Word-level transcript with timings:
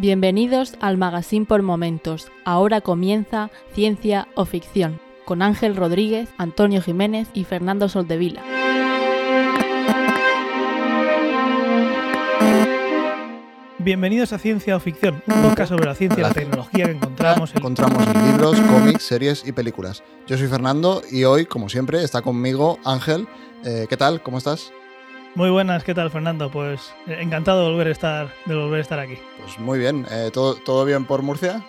Bienvenidos 0.00 0.76
al 0.80 0.96
Magazine 0.96 1.44
por 1.44 1.60
Momentos. 1.60 2.32
Ahora 2.46 2.80
comienza 2.80 3.50
Ciencia 3.74 4.28
o 4.34 4.46
Ficción 4.46 4.98
con 5.26 5.42
Ángel 5.42 5.76
Rodríguez, 5.76 6.30
Antonio 6.38 6.80
Jiménez 6.80 7.28
y 7.34 7.44
Fernando 7.44 7.86
Soldevila. 7.90 8.42
Bienvenidos 13.78 14.32
a 14.32 14.38
Ciencia 14.38 14.74
o 14.74 14.80
Ficción, 14.80 15.22
un 15.26 15.42
podcast 15.42 15.68
sobre 15.68 15.84
la 15.84 15.94
ciencia 15.94 16.20
y 16.20 16.22
la 16.22 16.32
tecnología 16.32 16.86
que 16.86 16.92
encontramos 16.92 17.50
en... 17.50 17.58
Encontramos 17.58 18.06
en 18.06 18.26
libros, 18.26 18.58
cómics, 18.58 19.02
series 19.02 19.46
y 19.46 19.52
películas. 19.52 20.02
Yo 20.26 20.38
soy 20.38 20.46
Fernando 20.46 21.02
y 21.10 21.24
hoy, 21.24 21.44
como 21.44 21.68
siempre, 21.68 22.02
está 22.02 22.22
conmigo 22.22 22.78
Ángel. 22.86 23.28
Eh, 23.66 23.84
¿Qué 23.86 23.98
tal? 23.98 24.22
¿Cómo 24.22 24.38
estás? 24.38 24.72
Muy 25.36 25.48
buenas, 25.48 25.84
¿qué 25.84 25.94
tal 25.94 26.10
Fernando? 26.10 26.50
Pues 26.50 26.92
eh, 27.06 27.18
encantado 27.20 27.64
de 27.64 27.70
volver 27.70 27.86
a 27.86 27.92
estar, 27.92 28.30
de 28.46 28.54
volver 28.56 28.78
a 28.78 28.82
estar 28.82 28.98
aquí. 28.98 29.14
Pues 29.38 29.58
muy 29.60 29.78
bien. 29.78 30.04
Eh, 30.10 30.30
¿todo, 30.32 30.56
¿Todo 30.56 30.84
bien 30.84 31.04
por 31.06 31.22
Murcia? 31.22 31.64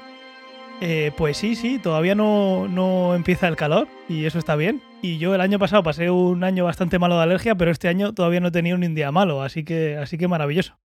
Eh, 0.81 1.11
pues 1.15 1.37
sí, 1.37 1.55
sí, 1.55 1.77
todavía 1.77 2.15
no, 2.15 2.67
no 2.67 3.13
empieza 3.13 3.47
el 3.47 3.55
calor 3.55 3.87
y 4.09 4.25
eso 4.25 4.39
está 4.39 4.55
bien. 4.55 4.81
Y 5.03 5.19
yo 5.19 5.35
el 5.35 5.41
año 5.41 5.59
pasado 5.59 5.83
pasé 5.83 6.09
un 6.09 6.43
año 6.43 6.65
bastante 6.65 6.97
malo 6.97 7.17
de 7.17 7.23
alergia, 7.23 7.53
pero 7.53 7.69
este 7.69 7.87
año 7.87 8.15
todavía 8.15 8.39
no 8.39 8.47
he 8.47 8.51
tenido 8.51 8.75
un 8.75 8.95
día 8.95 9.11
malo, 9.11 9.43
así 9.43 9.63
que, 9.63 9.95
así 9.97 10.17
que 10.17 10.27
maravilloso. 10.27 10.79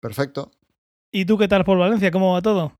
Perfecto. 0.00 0.50
¿Y 1.12 1.24
tú 1.24 1.38
qué 1.38 1.46
tal 1.46 1.64
por 1.64 1.78
Valencia? 1.78 2.10
¿Cómo 2.10 2.32
va 2.32 2.42
todo? 2.42 2.72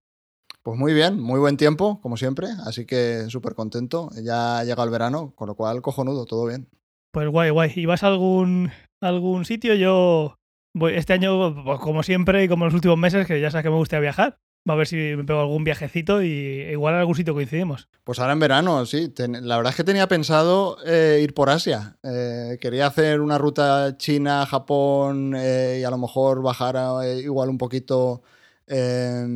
Pues 0.64 0.76
muy 0.76 0.92
bien, 0.94 1.20
muy 1.20 1.38
buen 1.38 1.56
tiempo, 1.56 2.00
como 2.00 2.16
siempre, 2.16 2.48
así 2.66 2.86
que 2.86 3.26
súper 3.28 3.54
contento. 3.54 4.10
Ya 4.20 4.58
ha 4.58 4.64
llegado 4.64 4.84
el 4.84 4.90
verano, 4.90 5.32
con 5.36 5.46
lo 5.46 5.54
cual 5.54 5.80
cojonudo, 5.80 6.26
todo 6.26 6.46
bien. 6.46 6.68
Pues 7.12 7.28
guay, 7.28 7.50
guay. 7.50 7.72
¿Y 7.76 7.86
vas 7.86 8.02
a 8.02 8.08
algún, 8.08 8.70
algún 9.00 9.44
sitio? 9.44 9.74
Yo 9.74 10.38
voy 10.74 10.94
este 10.94 11.12
año, 11.12 11.64
pues 11.64 11.80
como 11.80 12.02
siempre 12.02 12.44
y 12.44 12.48
como 12.48 12.64
en 12.64 12.68
los 12.68 12.74
últimos 12.74 12.98
meses, 12.98 13.26
que 13.26 13.40
ya 13.40 13.50
sabes 13.50 13.64
que 13.64 13.70
me 13.70 13.76
gusta 13.76 14.00
viajar. 14.00 14.38
Va 14.68 14.74
a 14.74 14.76
ver 14.76 14.86
si 14.86 14.96
me 14.96 15.24
pego 15.24 15.40
algún 15.40 15.64
viajecito 15.64 16.22
y 16.22 16.28
igual 16.70 16.94
en 16.94 17.00
algún 17.00 17.14
sitio 17.14 17.32
coincidimos. 17.32 17.88
Pues 18.04 18.18
ahora 18.18 18.34
en 18.34 18.40
verano, 18.40 18.84
sí. 18.84 19.12
La 19.16 19.56
verdad 19.56 19.70
es 19.70 19.76
que 19.76 19.84
tenía 19.84 20.08
pensado 20.08 20.76
eh, 20.84 21.20
ir 21.22 21.32
por 21.32 21.48
Asia. 21.48 21.96
Eh, 22.02 22.58
quería 22.60 22.86
hacer 22.88 23.20
una 23.20 23.38
ruta 23.38 23.96
China, 23.96 24.44
Japón 24.44 25.32
eh, 25.36 25.78
y 25.80 25.84
a 25.84 25.90
lo 25.90 25.96
mejor 25.96 26.42
bajar 26.42 26.76
eh, 27.04 27.20
igual 27.20 27.48
un 27.48 27.56
poquito 27.56 28.22
eh, 28.66 29.26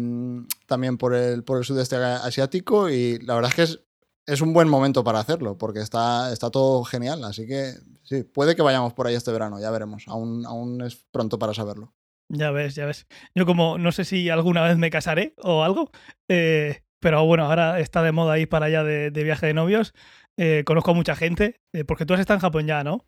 también 0.67 0.99
por 0.99 1.15
el, 1.15 1.45
por 1.45 1.59
el 1.59 1.65
sudeste 1.65 1.97
asiático 1.97 2.91
y 2.91 3.19
la 3.21 3.35
verdad 3.35 3.51
es 3.51 3.55
que 3.55 3.63
es, 3.63 3.81
es 4.27 4.41
un 4.41 4.53
buen 4.53 4.69
momento 4.69 5.05
para 5.05 5.21
hacerlo 5.21 5.59
porque 5.59 5.81
está, 5.81 6.33
está 6.33 6.51
todo 6.51 6.85
genial. 6.85 7.25
Así 7.25 7.47
que 7.47 7.75
sí, 8.03 8.23
puede 8.25 8.57
que 8.57 8.63
vayamos 8.63 8.93
por 8.93 9.07
ahí 9.07 9.15
este 9.15 9.33
verano, 9.33 9.61
ya 9.61 9.71
veremos. 9.71 10.05
Aún, 10.09 10.47
aún 10.47 10.83
es 10.83 10.97
pronto 11.11 11.39
para 11.39 11.55
saberlo. 11.55 11.93
Ya 12.29 12.51
ves, 12.51 12.75
ya 12.75 12.87
ves. 12.87 13.07
Yo 13.35 13.45
como 13.47 13.79
no 13.79 13.93
sé 13.93 14.05
si 14.05 14.31
alguna 14.31 14.63
vez 14.63 14.79
me 14.79 14.91
casaré 14.91 15.35
o 15.43 15.63
algo, 15.65 15.91
eh, 16.29 16.83
pero 17.01 17.25
bueno, 17.27 17.45
ahora 17.45 17.79
está 17.81 18.03
de 18.03 18.13
moda 18.13 18.39
ir 18.39 18.49
para 18.49 18.67
allá 18.67 18.85
de, 18.85 19.11
de 19.11 19.25
viaje 19.25 19.47
de 19.47 19.55
novios. 19.55 19.93
Eh, 20.37 20.63
conozco 20.65 20.93
a 20.93 20.95
mucha 20.95 21.15
gente, 21.15 21.61
eh, 21.73 21.85
porque 21.85 22.07
tú 22.07 22.15
has 22.15 22.21
estado 22.21 22.37
en 22.37 22.43
Japón 22.43 22.67
ya, 22.67 22.85
¿no? 22.85 23.05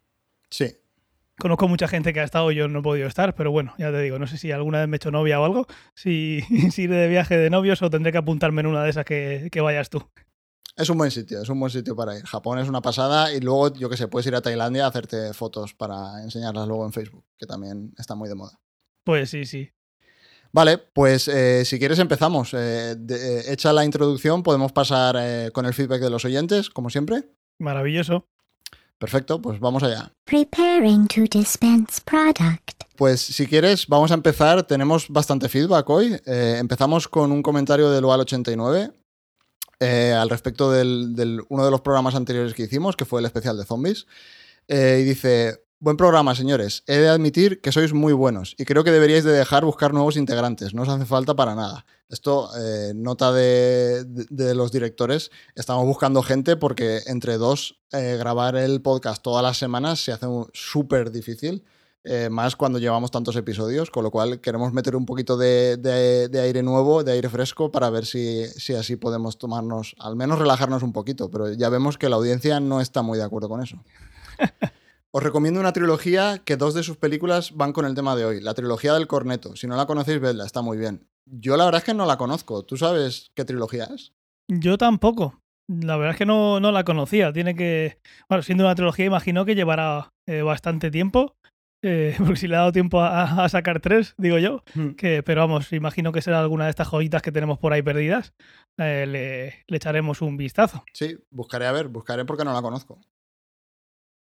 Sí, 0.50 0.76
Conozco 1.36 1.66
mucha 1.66 1.88
gente 1.88 2.12
que 2.12 2.20
ha 2.20 2.24
estado, 2.24 2.52
yo 2.52 2.68
no 2.68 2.78
he 2.78 2.82
podido 2.82 3.08
estar, 3.08 3.34
pero 3.34 3.50
bueno, 3.50 3.74
ya 3.76 3.90
te 3.90 4.00
digo, 4.00 4.20
no 4.20 4.28
sé 4.28 4.38
si 4.38 4.52
alguna 4.52 4.78
vez 4.78 4.88
me 4.88 4.94
he 4.94 4.98
hecho 4.98 5.10
novia 5.10 5.40
o 5.40 5.44
algo, 5.44 5.66
si, 5.94 6.42
si 6.70 6.82
iré 6.82 6.94
de 6.94 7.08
viaje 7.08 7.36
de 7.36 7.50
novios 7.50 7.82
o 7.82 7.90
tendré 7.90 8.12
que 8.12 8.18
apuntarme 8.18 8.60
en 8.60 8.68
una 8.68 8.84
de 8.84 8.90
esas 8.90 9.04
que, 9.04 9.48
que 9.50 9.60
vayas 9.60 9.90
tú. 9.90 10.08
Es 10.76 10.88
un 10.90 10.98
buen 10.98 11.10
sitio, 11.10 11.40
es 11.40 11.48
un 11.48 11.60
buen 11.60 11.70
sitio 11.70 11.94
para 11.94 12.18
ir. 12.18 12.24
Japón 12.24 12.58
es 12.58 12.68
una 12.68 12.80
pasada 12.80 13.32
y 13.32 13.40
luego, 13.40 13.72
yo 13.74 13.88
que 13.88 13.96
sé, 13.96 14.08
puedes 14.08 14.26
ir 14.26 14.34
a 14.34 14.40
Tailandia 14.40 14.84
a 14.84 14.88
hacerte 14.88 15.32
fotos 15.32 15.72
para 15.72 16.22
enseñarlas 16.22 16.66
luego 16.66 16.84
en 16.84 16.92
Facebook, 16.92 17.24
que 17.38 17.46
también 17.46 17.94
está 17.96 18.14
muy 18.16 18.28
de 18.28 18.34
moda. 18.34 18.58
Pues 19.04 19.30
sí, 19.30 19.44
sí. 19.44 19.70
Vale, 20.52 20.78
pues 20.78 21.28
eh, 21.28 21.64
si 21.64 21.78
quieres 21.78 21.98
empezamos. 22.00 22.54
Eh, 22.54 22.96
de- 22.98 23.38
eh, 23.40 23.52
hecha 23.52 23.72
la 23.72 23.84
introducción, 23.84 24.42
podemos 24.42 24.72
pasar 24.72 25.16
eh, 25.18 25.50
con 25.52 25.66
el 25.66 25.74
feedback 25.74 26.00
de 26.00 26.10
los 26.10 26.24
oyentes, 26.24 26.70
como 26.70 26.90
siempre. 26.90 27.28
Maravilloso. 27.58 28.26
Perfecto, 28.98 29.40
pues 29.42 29.60
vamos 29.60 29.82
allá. 29.82 30.12
Preparing 30.24 31.06
to 31.08 31.22
dispense 31.30 32.00
product. 32.04 32.82
Pues 32.96 33.20
si 33.20 33.46
quieres, 33.46 33.86
vamos 33.88 34.10
a 34.12 34.14
empezar. 34.14 34.62
Tenemos 34.64 35.08
bastante 35.08 35.48
feedback 35.48 35.88
hoy. 35.90 36.16
Eh, 36.26 36.56
empezamos 36.58 37.08
con 37.08 37.30
un 37.32 37.42
comentario 37.42 37.90
de 37.90 38.00
Lual89 38.00 38.92
eh, 39.80 40.12
al 40.12 40.30
respecto 40.30 40.70
del, 40.70 41.42
uno 41.48 41.64
de 41.64 41.70
los 41.70 41.80
programas 41.80 42.14
anteriores 42.14 42.54
que 42.54 42.64
hicimos, 42.64 42.96
que 42.96 43.04
fue 43.04 43.20
el 43.20 43.26
especial 43.26 43.56
de 43.56 43.64
zombies. 43.64 44.06
Eh, 44.68 45.00
y 45.02 45.04
dice, 45.04 45.64
buen 45.78 45.96
programa, 45.96 46.34
señores. 46.34 46.82
He 46.86 46.96
de 46.96 47.08
admitir 47.08 47.60
que 47.60 47.72
sois 47.72 47.92
muy 47.92 48.12
buenos 48.12 48.54
y 48.58 48.64
creo 48.64 48.84
que 48.84 48.90
deberíais 48.92 49.24
de 49.24 49.32
dejar 49.32 49.64
buscar 49.64 49.92
nuevos 49.92 50.16
integrantes. 50.16 50.72
No 50.74 50.82
os 50.82 50.88
hace 50.88 51.04
falta 51.04 51.34
para 51.34 51.54
nada. 51.54 51.84
Esto, 52.08 52.50
eh, 52.58 52.92
nota 52.94 53.32
de, 53.32 54.04
de- 54.04 54.54
los 54.54 54.70
directores, 54.72 55.30
estamos 55.54 55.84
buscando 55.86 56.22
gente 56.22 56.56
porque 56.56 57.00
entre 57.06 57.38
dos, 57.38 57.80
grabar 57.90 58.56
el 58.56 58.80
podcast 58.82 59.22
todas 59.22 59.42
las 59.42 59.56
semanas 59.58 60.00
se 60.00 60.12
hace 60.12 60.26
súper 60.52 61.10
difícil 61.10 61.64
eh, 62.04 62.28
más 62.30 62.54
cuando 62.56 62.78
llevamos 62.78 63.10
tantos 63.10 63.34
episodios, 63.36 63.90
con 63.90 64.04
lo 64.04 64.10
cual 64.10 64.40
queremos 64.40 64.72
meter 64.72 64.94
un 64.94 65.06
poquito 65.06 65.36
de, 65.36 65.76
de- 65.78 66.28
de 66.28 66.40
aire 66.40 66.62
nuevo, 66.62 67.02
de 67.02 67.12
aire 67.12 67.28
fresco, 67.28 67.70
para 67.72 67.88
ver 67.90 68.04
si, 68.06 68.44
si 68.46 68.74
así 68.74 68.96
podemos 68.96 69.38
tomarnos, 69.38 69.96
al 69.98 70.14
menos 70.14 70.38
relajarnos 70.38 70.82
un 70.82 70.92
poquito, 70.92 71.30
pero 71.30 71.52
ya 71.52 71.68
vemos 71.70 71.96
que 71.98 72.08
la 72.08 72.16
audiencia 72.16 72.60
no 72.60 72.80
está 72.80 73.02
muy 73.02 73.16
de 73.18 73.24
acuerdo 73.24 73.48
con 73.48 73.62
eso. 73.62 73.82
Os 75.16 75.22
recomiendo 75.22 75.60
una 75.60 75.72
trilogía 75.72 76.42
que 76.44 76.56
dos 76.56 76.74
de 76.74 76.82
sus 76.82 76.96
películas 76.96 77.52
van 77.54 77.72
con 77.72 77.86
el 77.86 77.94
tema 77.94 78.16
de 78.16 78.24
hoy, 78.24 78.40
la 78.40 78.52
trilogía 78.54 78.94
del 78.94 79.06
corneto. 79.06 79.54
Si 79.54 79.66
no 79.68 79.76
la 79.76 79.86
conocéis, 79.86 80.20
vedla, 80.20 80.44
está 80.44 80.60
muy 80.60 80.76
bien. 80.76 81.06
Yo 81.24 81.56
la 81.56 81.64
verdad 81.66 81.78
es 81.78 81.84
que 81.84 81.94
no 81.94 82.04
la 82.04 82.18
conozco. 82.18 82.64
¿Tú 82.64 82.76
sabes 82.76 83.30
qué 83.34 83.44
trilogía 83.44 83.84
es? 83.94 84.12
Yo 84.48 84.76
tampoco. 84.76 85.40
La 85.68 85.96
verdad 85.96 86.12
es 86.14 86.18
que 86.18 86.26
no, 86.26 86.58
no 86.58 86.72
la 86.72 86.82
conocía. 86.84 87.32
Tiene 87.32 87.54
que. 87.54 87.98
Bueno, 88.28 88.42
siendo 88.42 88.64
una 88.64 88.74
trilogía, 88.74 89.06
imagino 89.06 89.44
que 89.44 89.54
llevará 89.54 90.10
eh, 90.26 90.42
bastante 90.42 90.90
tiempo. 90.90 91.36
Eh, 91.84 92.14
porque 92.18 92.36
si 92.36 92.48
le 92.48 92.56
ha 92.56 92.60
dado 92.60 92.72
tiempo 92.72 93.00
a, 93.00 93.44
a 93.44 93.48
sacar 93.48 93.80
tres, 93.80 94.14
digo 94.18 94.38
yo. 94.38 94.64
Que, 94.96 95.22
pero 95.22 95.42
vamos, 95.42 95.72
imagino 95.72 96.10
que 96.12 96.22
será 96.22 96.40
alguna 96.40 96.64
de 96.64 96.70
estas 96.70 96.88
joyitas 96.88 97.22
que 97.22 97.30
tenemos 97.32 97.58
por 97.58 97.72
ahí 97.72 97.82
perdidas. 97.82 98.34
Eh, 98.78 99.06
le, 99.06 99.64
le 99.66 99.76
echaremos 99.76 100.22
un 100.22 100.36
vistazo. 100.36 100.84
Sí, 100.92 101.16
buscaré 101.30 101.66
a 101.66 101.72
ver, 101.72 101.88
buscaré 101.88 102.24
porque 102.24 102.44
no 102.44 102.52
la 102.52 102.62
conozco. 102.62 103.00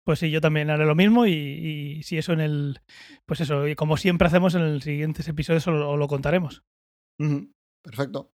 Pues 0.06 0.20
sí, 0.20 0.32
yo 0.32 0.40
también 0.40 0.70
haré 0.70 0.86
lo 0.86 0.96
mismo 0.96 1.26
y, 1.26 1.34
y 1.34 2.04
si 2.04 2.18
eso 2.18 2.32
en 2.32 2.40
el. 2.40 2.80
Pues 3.26 3.42
eso, 3.42 3.68
y 3.68 3.76
como 3.76 3.98
siempre 3.98 4.28
hacemos 4.28 4.56
en 4.56 4.76
los 4.76 4.84
siguientes 4.84 5.28
episodios, 5.28 5.68
os 5.68 5.74
lo, 5.74 5.98
lo 5.98 6.08
contaremos. 6.08 6.64
Perfecto. 7.82 8.32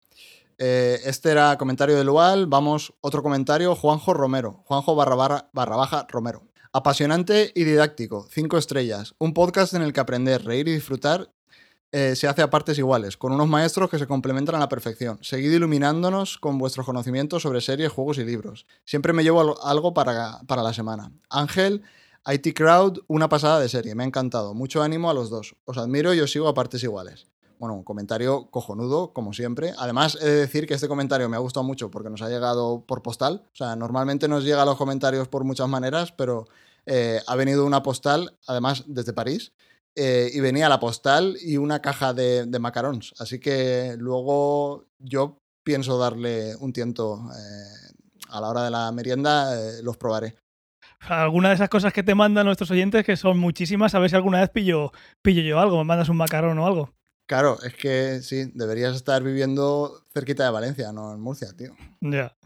Eh, 0.60 1.00
este 1.06 1.32
era 1.32 1.58
comentario 1.58 1.98
de 1.98 2.04
Lual. 2.04 2.46
Vamos, 2.46 2.94
otro 3.02 3.24
comentario. 3.24 3.74
Juanjo 3.74 4.14
Romero. 4.14 4.62
Juanjo 4.66 4.94
barra, 4.96 5.16
barra, 5.16 5.50
barra 5.52 5.76
baja 5.76 6.06
Romero. 6.10 6.48
Apasionante 6.76 7.52
y 7.54 7.64
didáctico. 7.66 8.28
Cinco 8.32 8.58
estrellas. 8.58 9.14
Un 9.20 9.34
podcast 9.34 9.76
en 9.76 9.84
el 9.84 9.94
que 9.94 10.00
aprender, 10.00 10.44
reír 10.44 10.68
y 10.68 10.74
disfrutar 10.74 11.32
eh, 11.92 12.16
se 12.16 12.28
hace 12.28 12.42
a 12.42 12.50
partes 12.50 12.80
iguales, 12.80 13.16
con 13.18 13.32
unos 13.34 13.48
maestros 13.48 13.88
que 13.92 14.00
se 14.00 14.08
complementan 14.08 14.56
a 14.56 14.60
la 14.60 14.70
perfección. 14.70 15.20
Seguid 15.22 15.52
iluminándonos 15.52 16.40
con 16.40 16.58
vuestros 16.58 16.88
conocimientos 16.88 17.44
sobre 17.44 17.62
series, 17.62 17.92
juegos 17.92 18.18
y 18.18 18.24
libros. 18.26 18.66
Siempre 18.86 19.14
me 19.14 19.22
llevo 19.24 19.42
al- 19.42 19.54
algo 19.64 19.94
para, 19.94 20.40
para 20.48 20.64
la 20.64 20.74
semana. 20.74 21.12
Ángel, 21.30 21.84
IT 22.26 22.56
Crowd, 22.56 23.02
una 23.06 23.30
pasada 23.30 23.60
de 23.60 23.70
serie. 23.70 23.94
Me 23.94 24.02
ha 24.04 24.08
encantado. 24.08 24.56
Mucho 24.56 24.82
ánimo 24.82 25.12
a 25.12 25.14
los 25.14 25.30
dos. 25.30 25.56
Os 25.66 25.78
admiro 25.78 26.16
y 26.16 26.22
os 26.22 26.32
sigo 26.32 26.48
a 26.48 26.56
partes 26.56 26.82
iguales. 26.82 27.28
Bueno, 27.64 27.76
un 27.76 27.84
comentario 27.86 28.48
cojonudo, 28.52 29.14
como 29.14 29.32
siempre. 29.32 29.72
Además, 29.78 30.18
he 30.22 30.26
de 30.26 30.36
decir 30.36 30.68
que 30.68 30.74
este 30.74 30.90
comentario 30.90 31.30
me 31.30 31.38
ha 31.38 31.40
gustado 31.40 31.64
mucho 31.64 31.90
porque 31.90 32.10
nos 32.10 32.22
ha 32.22 32.28
llegado 32.28 32.84
por 32.86 33.02
postal. 33.02 33.46
O 33.54 33.56
sea, 33.56 33.78
normalmente 33.78 34.28
nos 34.28 34.44
llegan 34.44 34.66
los 34.66 34.76
comentarios 34.76 35.30
por 35.30 35.46
muchas 35.46 35.70
maneras, 35.70 36.12
pero 36.12 36.46
eh, 36.86 37.22
ha 37.26 37.36
venido 37.38 37.66
una 37.66 37.82
postal, 37.82 38.38
además 38.48 38.84
desde 38.88 39.14
París, 39.14 39.54
eh, 39.96 40.30
y 40.34 40.42
venía 40.42 40.68
la 40.68 40.82
postal 40.82 41.38
y 41.42 41.56
una 41.56 41.82
caja 41.82 42.14
de, 42.14 42.46
macarons. 42.60 43.14
Así 43.18 43.40
que 43.40 43.96
luego 43.98 44.84
yo 45.00 45.38
pienso 45.64 45.98
darle 45.98 46.58
un 46.58 46.74
tiento 46.74 47.22
eh, 47.32 47.94
a 48.28 48.42
la 48.42 48.50
hora 48.50 48.66
de 48.66 48.72
la 48.72 48.92
merienda, 48.92 49.56
los 49.82 49.96
probaré. 49.96 50.36
Alguna 51.00 51.48
de 51.48 51.56
esas 51.56 51.70
cosas 51.70 51.94
que 51.94 52.04
te 52.04 52.14
mandan 52.14 52.46
nuestros 52.46 52.72
oyentes, 52.72 53.06
que 53.06 53.16
son 53.16 53.40
muchísimas, 53.40 53.96
a 53.96 54.00
ver 54.00 54.10
si 54.10 54.18
alguna 54.18 54.42
vez 54.42 54.50
pillo, 54.50 54.92
pillo 55.22 55.42
yo 55.44 55.62
algo, 55.62 55.78
me 55.78 55.86
mandas 55.86 56.10
un 56.10 56.18
macarón 56.18 56.60
o 56.60 56.68
algo. 56.68 56.94
Claro, 57.34 57.58
es 57.64 57.74
que 57.74 58.22
sí, 58.22 58.52
deberías 58.54 58.96
estar 58.96 59.24
viviendo 59.24 60.04
cerquita 60.14 60.44
de 60.44 60.52
Valencia, 60.52 60.92
no 60.92 61.12
en 61.16 61.20
Murcia, 61.20 61.48
tío. 61.58 61.74
Ya. 62.00 62.38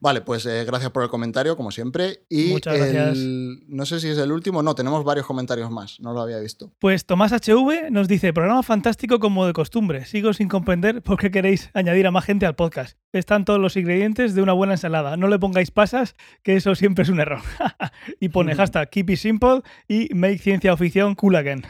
Vale, 0.00 0.22
pues 0.22 0.46
eh, 0.46 0.64
gracias 0.64 0.90
por 0.92 1.02
el 1.02 1.10
comentario, 1.10 1.58
como 1.58 1.70
siempre. 1.70 2.24
Y 2.30 2.48
Muchas 2.48 2.78
gracias. 2.78 3.18
el- 3.18 3.64
no 3.68 3.84
sé 3.84 4.00
si 4.00 4.08
es 4.08 4.16
el 4.16 4.32
último, 4.32 4.62
no, 4.62 4.74
tenemos 4.74 5.04
varios 5.04 5.26
comentarios 5.26 5.70
más, 5.70 6.00
no 6.00 6.14
lo 6.14 6.22
había 6.22 6.38
visto. 6.38 6.72
Pues 6.78 7.04
Tomás 7.04 7.32
HV 7.32 7.90
nos 7.90 8.08
dice, 8.08 8.32
programa 8.32 8.62
fantástico 8.62 9.18
como 9.18 9.44
de 9.44 9.52
costumbre. 9.52 10.06
Sigo 10.06 10.32
sin 10.32 10.48
comprender 10.48 11.02
por 11.02 11.18
qué 11.18 11.30
queréis 11.30 11.68
añadir 11.74 12.06
a 12.06 12.10
más 12.10 12.24
gente 12.24 12.46
al 12.46 12.56
podcast. 12.56 12.96
Están 13.12 13.44
todos 13.44 13.60
los 13.60 13.76
ingredientes 13.76 14.34
de 14.34 14.40
una 14.40 14.54
buena 14.54 14.72
ensalada. 14.72 15.18
No 15.18 15.28
le 15.28 15.38
pongáis 15.38 15.70
pasas, 15.70 16.14
que 16.42 16.56
eso 16.56 16.74
siempre 16.74 17.02
es 17.02 17.10
un 17.10 17.20
error. 17.20 17.42
y 18.20 18.30
pone 18.30 18.54
hashtag 18.56 18.88
keep 18.88 19.10
it 19.10 19.18
simple 19.18 19.60
y 19.86 20.08
make 20.14 20.38
ciencia 20.38 20.72
o 20.72 20.78
ficción 20.78 21.14
cool 21.14 21.36
again. 21.36 21.62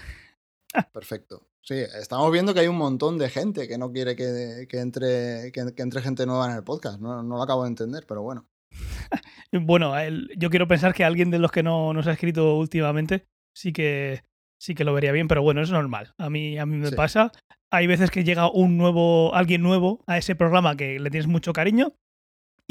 Perfecto. 0.93 1.50
Sí, 1.63 1.75
estamos 1.75 2.31
viendo 2.33 2.55
que 2.55 2.61
hay 2.61 2.69
un 2.69 2.79
montón 2.79 3.19
de 3.19 3.29
gente 3.29 3.69
que 3.69 3.79
no 3.79 3.93
quiere 3.93 4.17
que, 4.17 4.67
que 4.69 4.81
entre, 4.81 5.53
que, 5.53 5.75
que 5.75 5.83
entre 5.83 6.01
gente 6.03 6.27
nueva 6.27 6.51
en 6.51 6.57
el 6.57 6.65
podcast. 6.65 7.01
No, 7.01 7.23
no 7.23 7.37
lo 7.37 7.43
acabo 7.43 7.63
de 7.65 7.69
entender, 7.69 8.05
pero 8.09 8.23
bueno. 8.23 8.47
Bueno, 9.53 9.99
el- 9.99 10.31
yo 10.37 10.49
quiero 10.49 10.69
pensar 10.69 10.95
que 10.95 11.05
alguien 11.05 11.31
de 11.31 11.41
los 11.41 11.51
que 11.51 11.65
no 11.65 11.93
nos 11.93 12.07
ha 12.07 12.13
escrito 12.13 12.57
últimamente 12.57 13.27
sí 13.53 13.73
que 13.73 14.23
sí 14.61 14.75
que 14.77 14.85
lo 14.85 14.95
vería 14.95 15.11
bien, 15.11 15.27
pero 15.27 15.43
bueno, 15.43 15.61
es 15.61 15.71
normal. 15.73 16.15
A 16.19 16.31
mí, 16.31 16.57
a 16.59 16.67
mí 16.67 16.77
me 16.77 16.89
Sí. 16.91 16.95
pasa. 16.95 17.33
Hay 17.73 17.87
veces 17.89 18.11
que 18.13 18.23
llega 18.25 18.51
un 18.51 18.77
nuevo, 18.77 19.35
alguien 19.35 19.63
nuevo 19.63 20.05
a 20.07 20.19
ese 20.19 20.35
programa 20.37 20.77
que 20.77 21.01
le 21.01 21.11
tienes 21.11 21.27
mucho 21.27 21.53
cariño. 21.53 21.95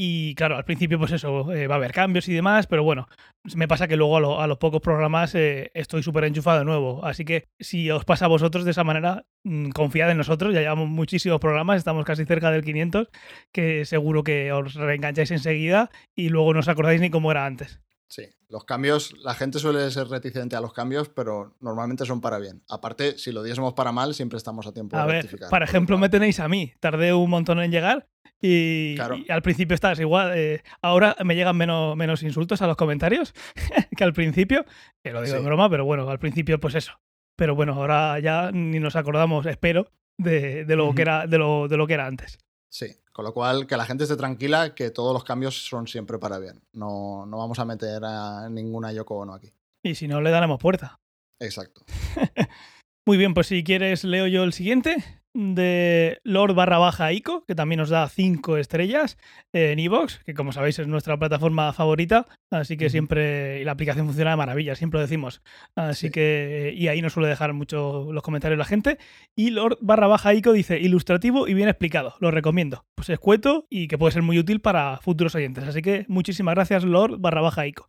Y 0.01 0.33
claro, 0.35 0.55
al 0.55 0.63
principio, 0.63 0.97
pues 0.97 1.11
eso, 1.11 1.51
eh, 1.51 1.67
va 1.67 1.75
a 1.75 1.77
haber 1.77 1.91
cambios 1.91 2.25
y 2.29 2.33
demás, 2.33 2.67
pero 2.67 2.83
bueno, 2.85 3.09
me 3.53 3.67
pasa 3.67 3.85
que 3.89 3.97
luego 3.97 4.15
a, 4.15 4.21
lo- 4.21 4.39
a 4.39 4.47
los 4.47 4.57
pocos 4.57 4.79
programas 4.79 5.35
eh, 5.35 5.71
estoy 5.73 6.03
súper 6.03 6.23
enchufado 6.23 6.59
de 6.59 6.63
nuevo. 6.63 7.03
Así 7.05 7.25
que 7.25 7.49
si 7.59 7.91
os 7.91 8.05
pasa 8.05 8.23
a 8.23 8.27
vosotros 8.29 8.63
de 8.63 8.71
esa 8.71 8.85
manera, 8.85 9.25
mm, 9.43 9.71
confiad 9.71 10.09
en 10.11 10.15
nosotros, 10.17 10.53
ya 10.53 10.61
llevamos 10.61 10.87
muchísimos 10.87 11.41
programas, 11.41 11.79
estamos 11.79 12.05
casi 12.05 12.23
cerca 12.23 12.49
del 12.49 12.63
500, 12.63 13.09
que 13.51 13.83
seguro 13.83 14.23
que 14.23 14.53
os 14.53 14.73
reengancháis 14.75 15.31
enseguida 15.31 15.89
y 16.15 16.29
luego 16.29 16.53
no 16.53 16.61
os 16.61 16.69
acordáis 16.69 17.01
ni 17.01 17.09
cómo 17.09 17.29
era 17.31 17.45
antes. 17.45 17.81
Sí, 18.07 18.23
los 18.47 18.63
cambios, 18.63 19.13
la 19.21 19.35
gente 19.35 19.59
suele 19.59 19.91
ser 19.91 20.07
reticente 20.07 20.55
a 20.55 20.61
los 20.61 20.73
cambios, 20.73 21.09
pero 21.09 21.55
normalmente 21.59 22.05
son 22.05 22.21
para 22.21 22.39
bien. 22.39 22.63
Aparte, 22.67 23.17
si 23.19 23.31
lo 23.31 23.43
diésemos 23.43 23.73
para 23.73 23.91
mal, 23.91 24.15
siempre 24.15 24.37
estamos 24.37 24.65
a 24.65 24.71
tiempo 24.73 24.97
A 24.97 25.01
de 25.01 25.07
ver, 25.07 25.15
rectificar. 25.23 25.49
por 25.49 25.61
ejemplo, 25.61 25.97
me 25.99 26.09
tenéis 26.09 26.39
a 26.39 26.47
mí. 26.47 26.73
Tardé 26.79 27.13
un 27.13 27.29
montón 27.29 27.59
en 27.59 27.69
llegar 27.69 28.07
y, 28.41 28.95
Claro. 28.95 29.17
y 29.17 29.31
al 29.31 29.41
principio 29.41 29.75
estás 29.75 29.99
igual. 29.99 30.31
eh, 30.35 30.61
ahora 30.81 31.15
me 31.23 31.35
llegan 31.35 31.57
menos, 31.57 31.95
menos 31.95 32.23
insultos 32.23 32.61
a 32.61 32.67
los 32.67 32.77
comentarios 32.77 33.33
que 33.97 34.03
al 34.03 34.13
principio. 34.13 34.65
Que 35.03 35.11
lo 35.11 35.21
digo 35.21 35.35
de 35.37 35.41
broma, 35.43 35.69
pero 35.69 35.85
bueno, 35.85 36.09
al 36.09 36.19
principio 36.19 36.59
pues 36.59 36.75
eso. 36.75 36.93
Pero 37.35 37.55
bueno, 37.55 37.73
ahora 37.73 38.19
ya 38.19 38.51
ni 38.51 38.79
nos 38.79 38.95
acordamos, 38.95 39.45
espero, 39.45 39.91
de, 40.17 40.65
de 40.65 40.75
lo, 40.75 40.93
que 40.93 41.01
era, 41.03 41.25
de, 41.27 41.37
lo, 41.37 41.67
de 41.67 41.77
lo 41.77 41.87
que 41.87 41.93
era 41.93 42.05
antes. 42.05 42.37
Sí, 42.71 42.87
con 43.13 43.25
lo 43.25 43.33
cual 43.33 43.65
que 43.65 43.77
la 43.77 43.85
gente 43.85 44.03
esté 44.03 44.15
tranquila 44.17 44.75
que 44.75 44.91
todos 44.91 45.13
los 45.13 45.23
cambios 45.23 45.65
son 45.67 45.87
siempre 45.87 46.19
para 46.19 46.37
bien. 46.39 46.61
No, 46.73 47.25
no 47.25 47.37
vamos 47.37 47.57
a 47.59 47.65
meter 47.65 48.01
a 48.03 48.49
ninguna 48.49 48.91
Yoko 48.91 49.17
Ono 49.19 49.33
aquí. 49.33 49.51
Y 49.83 49.95
si 49.95 50.07
no, 50.07 50.21
le 50.21 50.29
daremos 50.29 50.59
puerta. 50.59 50.99
Exacto. 51.39 51.83
Muy 53.07 53.17
bien, 53.17 53.33
pues 53.33 53.47
si 53.47 53.63
quieres 53.63 54.03
leo 54.03 54.27
yo 54.27 54.43
el 54.43 54.53
siguiente 54.53 54.97
de 55.33 56.19
Lord 56.23 56.53
barra 56.55 56.77
baja 56.79 57.13
Ico, 57.13 57.45
que 57.45 57.55
también 57.55 57.79
nos 57.79 57.89
da 57.89 58.09
5 58.09 58.57
estrellas 58.57 59.17
en 59.53 59.79
iVoox, 59.79 60.23
que 60.25 60.33
como 60.33 60.51
sabéis 60.51 60.79
es 60.79 60.87
nuestra 60.87 61.17
plataforma 61.17 61.71
favorita, 61.73 62.27
así 62.49 62.77
que 62.77 62.89
siempre, 62.89 63.61
y 63.61 63.63
la 63.63 63.71
aplicación 63.73 64.05
funciona 64.07 64.31
de 64.31 64.37
maravilla, 64.37 64.75
siempre 64.75 64.97
lo 64.97 65.01
decimos. 65.03 65.41
Así 65.75 66.07
Sí. 66.07 66.11
que, 66.11 66.73
y 66.75 66.87
ahí 66.87 67.01
nos 67.01 67.13
suele 67.13 67.29
dejar 67.29 67.53
mucho 67.53 68.11
los 68.11 68.23
comentarios 68.23 68.57
la 68.57 68.65
gente. 68.65 68.97
Y 69.35 69.51
Lord 69.51 69.77
barra 69.81 70.07
baja 70.07 70.33
Ico 70.33 70.51
dice, 70.51 70.79
ilustrativo 70.79 71.47
y 71.47 71.53
bien 71.53 71.69
explicado, 71.69 72.15
lo 72.19 72.31
recomiendo. 72.31 72.85
Pues 72.95 73.09
escueto 73.09 73.65
y 73.69 73.87
que 73.87 73.97
puede 73.97 74.11
ser 74.13 74.23
muy 74.23 74.39
útil 74.39 74.61
para 74.61 74.97
futuros 74.97 75.35
oyentes. 75.35 75.63
Así 75.65 75.81
que 75.81 76.05
muchísimas 76.07 76.55
gracias 76.55 76.83
Lord 76.83 77.19
barra 77.19 77.41
baja 77.41 77.67
Ico. 77.67 77.87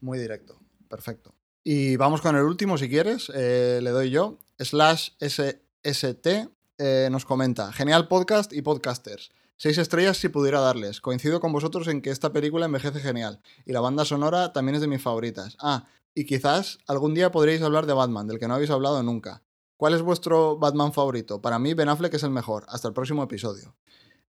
Muy 0.00 0.18
directo. 0.18 0.58
Perfecto. 0.88 1.34
Y 1.62 1.96
vamos 1.96 2.22
con 2.22 2.34
el 2.36 2.42
último, 2.42 2.78
si 2.78 2.88
quieres. 2.88 3.30
eh, 3.34 3.80
le 3.82 3.90
doy 3.90 4.08
yo. 4.10 4.38
Slash 4.58 5.10
SST 5.20 6.26
eh, 6.80 7.08
nos 7.12 7.24
comenta. 7.24 7.72
Genial 7.72 8.08
podcast 8.08 8.52
y 8.52 8.62
podcasters. 8.62 9.30
Seis 9.56 9.76
estrellas 9.78 10.16
si 10.16 10.28
pudiera 10.30 10.58
darles. 10.60 11.00
Coincido 11.00 11.38
con 11.38 11.52
vosotros 11.52 11.86
en 11.88 12.00
que 12.02 12.10
esta 12.10 12.32
película 12.32 12.64
envejece 12.66 12.98
genial. 13.00 13.40
Y 13.66 13.72
la 13.72 13.80
banda 13.80 14.04
sonora 14.04 14.52
también 14.52 14.74
es 14.76 14.80
de 14.80 14.86
mis 14.88 15.02
favoritas. 15.02 15.56
Ah, 15.60 15.84
y 16.14 16.24
quizás 16.24 16.78
algún 16.86 17.14
día 17.14 17.30
podréis 17.30 17.62
hablar 17.62 17.86
de 17.86 17.92
Batman, 17.92 18.26
del 18.26 18.38
que 18.38 18.48
no 18.48 18.54
habéis 18.54 18.70
hablado 18.70 19.02
nunca. 19.02 19.42
¿Cuál 19.76 19.94
es 19.94 20.02
vuestro 20.02 20.56
Batman 20.58 20.92
favorito? 20.92 21.40
Para 21.40 21.58
mí, 21.58 21.74
Ben 21.74 21.88
Affleck 21.88 22.14
es 22.14 22.22
el 22.22 22.30
mejor. 22.30 22.64
Hasta 22.68 22.88
el 22.88 22.94
próximo 22.94 23.22
episodio. 23.22 23.76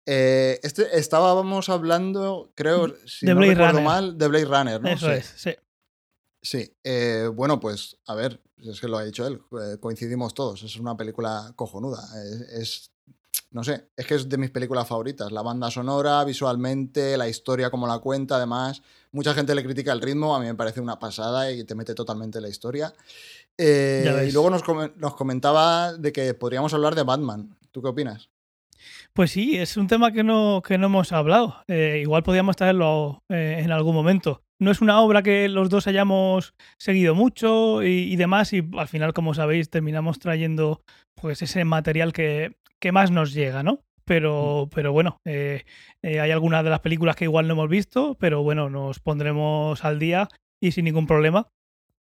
Eh, 0.06 0.60
este, 0.62 0.96
estábamos 0.98 1.68
hablando, 1.68 2.52
creo, 2.54 2.94
si 3.06 3.26
De 3.26 3.34
no 3.34 3.38
Blade 3.40 3.54
recuerdo 3.54 3.72
Runner. 3.78 3.84
mal, 3.84 4.18
de 4.18 4.28
Blade 4.28 4.44
Runner, 4.44 4.80
¿no? 4.80 4.88
Eso 4.88 5.06
Sí. 5.06 5.12
es, 5.12 5.32
sí. 5.36 5.50
Sí, 6.42 6.76
eh, 6.84 7.28
bueno, 7.34 7.58
pues 7.58 7.96
a 8.06 8.14
ver, 8.14 8.40
es 8.58 8.80
que 8.80 8.88
lo 8.88 8.98
ha 8.98 9.04
dicho 9.04 9.26
él, 9.26 9.40
eh, 9.60 9.78
coincidimos 9.80 10.32
todos, 10.34 10.62
es 10.62 10.76
una 10.76 10.96
película 10.96 11.52
cojonuda, 11.56 12.02
es, 12.24 12.40
es- 12.52 12.90
no 13.50 13.64
sé, 13.64 13.88
es 13.96 14.06
que 14.06 14.14
es 14.16 14.28
de 14.28 14.38
mis 14.38 14.50
películas 14.50 14.86
favoritas, 14.86 15.32
la 15.32 15.40
banda 15.42 15.70
sonora, 15.70 16.22
visualmente, 16.24 17.16
la 17.16 17.28
historia 17.28 17.70
como 17.70 17.86
la 17.86 17.98
cuenta, 18.00 18.36
además, 18.36 18.82
mucha 19.12 19.34
gente 19.34 19.54
le 19.54 19.64
critica 19.64 19.92
el 19.92 20.00
ritmo, 20.02 20.34
a 20.34 20.40
mí 20.40 20.46
me 20.46 20.54
parece 20.54 20.80
una 20.80 20.98
pasada 20.98 21.50
y 21.50 21.64
te 21.64 21.74
mete 21.74 21.94
totalmente 21.94 22.38
en 22.38 22.42
la 22.42 22.48
historia. 22.50 22.92
Eh, 23.56 24.04
y 24.28 24.32
luego 24.32 24.50
nos, 24.50 24.62
nos 24.96 25.16
comentaba 25.16 25.94
de 25.94 26.12
que 26.12 26.34
podríamos 26.34 26.74
hablar 26.74 26.94
de 26.94 27.04
Batman, 27.04 27.56
¿tú 27.72 27.80
qué 27.82 27.88
opinas? 27.88 28.28
Pues 29.16 29.30
sí, 29.30 29.56
es 29.56 29.78
un 29.78 29.86
tema 29.86 30.12
que 30.12 30.22
no, 30.22 30.60
que 30.62 30.76
no 30.76 30.88
hemos 30.88 31.10
hablado. 31.10 31.62
Eh, 31.68 32.00
igual 32.02 32.22
podríamos 32.22 32.54
traerlo 32.54 33.22
eh, 33.30 33.60
en 33.64 33.72
algún 33.72 33.94
momento. 33.94 34.42
No 34.60 34.70
es 34.70 34.82
una 34.82 35.00
obra 35.00 35.22
que 35.22 35.48
los 35.48 35.70
dos 35.70 35.86
hayamos 35.86 36.52
seguido 36.78 37.14
mucho 37.14 37.82
y, 37.82 38.12
y 38.12 38.16
demás, 38.16 38.52
y 38.52 38.62
al 38.76 38.88
final, 38.88 39.14
como 39.14 39.32
sabéis, 39.32 39.70
terminamos 39.70 40.18
trayendo 40.18 40.82
pues 41.18 41.40
ese 41.40 41.64
material 41.64 42.12
que, 42.12 42.56
que 42.78 42.92
más 42.92 43.10
nos 43.10 43.32
llega, 43.32 43.62
¿no? 43.62 43.80
Pero, 44.04 44.68
pero 44.74 44.92
bueno, 44.92 45.16
eh, 45.26 45.64
hay 46.02 46.30
algunas 46.30 46.62
de 46.62 46.70
las 46.70 46.80
películas 46.80 47.16
que 47.16 47.24
igual 47.24 47.48
no 47.48 47.54
hemos 47.54 47.70
visto, 47.70 48.18
pero 48.20 48.42
bueno, 48.42 48.68
nos 48.68 49.00
pondremos 49.00 49.82
al 49.82 49.98
día 49.98 50.28
y 50.62 50.72
sin 50.72 50.84
ningún 50.84 51.06
problema. 51.06 51.48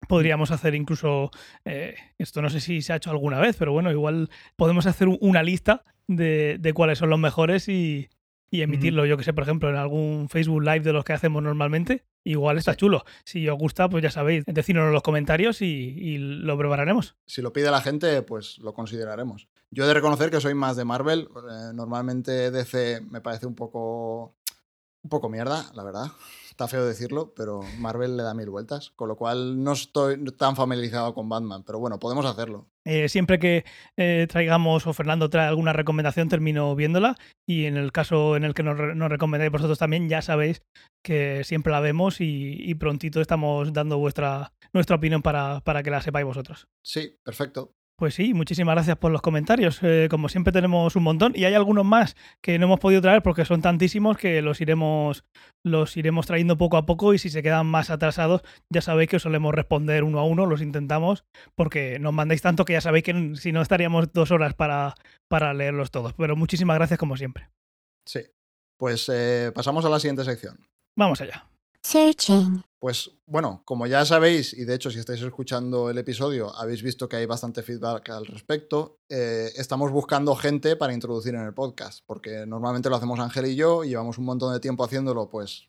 Podríamos 0.08 0.50
hacer 0.50 0.75
incluso, 0.75 1.31
eh, 1.64 1.94
esto 2.19 2.43
no 2.43 2.50
sé 2.50 2.61
si 2.61 2.82
se 2.82 2.93
ha 2.93 2.96
hecho 2.96 3.11
alguna 3.12 3.38
vez, 3.40 3.56
pero 3.56 3.72
bueno, 3.72 3.90
igual 3.93 4.28
podemos 4.56 4.87
hacer 4.87 5.08
un- 5.08 5.16
una 5.20 5.43
lista 5.43 5.82
de, 6.09 6.56
de 6.61 6.73
cuáles 6.73 6.99
son 6.99 7.11
los 7.11 7.19
mejores 7.19 7.69
y, 7.69 8.09
y 8.51 8.62
emitirlo, 8.62 9.05
yo 9.06 9.17
que 9.17 9.25
sé, 9.25 9.33
por 9.33 9.43
ejemplo, 9.45 9.69
en 9.71 9.77
algún 9.77 10.29
Facebook 10.29 10.62
Live 10.62 10.81
de 10.81 10.93
los 10.93 11.05
que 11.05 11.12
hacemos 11.12 11.43
normalmente. 11.43 12.05
Igual 12.27 12.56
está 12.56 12.73
Sí. 12.73 12.79
chulo. 12.79 13.05
Si 13.25 13.47
os 13.49 13.59
gusta, 13.59 13.89
pues 13.89 14.03
ya 14.03 14.11
sabéis, 14.11 14.45
decírnoslo 14.47 14.89
en 14.89 14.95
los 14.95 15.03
comentarios 15.03 15.61
y, 15.61 15.67
y 15.67 16.19
lo 16.19 16.56
prepararemos. 16.56 17.17
Si 17.27 17.43
lo 17.43 17.53
pide 17.53 17.71
la 17.71 17.81
gente, 17.83 18.23
pues 18.23 18.59
lo 18.59 18.73
consideraremos. 18.73 19.49
Yo 19.71 19.85
he 19.85 19.87
de 19.89 19.95
reconocer 19.95 20.31
que 20.31 20.41
soy 20.41 20.55
más 20.55 20.77
de 20.77 20.85
Marvel. 20.87 21.29
eh, 21.37 21.73
normalmente 21.75 22.50
DC 22.50 23.02
me 23.11 23.21
parece 23.21 23.47
un 23.47 23.55
poco. 23.55 24.37
un 25.02 25.11
poco 25.11 25.28
mierda, 25.28 25.71
la 25.75 25.85
verdad. 25.85 26.07
Está 26.54 26.68
feo 26.68 26.87
decirlo, 26.87 27.34
pero 27.34 27.62
Marvel 27.80 28.16
le 28.16 28.23
da 28.23 28.32
mil 28.32 28.49
vueltas. 28.49 28.92
Con 28.94 29.08
lo 29.08 29.16
cual 29.16 29.61
no 29.61 29.73
estoy 29.73 30.25
tan 30.37 30.54
familiarizado 30.54 31.12
con 31.12 31.28
Batman. 31.28 31.64
Pero 31.64 31.80
bueno, 31.80 31.99
podemos 31.99 32.25
hacerlo. 32.26 32.70
Eh, 32.84 33.08
siempre 33.08 33.40
que 33.40 33.64
eh, 33.96 34.28
traigamos 34.30 34.87
o 34.87 34.92
Fernando 34.92 35.28
trae 35.28 35.49
alguna 35.49 35.73
recomendación, 35.73 36.28
termino 36.28 36.76
viéndola. 36.76 37.16
Y 37.44 37.64
en 37.64 37.76
el 37.76 37.90
caso 37.90 38.37
en 38.37 38.44
el 38.44 38.54
que 38.54 38.62
nos, 38.62 38.78
nos 38.94 39.11
recomendáis 39.11 39.50
vosotros 39.50 39.80
también, 39.80 40.08
ya 40.08 40.23
sabéis 40.23 40.62
que 41.02 41.42
siempre 41.42 41.73
la 41.73 41.80
vemos 41.80 42.20
y, 42.20 42.54
y 42.61 42.75
prontito 42.76 43.20
estamos 43.20 43.73
dando 43.73 43.99
vuestra, 43.99 44.52
nuestra 44.73 44.94
opinión 44.94 45.23
para, 45.23 45.61
para 45.61 45.82
que 45.82 45.90
la 45.90 46.02
sepáis 46.02 46.25
vosotros. 46.25 46.68
Sí, 46.84 47.18
perfecto. 47.25 47.75
Pues 47.97 48.15
sí, 48.15 48.35
muchísimas 48.35 48.75
gracias 48.75 48.97
por 48.97 49.13
los 49.13 49.23
comentarios. 49.23 49.79
Eh, 49.83 50.09
como 50.11 50.29
siempre 50.29 50.53
tenemos 50.53 50.97
un 50.97 51.05
montón 51.05 51.33
y 51.37 51.45
hay 51.45 51.55
algunos 51.55 51.85
más 51.85 52.17
que 52.43 52.59
no 52.59 52.67
hemos 52.67 52.81
podido 52.81 53.01
traer 53.01 53.23
porque 53.23 53.45
son 53.45 53.63
tantísimos 53.63 54.17
que 54.17 54.43
los 54.43 54.61
iremos 54.61 55.25
los 55.65 55.97
iremos 55.97 56.27
trayendo 56.27 56.59
poco 56.59 56.77
a 56.77 56.87
poco 56.87 57.15
y 57.15 57.19
si 57.19 57.31
se 57.31 57.43
quedan 57.43 57.67
más 57.67 57.91
atrasados 57.91 58.43
ya 58.69 58.81
sabéis 58.81 59.11
que 59.11 59.17
os 59.17 59.23
solemos 59.23 59.55
responder 59.55 60.03
uno 60.03 60.19
a 60.19 60.25
uno, 60.25 60.45
los 60.45 60.61
intentamos 60.61 61.25
porque 61.55 62.01
nos 62.01 62.13
mandáis 62.13 62.43
tanto 62.43 62.65
que 62.65 62.73
ya 62.73 62.81
sabéis 62.81 63.05
que 63.05 63.37
si 63.37 63.53
no 63.53 63.63
estaríamos 63.63 64.13
dos 64.13 64.33
horas 64.33 64.55
para, 64.55 64.95
para 65.29 65.55
leerlos 65.55 65.93
todos. 65.93 66.15
Pero 66.15 66.35
muchísimas 66.35 66.77
gracias 66.77 66.99
como 66.99 67.17
siempre. 67.17 67.49
Sí. 68.07 68.23
Pues 68.77 69.09
eh, 69.09 69.53
pasamos 69.55 69.85
a 69.85 69.89
la 69.89 70.01
siguiente 70.01 70.25
sección. 70.25 70.67
Vamos 70.99 71.21
allá. 71.21 71.47
Searching. 71.85 72.62
Pues 72.79 73.11
bueno, 73.26 73.62
como 73.64 73.87
ya 73.87 74.05
sabéis, 74.05 74.55
y 74.55 74.64
de 74.64 74.75
hecho 74.75 74.91
si 74.91 74.99
estáis 74.99 75.21
escuchando 75.21 75.91
el 75.91 75.99
episodio 75.99 76.55
habéis 76.57 76.83
visto 76.83 77.09
que 77.09 77.17
hay 77.17 77.26
bastante 77.26 77.62
feedback 77.62 78.09
al 78.11 78.26
respecto, 78.26 78.99
eh, 79.09 79.50
estamos 79.57 79.91
buscando 79.93 80.35
gente 80.35 80.76
para 80.76 80.95
introducir 80.95 81.35
en 81.35 81.43
el 81.43 81.55
podcast, 81.55 82.03
porque 82.07 82.47
normalmente 82.47 82.88
lo 82.88 82.97
hacemos 82.97 83.21
Ángel 83.21 83.47
y 83.47 83.55
yo 83.57 83.85
y 83.85 83.88
llevamos 83.91 84.19
un 84.19 84.25
montón 84.25 84.53
de 84.53 84.61
tiempo 84.61 84.83
haciéndolo, 84.85 85.29
pues 85.29 85.69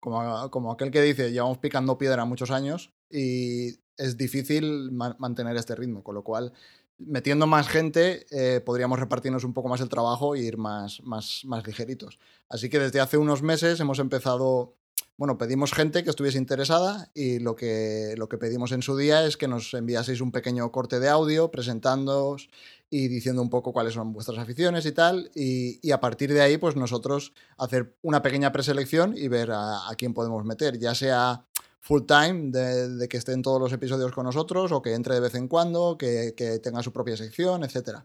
como, 0.00 0.50
como 0.50 0.72
aquel 0.72 0.90
que 0.90 1.00
dice, 1.00 1.30
llevamos 1.32 1.58
picando 1.58 1.96
piedra 1.96 2.24
muchos 2.24 2.50
años 2.50 2.92
y 3.08 3.78
es 3.96 4.16
difícil 4.16 4.90
ma- 4.90 5.16
mantener 5.20 5.56
este 5.56 5.76
ritmo, 5.76 6.02
con 6.02 6.16
lo 6.16 6.24
cual 6.24 6.52
metiendo 6.98 7.46
más 7.46 7.68
gente 7.68 8.26
eh, 8.30 8.60
podríamos 8.60 8.98
repartirnos 9.00 9.44
un 9.44 9.54
poco 9.54 9.68
más 9.68 9.80
el 9.80 9.88
trabajo 9.88 10.34
e 10.34 10.40
ir 10.40 10.58
más, 10.58 11.00
más, 11.02 11.42
más 11.44 11.66
ligeritos. 11.66 12.18
Así 12.48 12.68
que 12.68 12.78
desde 12.78 13.00
hace 13.00 13.16
unos 13.16 13.42
meses 13.42 13.80
hemos 13.80 13.98
empezado 13.98 14.74
bueno, 15.22 15.38
pedimos 15.38 15.72
gente 15.72 16.02
que 16.02 16.10
estuviese 16.10 16.36
interesada 16.36 17.08
y 17.14 17.38
lo 17.38 17.54
que, 17.54 18.16
lo 18.18 18.28
que 18.28 18.38
pedimos 18.38 18.72
en 18.72 18.82
su 18.82 18.96
día 18.96 19.24
es 19.24 19.36
que 19.36 19.46
nos 19.46 19.72
enviaseis 19.72 20.20
un 20.20 20.32
pequeño 20.32 20.72
corte 20.72 20.98
de 20.98 21.08
audio 21.08 21.48
presentándoos 21.48 22.50
y 22.90 23.06
diciendo 23.06 23.40
un 23.40 23.48
poco 23.48 23.72
cuáles 23.72 23.94
son 23.94 24.12
vuestras 24.12 24.38
aficiones 24.38 24.84
y 24.84 24.90
tal. 24.90 25.30
Y, 25.32 25.92
a 25.92 26.00
partir 26.00 26.32
de 26.32 26.40
ahí, 26.40 26.58
pues 26.58 26.74
nosotros 26.74 27.34
hacer 27.56 27.94
una 28.02 28.20
pequeña 28.20 28.50
preselección 28.50 29.16
y 29.16 29.28
ver 29.28 29.52
a, 29.52 29.78
quién 29.96 30.12
podemos 30.12 30.44
meter, 30.44 30.76
ya 30.80 30.92
sea 30.92 31.44
full 31.78 32.02
time, 32.04 32.50
de, 32.50 32.88
de 32.88 33.08
que 33.08 33.16
esté 33.16 33.30
en 33.30 33.42
todos 33.42 33.60
los 33.60 33.72
episodios 33.72 34.10
con 34.10 34.24
nosotros 34.24 34.72
o 34.72 34.82
que 34.82 34.92
entre 34.92 35.14
de 35.14 35.20
vez 35.20 35.36
en 35.36 35.46
cuando, 35.46 35.96
que, 35.96 36.34
que 36.36 36.58
tenga 36.58 36.82
su 36.82 36.92
propia 36.92 37.16
sección, 37.16 37.62
etcétera. 37.62 38.04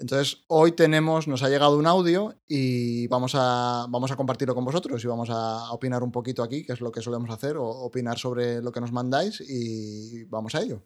Entonces, 0.00 0.44
hoy 0.48 0.72
tenemos, 0.72 1.28
nos 1.28 1.42
ha 1.42 1.50
llegado 1.50 1.76
un 1.76 1.86
audio 1.86 2.34
y 2.48 3.06
vamos 3.08 3.34
a, 3.34 3.86
vamos 3.90 4.10
a 4.10 4.16
compartirlo 4.16 4.54
con 4.54 4.64
vosotros 4.64 5.04
y 5.04 5.06
vamos 5.06 5.28
a 5.30 5.70
opinar 5.72 6.02
un 6.02 6.10
poquito 6.10 6.42
aquí, 6.42 6.64
que 6.64 6.72
es 6.72 6.80
lo 6.80 6.90
que 6.90 7.02
solemos 7.02 7.28
hacer, 7.28 7.58
o 7.58 7.66
opinar 7.66 8.18
sobre 8.18 8.62
lo 8.62 8.72
que 8.72 8.80
nos 8.80 8.92
mandáis 8.92 9.42
y 9.42 10.24
vamos 10.24 10.54
a 10.54 10.62
ello. 10.62 10.82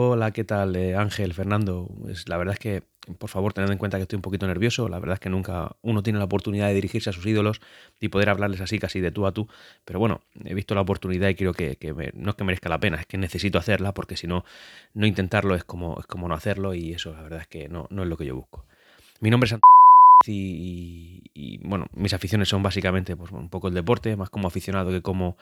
Hola, 0.00 0.30
¿qué 0.30 0.44
tal 0.44 0.76
eh, 0.76 0.94
Ángel, 0.94 1.34
Fernando? 1.34 1.88
Pues 2.00 2.28
la 2.28 2.36
verdad 2.36 2.52
es 2.52 2.60
que, 2.60 2.84
por 3.18 3.28
favor, 3.28 3.52
tened 3.52 3.68
en 3.68 3.78
cuenta 3.78 3.96
que 3.96 4.02
estoy 4.02 4.14
un 4.14 4.22
poquito 4.22 4.46
nervioso. 4.46 4.88
La 4.88 5.00
verdad 5.00 5.14
es 5.14 5.18
que 5.18 5.28
nunca 5.28 5.74
uno 5.82 6.04
tiene 6.04 6.20
la 6.20 6.26
oportunidad 6.26 6.68
de 6.68 6.74
dirigirse 6.74 7.10
a 7.10 7.12
sus 7.12 7.26
ídolos 7.26 7.60
y 7.98 8.06
poder 8.06 8.28
hablarles 8.28 8.60
así, 8.60 8.78
casi 8.78 9.00
de 9.00 9.10
tú 9.10 9.26
a 9.26 9.32
tú. 9.32 9.48
Pero 9.84 9.98
bueno, 9.98 10.20
he 10.44 10.54
visto 10.54 10.76
la 10.76 10.82
oportunidad 10.82 11.28
y 11.30 11.34
creo 11.34 11.52
que, 11.52 11.76
no 12.14 12.30
es 12.30 12.36
que 12.36 12.44
merezca 12.44 12.68
la 12.68 12.78
pena, 12.78 12.98
es 12.98 13.06
que 13.06 13.18
necesito 13.18 13.58
hacerla 13.58 13.92
porque 13.92 14.16
si 14.16 14.28
no, 14.28 14.44
no 14.94 15.04
intentarlo 15.04 15.56
es 15.56 15.64
como, 15.64 15.98
es 15.98 16.06
como 16.06 16.28
no 16.28 16.34
hacerlo 16.36 16.74
y 16.74 16.92
eso 16.92 17.12
la 17.12 17.22
verdad 17.22 17.40
es 17.40 17.48
que 17.48 17.68
no, 17.68 17.88
no 17.90 18.04
es 18.04 18.08
lo 18.08 18.16
que 18.16 18.24
yo 18.24 18.36
busco. 18.36 18.66
Mi 19.18 19.30
nombre 19.30 19.48
es 19.48 19.58
y, 20.28 21.58
bueno, 21.64 21.86
mis 21.92 22.14
aficiones 22.14 22.48
son 22.48 22.62
básicamente 22.62 23.16
pues, 23.16 23.32
un 23.32 23.48
poco 23.48 23.66
el 23.66 23.74
deporte, 23.74 24.14
más 24.14 24.30
como 24.30 24.46
aficionado 24.46 24.90
que 24.90 25.02
como, 25.02 25.36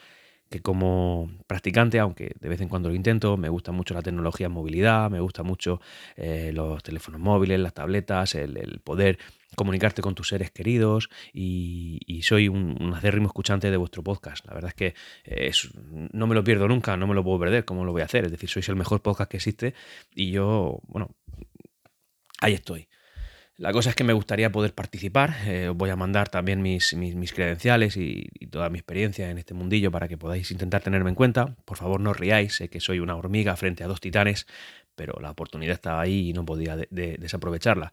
que 0.50 0.60
como 0.60 1.30
practicante, 1.46 1.98
aunque 1.98 2.32
de 2.38 2.48
vez 2.48 2.60
en 2.60 2.68
cuando 2.68 2.88
lo 2.88 2.94
intento. 2.94 3.36
Me 3.36 3.48
gusta 3.48 3.72
mucho 3.72 3.94
la 3.94 4.02
tecnología 4.02 4.46
en 4.46 4.52
movilidad, 4.52 5.10
me 5.10 5.20
gusta 5.20 5.42
mucho 5.42 5.80
eh, 6.16 6.50
los 6.52 6.82
teléfonos 6.82 7.20
móviles, 7.20 7.58
las 7.58 7.74
tabletas, 7.74 8.34
el, 8.34 8.80
poder 8.84 9.18
comunicarte 9.56 10.02
con 10.02 10.14
tus 10.14 10.28
seres 10.28 10.50
queridos 10.50 11.08
y, 11.32 12.20
soy 12.22 12.48
un, 12.48 12.76
un 12.80 12.94
acérrimo 12.94 13.26
escuchante 13.26 13.70
de 13.70 13.76
vuestro 13.76 14.02
podcast. 14.02 14.44
La 14.46 14.54
verdad 14.54 14.68
es 14.68 14.74
que 14.74 14.94
eh, 15.24 15.50
no 16.12 16.26
me 16.26 16.34
lo 16.34 16.44
pierdo 16.44 16.68
nunca, 16.68 16.96
no 16.96 17.06
me 17.06 17.14
lo 17.14 17.24
puedo 17.24 17.40
perder, 17.40 17.64
¿cómo 17.64 17.84
lo 17.84 17.92
voy 17.92 18.02
a 18.02 18.06
hacer? 18.06 18.24
Es 18.24 18.30
decir, 18.30 18.48
sois 18.48 18.68
el 18.68 18.76
mejor 18.76 19.02
podcast 19.02 19.30
que 19.30 19.38
existe 19.38 19.74
y 20.14 20.30
yo, 20.30 20.80
bueno, 20.86 21.10
ahí 22.40 22.54
estoy. 22.54 22.88
La 23.58 23.72
cosa 23.72 23.88
es 23.88 23.96
que 23.96 24.04
me 24.04 24.12
gustaría 24.12 24.52
poder 24.52 24.74
participar. 24.74 25.34
eh, 25.46 25.68
os 25.70 25.76
voy 25.76 25.88
a 25.88 25.96
mandar 25.96 26.28
también 26.28 26.60
mis, 26.60 26.92
mis, 26.94 27.32
credenciales 27.32 27.96
y, 27.96 28.28
toda 28.50 28.68
mi 28.68 28.78
experiencia 28.78 29.30
en 29.30 29.38
este 29.38 29.54
mundillo 29.54 29.90
para 29.90 30.08
que 30.08 30.18
podáis 30.18 30.50
intentar 30.50 30.82
tenerme 30.82 31.08
en 31.10 31.14
cuenta. 31.14 31.56
Por 31.64 31.78
favor, 31.78 32.00
no 32.00 32.10
os 32.10 32.18
riáis. 32.18 32.56
Sé 32.56 32.68
que 32.68 32.80
soy 32.80 33.00
una 33.00 33.16
hormiga 33.16 33.56
frente 33.56 33.82
a 33.82 33.86
dos 33.86 34.00
titanes, 34.00 34.46
pero 34.94 35.18
la 35.20 35.30
oportunidad 35.30 35.74
estaba 35.74 36.02
ahí 36.02 36.30
y 36.30 36.32
no 36.34 36.44
podía 36.44 36.76
de- 36.76 37.16
desaprovecharla. 37.18 37.92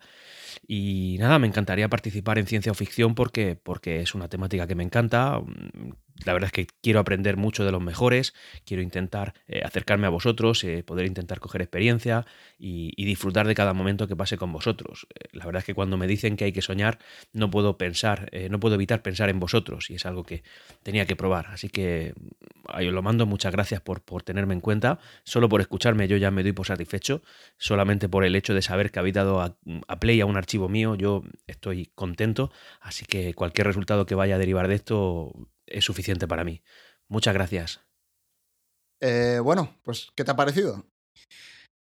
Y 0.67 1.17
nada, 1.19 1.39
me 1.39 1.47
encantaría 1.47 1.89
participar 1.89 2.37
en 2.39 2.47
ciencia 2.47 2.71
o 2.71 2.75
ficción 2.75 3.15
porque, 3.15 3.55
porque 3.61 4.01
es 4.01 4.15
una 4.15 4.27
temática 4.29 4.67
que 4.67 4.75
me 4.75 4.83
encanta. 4.83 5.39
Mm, 5.39 5.91
La 6.25 6.33
verdad 6.33 6.47
es 6.47 6.53
que 6.53 6.67
quiero 6.81 6.99
aprender 6.99 7.37
mucho 7.37 7.65
de 7.65 7.71
los 7.71 7.81
mejores, 7.81 8.33
quiero 8.65 8.83
intentar 8.83 9.33
eh, 9.47 9.61
acercarme 9.65 10.07
a 10.07 10.09
vosotros, 10.09 10.63
eh, 10.63 10.83
poder 10.83 11.05
intentar 11.07 11.39
coger 11.39 11.61
experiencia 11.61 12.25
y, 12.59 12.93
disfrutar 13.03 13.47
de 13.47 13.55
cada 13.55 13.73
momento 13.73 14.07
que 14.07 14.15
pase 14.15 14.37
con 14.37 14.51
vosotros. 14.53 15.07
Eh, 15.15 15.27
la 15.33 15.45
verdad 15.45 15.59
es 15.59 15.65
que 15.65 15.73
cuando 15.73 15.97
me 15.97 16.07
dicen 16.07 16.37
que 16.37 16.45
hay 16.45 16.51
que 16.53 16.61
soñar, 16.61 16.99
no 17.33 17.49
puedo 17.49 17.77
pensar, 17.77 18.29
no 18.49 18.59
puedo 18.59 18.75
evitar 18.75 19.01
pensar 19.01 19.29
en 19.29 19.39
vosotros 19.39 19.89
y 19.89 19.95
es 19.95 20.05
algo 20.05 20.23
que 20.23 20.43
tenía 20.83 21.05
que 21.05 21.15
probar. 21.15 21.47
Así 21.47 21.69
que 21.69 22.13
ahí 22.69 22.87
os 22.87 22.93
lo 22.93 23.01
mando, 23.01 23.25
muchas 23.25 23.51
gracias 23.51 23.81
por, 23.81 24.01
por 24.01 24.23
tenerme 24.23 24.53
en 24.53 24.61
cuenta. 24.61 24.99
Solo 25.23 25.49
por 25.49 25.61
escucharme 25.61 26.07
yo 26.07 26.17
ya 26.17 26.31
me 26.31 26.43
doy 26.43 26.53
por 26.53 26.67
satisfecho, 26.67 27.21
solamente 27.57 28.07
por 28.07 28.23
el 28.23 28.35
hecho 28.35 28.53
de 28.53 28.61
saber 28.61 28.91
que 28.91 28.99
habéis 28.99 29.15
dado 29.15 29.41
a, 29.41 29.57
a 29.87 29.99
play 29.99 30.21
a 30.21 30.25
un 30.25 30.37
archivo 30.43 30.69
mío, 30.69 30.95
yo 30.95 31.23
estoy 31.47 31.87
contento, 31.95 32.51
así 32.81 33.05
que 33.05 33.33
cualquier 33.33 33.67
resultado 33.67 34.05
que 34.05 34.15
vaya 34.15 34.35
a 34.35 34.39
derivar 34.39 34.67
de 34.67 34.75
esto 34.75 35.33
es 35.65 35.85
suficiente 35.85 36.27
para 36.27 36.43
mí. 36.43 36.61
Muchas 37.07 37.33
gracias. 37.33 37.81
Eh, 39.01 39.39
bueno, 39.43 39.75
pues, 39.83 40.11
¿qué 40.15 40.23
te 40.23 40.31
ha 40.31 40.35
parecido? 40.35 40.85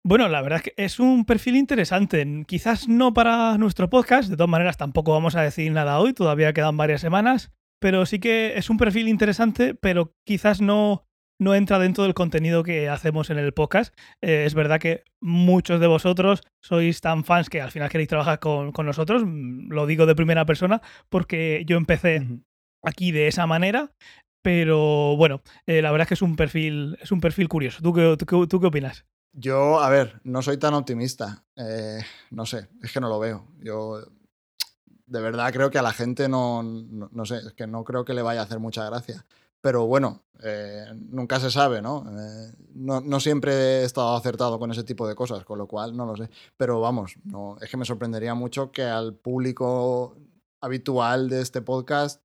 Bueno, 0.04 0.28
la 0.28 0.42
verdad 0.42 0.59
es 0.59 0.64
que 0.64 0.83
es 0.83 0.99
un 0.99 1.25
perfil 1.25 1.54
interesante. 1.57 2.26
Quizás 2.47 2.88
no 2.88 3.14
para 3.14 3.57
nuestro 3.59 3.88
podcast, 3.88 4.28
de 4.28 4.37
todas 4.37 4.50
maneras 4.50 4.76
tampoco 4.76 5.12
vamos 5.12 5.37
a 5.37 5.42
decir 5.42 5.71
nada 5.71 6.00
hoy, 6.00 6.12
todavía 6.12 6.52
quedan 6.52 6.76
varias 6.76 7.00
semanas, 7.00 7.52
pero 7.78 8.04
sí 8.07 8.19
que 8.19 8.57
es 8.57 8.69
un 8.69 8.78
perfil 8.78 9.09
interesante, 9.09 9.75
pero 9.75 10.16
quizás 10.25 10.61
no, 10.61 11.07
no 11.42 11.54
entra 11.54 11.78
dentro 11.78 12.04
del 12.04 12.14
contenido 12.14 12.62
que 12.62 12.88
hacemos 12.88 13.30
en 13.30 13.38
el 13.38 13.52
podcast. 13.52 13.94
Eh, 14.20 14.44
es 14.46 14.54
verdad 14.54 14.80
que 14.80 15.04
muchos 15.20 15.80
de 15.80 15.87
vosotros 15.87 16.42
sois 16.61 17.00
tan 17.00 17.25
fans 17.25 17.50
que 17.50 17.61
al 17.61 17.70
final 17.70 17.90
queréis 17.90 18.08
trabajar 18.08 18.38
con, 18.38 18.72
con 18.72 18.87
nosotros, 18.87 19.22
mm, 19.25 19.72
lo 19.72 19.87
digo 19.87 20.06
de 20.06 20.14
primera 20.14 20.46
persona, 20.46 20.80
porque 21.08 21.64
yo 21.66 21.76
empecé 21.76 22.26
aquí 22.82 23.12
de 23.12 23.28
esa 23.28 23.46
manera. 23.46 23.92
Pero 24.42 25.16
bueno, 25.16 25.40
eh, 25.66 25.82
la 25.82 25.92
verdad 25.92 26.06
es 26.06 26.08
que 26.08 26.14
es 26.14 26.22
un 26.22 26.34
perfil, 26.34 26.99
es 27.00 27.12
un 27.12 27.20
perfil 27.20 27.49
curioso. 27.49 27.80
¿Tú 27.80 27.92
qué, 27.92 28.16
tú 28.18 28.46
tú 28.49 28.61
qué 28.61 28.66
opinas? 28.66 29.04
Yo, 29.32 29.80
a 29.80 29.88
ver, 29.88 30.20
no 30.25 30.42
soy 30.42 30.58
tan 30.58 30.75
optimista. 30.75 31.44
Eh, 31.56 32.00
no 32.30 32.44
sé, 32.44 32.68
es 32.82 32.92
que 32.92 33.00
no 33.00 33.08
lo 33.08 33.20
veo. 33.20 33.46
Yo 33.61 34.02
de 35.06 35.20
verdad 35.20 35.52
creo 35.52 35.70
que 35.70 35.78
a 35.78 35.82
la 35.82 35.92
gente 35.92 36.28
no, 36.28 36.62
no, 36.62 37.08
no 37.12 37.25
sé, 37.25 37.37
es 37.38 37.52
que 37.52 37.66
no 37.66 37.84
creo 37.84 38.04
que 38.04 38.14
le 38.14 38.22
vaya 38.22 38.40
a 38.40 38.44
hacer 38.44 38.58
mucha 38.58 38.84
gracia. 38.84 39.25
Pero 39.62 39.87
bueno, 39.87 40.23
eh, 40.42 40.85
nunca 41.09 41.40
se 41.40 41.50
sabe, 41.50 41.81
¿no? 41.81 42.04
Eh, 42.11 42.52
¿no? 42.75 43.00
No 43.00 43.21
siempre 43.21 43.52
he 43.52 43.85
estado 43.85 44.14
acertado 44.14 44.59
con 44.59 44.71
ese 44.71 44.85
tipo 44.85 45.09
de 45.09 45.14
cosas, 45.14 45.45
con 45.45 45.57
lo 45.57 45.66
cual 45.66 45.97
no 45.97 46.04
lo 46.04 46.16
sé. 46.16 46.28
Pero 46.59 46.81
vamos, 46.81 47.14
no, 47.25 47.57
es 47.61 47.71
que 47.71 47.78
me 47.78 47.87
sorprendería 47.87 48.35
mucho 48.35 48.71
que 48.71 48.83
al 48.83 49.14
público 49.14 50.16
habitual 50.61 51.28
de 51.31 51.40
este 51.40 51.62
podcast 51.62 52.21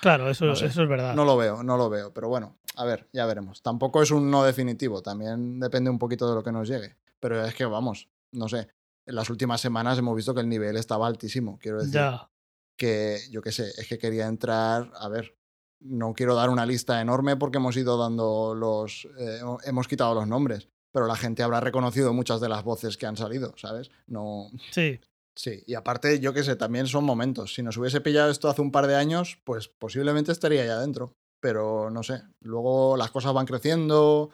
Claro, 0.00 0.30
eso, 0.30 0.46
No 0.46 0.56
sé. 0.56 0.66
eso 0.66 0.82
es 0.82 0.88
verdad. 0.88 1.14
no 1.14 1.24
lo 1.24 1.36
veo, 1.36 1.62
no 1.62 1.76
lo 1.76 1.90
veo. 1.90 2.12
Pero 2.12 2.28
bueno, 2.28 2.56
a 2.76 2.84
ver, 2.84 3.06
ya 3.12 3.26
veremos. 3.26 3.62
Tampoco 3.62 4.02
es 4.02 4.10
un 4.10 4.30
no 4.30 4.42
definitivo, 4.44 5.02
también 5.02 5.60
depende 5.60 5.90
un 5.90 5.98
poquito 5.98 6.28
de 6.28 6.34
lo 6.34 6.42
que 6.42 6.52
nos 6.52 6.68
llegue. 6.68 6.96
Pero 7.20 7.44
es 7.44 7.54
que 7.54 7.66
vamos, 7.66 8.08
no 8.32 8.48
sé. 8.48 8.68
En 9.06 9.14
las 9.14 9.28
últimas 9.28 9.60
semanas 9.60 9.98
hemos 9.98 10.16
visto 10.16 10.34
que 10.34 10.40
el 10.40 10.48
nivel 10.48 10.76
estaba 10.76 11.06
altísimo. 11.06 11.58
Quiero 11.60 11.78
decir 11.78 11.94
ya. 11.94 12.30
que, 12.76 13.18
yo 13.30 13.42
qué 13.42 13.52
sé, 13.52 13.68
es 13.76 13.86
que 13.88 13.98
quería 13.98 14.26
entrar, 14.26 14.90
a 14.98 15.08
ver, 15.08 15.36
no 15.80 16.12
quiero 16.14 16.34
dar 16.34 16.50
una 16.50 16.66
lista 16.66 17.00
enorme 17.00 17.36
porque 17.36 17.58
hemos 17.58 17.76
ido 17.76 17.96
dando 17.98 18.54
los, 18.54 19.08
eh, 19.18 19.40
hemos 19.64 19.88
quitado 19.88 20.14
los 20.14 20.26
nombres, 20.26 20.68
pero 20.92 21.06
la 21.06 21.16
gente 21.16 21.42
habrá 21.42 21.60
reconocido 21.60 22.12
muchas 22.12 22.40
de 22.40 22.48
las 22.48 22.64
voces 22.64 22.96
que 22.96 23.06
han 23.06 23.16
salido, 23.16 23.54
¿sabes? 23.56 23.90
No, 24.06 24.50
Sí. 24.70 25.00
Sí, 25.36 25.62
y 25.66 25.74
aparte, 25.74 26.20
yo 26.20 26.34
qué 26.34 26.42
sé, 26.42 26.56
también 26.56 26.86
son 26.86 27.04
momentos. 27.04 27.54
Si 27.54 27.62
nos 27.62 27.76
hubiese 27.78 28.02
pillado 28.02 28.30
esto 28.30 28.50
hace 28.50 28.60
un 28.60 28.72
par 28.72 28.86
de 28.86 28.96
años, 28.96 29.38
pues 29.44 29.68
posiblemente 29.68 30.32
estaría 30.32 30.66
ya 30.66 30.78
dentro. 30.78 31.14
Pero 31.40 31.88
no 31.88 32.02
sé, 32.02 32.20
luego 32.40 32.96
las 32.98 33.10
cosas 33.10 33.32
van 33.32 33.46
creciendo, 33.46 34.28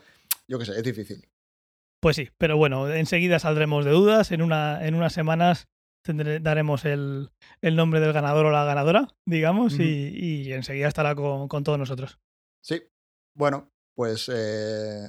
yo 0.48 0.58
qué 0.58 0.64
sé, 0.64 0.72
es 0.72 0.82
difícil. 0.82 1.28
Pues 2.00 2.16
sí, 2.16 2.30
pero 2.38 2.56
bueno, 2.56 2.92
enseguida 2.92 3.38
saldremos 3.38 3.84
de 3.84 3.92
dudas. 3.92 4.32
En, 4.32 4.42
una, 4.42 4.84
en 4.84 4.96
unas 4.96 5.12
semanas 5.12 5.68
tendré- 6.06 6.40
daremos 6.40 6.84
el, 6.84 7.30
el 7.60 7.76
nombre 7.76 8.00
del 8.00 8.12
ganador 8.12 8.46
o 8.46 8.50
la 8.50 8.64
ganadora, 8.64 9.08
digamos, 9.26 9.78
y, 9.78 10.12
y 10.46 10.52
enseguida 10.52 10.88
estará 10.88 11.14
con, 11.14 11.48
con 11.48 11.64
todos 11.64 11.78
nosotros. 11.78 12.18
Sí, 12.62 12.82
bueno, 13.34 13.70
pues 13.94 14.30
eh, 14.32 15.08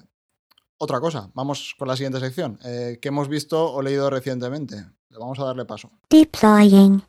otra 0.80 1.00
cosa, 1.00 1.30
vamos 1.34 1.76
con 1.78 1.88
la 1.88 1.96
siguiente 1.96 2.20
sección. 2.20 2.60
Eh, 2.66 3.00
¿Qué 3.02 3.08
hemos 3.10 3.30
visto 3.30 3.72
o 3.74 3.82
leído 3.82 4.10
recientemente? 4.10 4.76
Le 5.10 5.18
vamos 5.18 5.40
a 5.40 5.46
darle 5.46 5.66
paso. 5.66 5.92
deploying, 6.10 7.02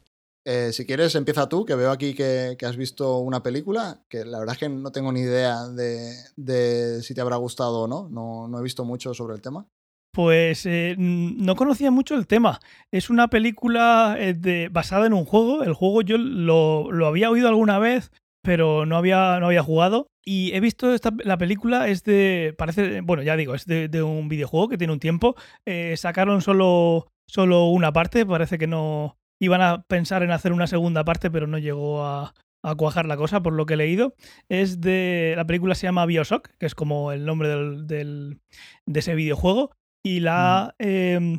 Eh, 0.45 0.73
si 0.73 0.87
quieres, 0.87 1.15
empieza 1.15 1.47
tú, 1.49 1.65
que 1.67 1.75
veo 1.75 1.91
aquí 1.91 2.15
que, 2.15 2.57
que 2.59 2.65
has 2.65 2.77
visto 2.77 3.19
una 3.19 3.43
película, 3.43 4.03
que 4.09 4.25
la 4.25 4.39
verdad 4.39 4.55
es 4.55 4.59
que 4.61 4.69
no 4.71 4.91
tengo 4.93 5.13
ni 5.13 5.21
idea 5.21 5.67
de, 5.69 6.15
de 6.37 7.03
si 7.03 7.13
te 7.13 7.21
habrá 7.21 7.37
gustado 7.37 7.81
o 7.83 7.89
no. 7.89 8.09
no, 8.09 8.49
no 8.49 8.59
he 8.59 8.63
visto 8.63 8.85
mucho 8.87 9.13
sobre 9.13 9.35
el 9.35 9.43
tema. 9.43 9.67
Pues 10.13 10.67
eh, 10.67 10.97
no 10.99 11.55
conocía 11.55 11.91
mucho 11.91 12.15
el 12.17 12.27
tema. 12.27 12.61
Es 12.91 13.11
una 13.11 13.29
película 13.29 14.17
eh, 14.19 14.69
basada 14.71 15.07
en 15.07 15.13
un 15.13 15.25
juego. 15.25 15.63
El 15.63 15.75
juego 15.75 16.03
yo 16.03 16.19
lo, 16.19 17.07
había 17.07 17.31
oído 17.31 17.49
alguna 17.49 17.79
vez, 17.79 18.11
pero 18.43 18.87
no 18.87 18.97
había, 18.97 19.39
no 19.39 19.47
había 19.47 19.63
jugado. 19.63 20.09
Y 20.25 20.53
he 20.55 20.61
visto 20.61 20.93
esta, 20.93 21.13
la 21.25 21.39
película, 21.39 21.89
es 21.89 22.03
de. 22.05 22.55
Parece. 22.59 23.01
Bueno, 23.03 23.23
ya 23.23 23.37
digo, 23.37 23.55
es 23.55 23.67
de, 23.67 24.03
un 24.03 24.29
videojuego 24.29 24.69
que 24.69 24.79
tiene 24.79 24.93
un 24.93 24.99
tiempo. 25.01 25.37
Eh, 25.67 25.95
sacaron 25.97 26.43
solo, 26.43 27.09
solo 27.27 27.67
una 27.69 27.93
parte. 27.93 28.27
Parece 28.27 28.59
que 28.59 28.67
no. 28.67 29.17
Iban 29.41 29.63
a 29.63 29.83
pensar 29.83 30.23
en 30.25 30.33
hacer 30.33 30.53
una 30.53 30.67
segunda 30.67 31.05
parte, 31.05 31.31
pero 31.31 31.47
no 31.47 31.59
llegó 31.59 32.05
a, 32.05 32.35
a 32.65 32.75
cuajar 32.75 33.07
la 33.07 33.17
cosa, 33.17 33.41
por 33.41 33.53
lo 33.53 33.67
que 33.67 33.75
he 33.75 33.77
leído. 33.79 34.15
Es 34.49 34.81
de. 34.81 35.35
La 35.37 35.47
película 35.47 35.75
se 35.77 35.87
llama 35.87 36.07
Bioshock, 36.07 36.49
que 36.59 36.67
es 36.67 36.75
como 36.75 37.13
el 37.13 37.25
nombre 37.25 37.49
del- 37.49 38.41
de 38.87 39.01
ese 39.01 39.15
videojuego. 39.15 39.71
Y 40.09 40.21
la. 40.21 40.75
eh, 40.79 41.39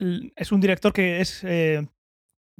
l- 0.00 0.32
es 0.36 0.52
un 0.52 0.60
director 0.60 0.92
que 0.92 1.20
es. 1.20 1.42
eh, 1.44 1.86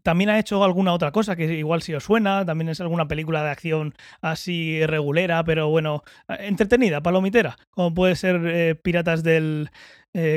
también 0.02 0.30
ha 0.30 0.38
hecho 0.38 0.64
alguna 0.64 0.94
otra 0.94 1.12
cosa 1.12 1.36
que 1.36 1.44
igual 1.58 1.82
si 1.82 1.92
os 1.94 2.04
suena, 2.04 2.44
también 2.46 2.70
es 2.70 2.80
alguna 2.80 3.06
película 3.06 3.42
de 3.42 3.50
acción 3.50 3.94
así 4.22 4.84
regulera, 4.86 5.44
pero 5.44 5.68
bueno, 5.68 6.02
eh, 6.28 6.36
entretenida, 6.40 7.02
palomitera, 7.02 7.56
como 7.70 7.92
puede 7.92 8.16
ser 8.16 8.40
eh, 8.46 8.74
Piratas 8.76 9.22
del... 9.22 9.70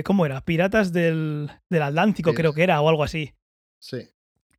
¿Cómo 0.03 0.25
era? 0.27 0.41
Piratas 0.41 0.93
del, 0.93 1.49
del 1.67 1.81
Atlántico 1.81 2.29
Sí. 2.29 2.35
creo 2.35 2.53
que 2.53 2.61
era 2.61 2.79
o 2.79 2.89
algo 2.89 3.03
así. 3.03 3.33
Sí. 3.81 4.07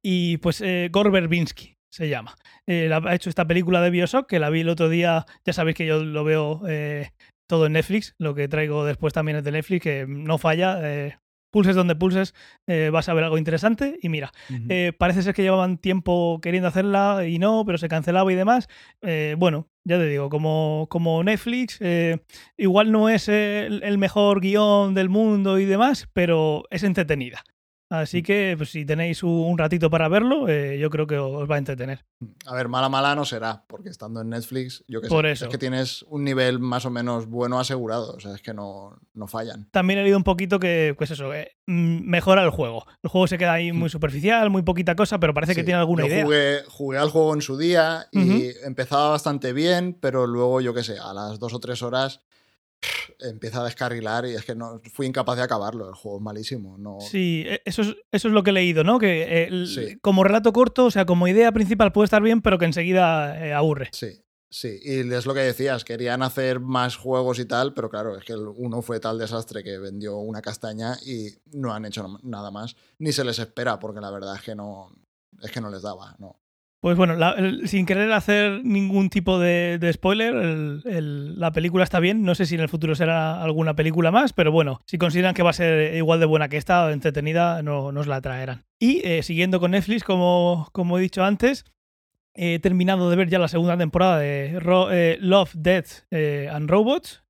Y 0.03 0.39
pues 0.39 0.61
Gore 0.91 1.11
Verbinski 1.11 1.77
se 1.89 2.09
llama. 2.09 2.35
Eh, 2.67 2.91
ha 2.93 3.15
hecho 3.15 3.31
esta 3.31 3.47
película 3.47 3.81
de 3.81 3.91
Bioshock, 3.91 4.27
que 4.29 4.41
la 4.41 4.51
vi 4.51 4.63
el 4.63 4.69
otro 4.71 4.89
día, 4.89 5.25
ya 5.45 5.53
sabéis 5.53 5.77
que 5.77 5.87
yo 5.87 6.03
lo 6.03 6.25
veo 6.25 6.63
eh, 6.67 7.11
todo 7.47 7.67
en 7.67 7.73
Netflix, 7.75 8.15
lo 8.19 8.35
que 8.35 8.49
traigo 8.49 8.85
después 8.85 9.13
también 9.13 9.39
es 9.39 9.45
de 9.45 9.53
Netflix, 9.53 9.83
que 9.83 10.07
no 10.09 10.39
falla. 10.39 10.79
Eh, 10.83 11.17
pulses 11.51 11.77
donde 11.77 11.95
pulses, 11.95 12.35
vas 12.91 13.09
a 13.09 13.15
ver 13.15 13.23
algo 13.23 13.39
interesante. 13.39 13.97
Y 14.03 14.09
mira, 14.09 14.33
parece 14.99 15.23
ser 15.23 15.35
que 15.35 15.43
llevaban 15.43 15.79
tiempo 15.79 16.41
queriendo 16.43 16.67
hacerla 16.67 17.29
y 17.29 17.39
no, 17.39 17.63
pero 17.65 17.79
se 17.79 17.87
cancelaba 17.89 18.33
y 18.33 18.35
demás. 18.35 18.67
bueno, 19.39 19.69
ya 19.85 19.97
te 19.99 20.09
digo, 20.09 20.31
como, 20.31 20.89
como 20.91 21.23
Netflix, 21.23 21.79
igual 22.57 22.91
no 22.91 23.09
es 23.09 23.29
el, 23.29 23.99
mejor 23.99 24.41
guion 24.41 24.95
del 24.95 25.09
mundo 25.09 25.61
y 25.61 25.65
demás, 25.65 26.09
pero 26.13 26.65
es 26.71 26.83
entretenida. 26.83 27.45
Así 28.01 28.21
mm. 28.21 28.23
que 28.23 28.55
pues, 28.57 28.71
si 28.71 28.85
tenéis 28.85 29.23
un 29.23 29.57
ratito 29.59 29.91
para 29.91 30.09
verlo, 30.09 30.49
eh, 30.49 30.79
yo 30.79 30.91
creo 30.91 31.07
que 31.07 31.19
os 31.19 31.51
va 31.51 31.57
a 31.57 31.59
entretener. 31.59 32.05
A 32.47 32.55
ver, 32.55 32.69
mala 32.69 32.89
mala 32.89 33.15
no 33.15 33.25
será, 33.25 33.65
porque 33.67 33.89
estando 33.89 34.21
en 34.21 34.31
Netflix, 34.31 34.85
yo 34.89 35.01
que 35.01 35.09
Por 35.09 35.25
sé, 35.25 35.33
eso. 35.33 35.45
es 35.47 35.51
que 35.51 35.59
tienes 35.59 36.05
un 36.09 36.25
nivel 36.25 36.59
más 36.59 36.85
o 36.87 36.91
menos 36.91 37.27
bueno 37.27 37.59
asegurado, 37.59 38.15
o 38.15 38.21
sea, 38.21 38.35
es 38.35 38.43
que 38.43 38.55
no, 38.55 38.99
no 39.15 39.27
fallan. 39.27 39.69
También 39.71 39.99
he 39.99 40.03
leído 40.03 40.17
un 40.17 40.25
poquito 40.25 40.59
que, 40.59 40.95
pues 40.97 41.11
eso, 41.11 41.33
eh, 41.35 41.53
mm, 41.67 42.09
mejora 42.09 42.43
el 42.43 42.51
juego. 42.51 42.87
El 43.03 43.11
juego 43.11 43.27
se 43.27 43.39
queda 43.39 43.55
ahí 43.55 43.73
muy 43.73 43.87
mm. 43.87 43.91
superficial, 43.91 44.51
muy 44.51 44.63
poquita 44.63 44.97
cosa, 44.97 45.19
pero 45.19 45.35
parece 45.35 45.55
que 45.55 45.65
tiene 45.65 45.81
alguna 45.81 46.03
yo 46.03 46.09
idea. 46.09 46.25
Jugué, 46.25 46.63
jugué 46.69 46.99
al 46.99 47.11
juego 47.11 47.35
en 47.35 47.43
su 47.43 47.57
día 47.57 48.07
y 48.13 48.51
empezaba 48.65 49.11
bastante 49.11 49.53
bien, 49.53 49.97
pero 50.01 50.27
luego, 50.27 50.61
yo 50.61 50.75
qué 50.75 50.83
sé, 50.83 50.99
a 50.99 51.13
las 51.13 51.39
dos 51.39 51.55
o 51.55 51.61
tres 51.61 51.83
horas 51.83 52.21
empieza 53.21 53.61
a 53.61 53.65
descarrilar 53.65 54.27
y 54.27 54.35
es 54.35 54.45
que 54.45 54.55
no 54.55 54.81
fui 54.93 55.07
incapaz 55.07 55.37
de 55.37 55.43
acabarlo. 55.43 55.89
El 55.89 55.95
juego 55.95 56.19
es 56.19 56.23
malísimo. 56.23 56.79
No... 56.79 56.99
Sí, 57.01 57.45
e, 57.47 57.63
eso 57.65 57.83
es, 57.83 57.97
eso 58.13 58.29
es 58.29 58.35
lo 58.35 58.43
que 58.43 58.51
he 58.51 58.53
leído, 58.53 58.85
¿no? 58.85 58.99
Que 58.99 59.99
como 60.01 60.25
relato 60.25 60.53
corto, 60.53 60.87
o 60.87 60.91
sea, 60.91 61.07
como 61.07 61.29
idea 61.29 61.53
principal 61.53 61.93
puede 61.93 62.05
estar 62.05 62.23
bien, 62.23 62.43
pero 62.43 62.59
que 62.59 62.67
enseguida 62.67 63.47
eh, 63.47 63.53
aburre. 63.53 63.91
Sí. 63.93 64.21
Sí, 64.51 64.79
y 64.85 65.13
es 65.13 65.27
lo 65.27 65.35
que 65.35 65.41
decías, 65.41 65.83
querían 65.83 66.23
hacer 66.23 66.61
más 66.61 66.95
juegos 66.95 67.41
y 67.41 67.45
tal, 67.45 67.75
pero 67.75 67.91
claro, 67.91 68.17
es 68.17 68.25
que 68.25 68.35
el 68.35 68.47
uno 68.47 68.83
fue 68.83 69.01
tal 69.01 69.19
desastre 69.19 69.65
que 69.65 69.79
vendió 69.79 70.19
una 70.19 70.41
castaña 70.41 70.97
y 71.05 71.27
no 71.47 71.75
han 71.75 71.87
hecho 71.87 72.21
nada 72.23 72.53
más, 72.53 72.77
ni 72.99 73.11
se 73.11 73.25
les 73.25 73.41
espera, 73.41 73.81
porque 73.81 74.01
la 74.01 74.13
verdad 74.13 74.37
es 74.37 74.43
que 74.43 74.55
no, 74.55 74.93
es 75.43 75.51
que 75.51 75.61
no 75.61 75.71
les 75.71 75.83
daba, 75.83 76.15
no. 76.21 76.44
Pues 76.85 76.99
bueno, 76.99 77.17
sin 77.65 77.87
querer 77.87 78.13
hacer 78.13 78.63
ningún 78.63 79.09
tipo 79.09 79.39
de, 79.39 79.91
spoiler, 79.95 80.35
la 80.35 81.51
película 81.51 81.83
está 81.83 81.99
bien. 81.99 82.25
No 82.25 82.35
sé 82.35 82.45
si 82.45 82.57
en 82.57 82.61
el 82.61 82.69
futuro 82.69 82.95
será 82.95 83.43
alguna 83.43 83.75
película 83.75 84.11
más, 84.11 84.35
pero 84.35 84.53
bueno, 84.53 84.83
si 84.85 84.99
consideran 84.99 85.33
que 85.33 85.43
va 85.43 85.49
a 85.49 85.55
ser 85.55 85.95
igual 85.97 86.21
de 86.21 86.27
buena 86.27 86.51
que 86.51 86.59
esta, 86.59 86.93
entretenida, 86.93 87.63
no 87.63 87.91
nos 87.91 88.07
la 88.07 88.21
traerán. 88.21 88.67
Y 88.79 89.01
eh, 89.03 89.23
siguiendo 89.23 89.61
con 89.61 89.71
Netflix, 89.71 90.05
como, 90.05 90.69
como 90.73 90.99
he 90.99 91.01
dicho 91.01 91.25
antes, 91.25 91.65
he 92.35 92.59
terminado 92.59 93.09
de 93.09 93.17
ver 93.17 93.31
ya 93.31 93.39
la 93.39 93.49
segunda 93.49 93.79
temporada 93.79 94.19
de 94.19 94.61
eh, 94.91 95.17
Love, 95.23 95.55
Death 95.55 96.05
eh, 96.11 96.51
and 96.53 96.69
Robots, 96.69 97.25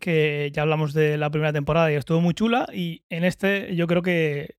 que 0.00 0.50
ya 0.52 0.62
hablamos 0.62 0.94
de 0.94 1.16
la 1.16 1.30
primera 1.30 1.52
temporada 1.52 1.92
y 1.92 1.94
estuvo 1.94 2.20
muy 2.20 2.34
chula. 2.34 2.66
Y 2.74 3.04
en 3.08 3.22
este 3.22 3.76
yo 3.76 3.86
creo 3.86 4.02
que 4.02 4.56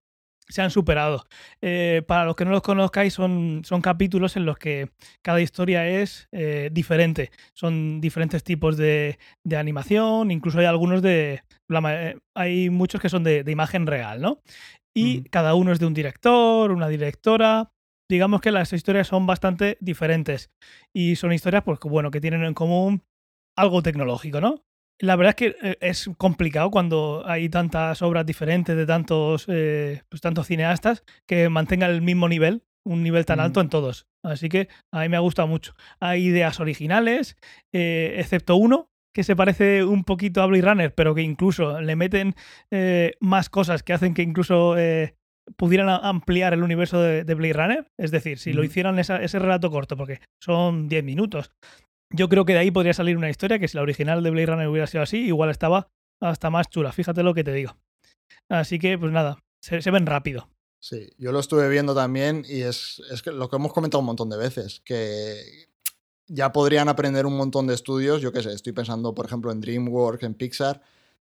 se 0.51 0.61
han 0.61 0.69
superado. 0.69 1.25
Eh, 1.61 2.03
para 2.07 2.25
los 2.25 2.35
que 2.35 2.45
no 2.45 2.51
los 2.51 2.61
conozcáis, 2.61 3.13
son, 3.13 3.61
son 3.63 3.81
capítulos 3.81 4.35
en 4.35 4.45
los 4.45 4.57
que 4.57 4.91
cada 5.21 5.41
historia 5.41 5.87
es 5.87 6.27
eh, 6.31 6.69
diferente. 6.71 7.31
Son 7.53 8.01
diferentes 8.01 8.43
tipos 8.43 8.77
de, 8.77 9.17
animación, 9.55 10.31
incluso 10.31 10.59
hay 10.59 10.65
algunos 10.65 11.01
de... 11.01 11.41
Eh, 11.69 12.17
hay 12.35 12.69
muchos 12.69 13.01
que 13.01 13.09
son 13.09 13.23
de, 13.23 13.43
imagen 13.47 13.87
real, 13.87 14.21
¿no? 14.21 14.41
Y 14.93 15.23
cada 15.29 15.55
uno 15.55 15.71
es 15.71 15.79
de 15.79 15.85
un 15.85 15.93
director, 15.93 16.71
una 16.71 16.89
directora. 16.89 17.71
Digamos 18.09 18.41
que 18.41 18.51
las 18.51 18.73
historias 18.73 19.07
son 19.07 19.25
bastante 19.25 19.77
diferentes. 19.79 20.51
Y 20.93 21.15
son 21.15 21.31
historias, 21.31 21.63
pues, 21.63 21.79
bueno, 21.79 22.11
que 22.11 22.19
tienen 22.19 22.43
en 22.43 22.53
común 22.53 23.03
algo 23.55 23.81
tecnológico, 23.81 24.41
¿no? 24.41 24.65
La 25.01 25.15
verdad 25.15 25.31
es 25.31 25.35
que 25.35 25.55
eh, 25.67 25.77
es 25.81 26.09
complicado 26.17 26.69
cuando 26.69 27.23
hay 27.25 27.49
tantas 27.49 28.03
obras 28.03 28.23
diferentes 28.23 28.75
de 28.75 28.85
tantos, 28.85 29.45
eh, 29.47 30.03
pues 30.09 30.21
tantos 30.21 30.45
cineastas 30.45 31.03
que 31.27 31.49
mantengan 31.49 31.89
el 31.89 32.03
mismo 32.03 32.29
nivel, 32.29 32.63
un 32.85 33.01
nivel 33.01 33.25
tan 33.25 33.39
alto 33.39 33.61
en 33.61 33.69
todos. 33.69 34.05
Así 34.23 34.47
que 34.47 34.69
a 34.91 35.01
mí 35.01 35.09
me 35.09 35.17
ha 35.17 35.21
gustado 35.21 35.47
mucho. 35.47 35.73
Hay 35.99 36.27
ideas 36.27 36.59
originales, 36.59 37.35
eh, 37.73 38.15
excepto 38.17 38.55
uno 38.55 38.89
que 39.13 39.23
se 39.23 39.35
parece 39.35 39.83
un 39.83 40.03
poquito 40.03 40.41
a 40.41 40.45
Blade 40.45 40.69
Runner, 40.69 40.93
pero 40.93 41.15
que 41.15 41.21
incluso 41.21 41.81
le 41.81 41.97
meten 41.97 42.33
más 43.19 43.49
cosas 43.49 43.83
que 43.83 43.91
hacen 43.91 44.13
que 44.13 44.21
incluso 44.21 44.77
pudieran 45.57 45.89
ampliar 45.89 46.53
el 46.53 46.63
universo 46.63 47.01
de, 47.01 47.33
Blade 47.33 47.53
Runner. 47.53 47.87
Es 47.97 48.11
decir, 48.11 48.37
si 48.37 48.53
lo 48.53 48.63
hicieran 48.63 48.99
ese 48.99 49.39
relato 49.39 49.69
corto, 49.69 49.97
porque 49.97 50.21
son 50.39 50.87
10 50.87 51.03
minutos, 51.03 51.51
yo 52.13 52.29
creo 52.29 52.45
que 52.45 52.53
de 52.53 52.59
ahí 52.59 52.71
podría 52.71 52.93
salir 52.93 53.17
una 53.17 53.29
historia 53.29 53.59
que 53.59 53.67
si 53.67 53.77
la 53.77 53.83
original 53.83 54.23
de 54.23 54.29
Blade 54.29 54.47
Runner 54.47 54.67
hubiera 54.67 54.87
sido 54.87 55.03
así, 55.03 55.17
igual 55.17 55.49
estaba 55.49 55.89
hasta 56.19 56.49
más 56.49 56.69
chula. 56.69 56.91
Fíjate 56.91 57.23
lo 57.23 57.33
que 57.33 57.43
te 57.43 57.53
digo. 57.53 57.77
Así 58.49 58.79
que, 58.79 58.97
pues 58.97 59.11
nada, 59.11 59.37
se, 59.61 59.91
ven 59.91 60.05
rápido. 60.05 60.49
Sí, 60.79 61.09
yo 61.17 61.31
lo 61.31 61.39
estuve 61.39 61.69
viendo 61.69 61.93
también 61.93 62.43
y 62.47 62.61
es, 62.61 63.01
es 63.11 63.21
que 63.21 63.31
lo 63.31 63.49
que 63.49 63.55
hemos 63.55 63.73
comentado 63.73 63.99
un 63.99 64.07
montón 64.07 64.29
de 64.29 64.37
veces, 64.37 64.81
que 64.83 65.67
ya 66.27 66.51
podrían 66.51 66.89
aprender 66.89 67.25
un 67.25 67.37
montón 67.37 67.67
de 67.67 67.75
estudios, 67.75 68.21
yo 68.21 68.31
qué 68.31 68.41
sé, 68.41 68.53
estoy 68.53 68.73
pensando 68.73 69.13
por 69.13 69.25
ejemplo 69.25 69.51
en 69.51 69.61
DreamWorks, 69.61 70.23
en 70.23 70.33
Pixar, 70.33 70.81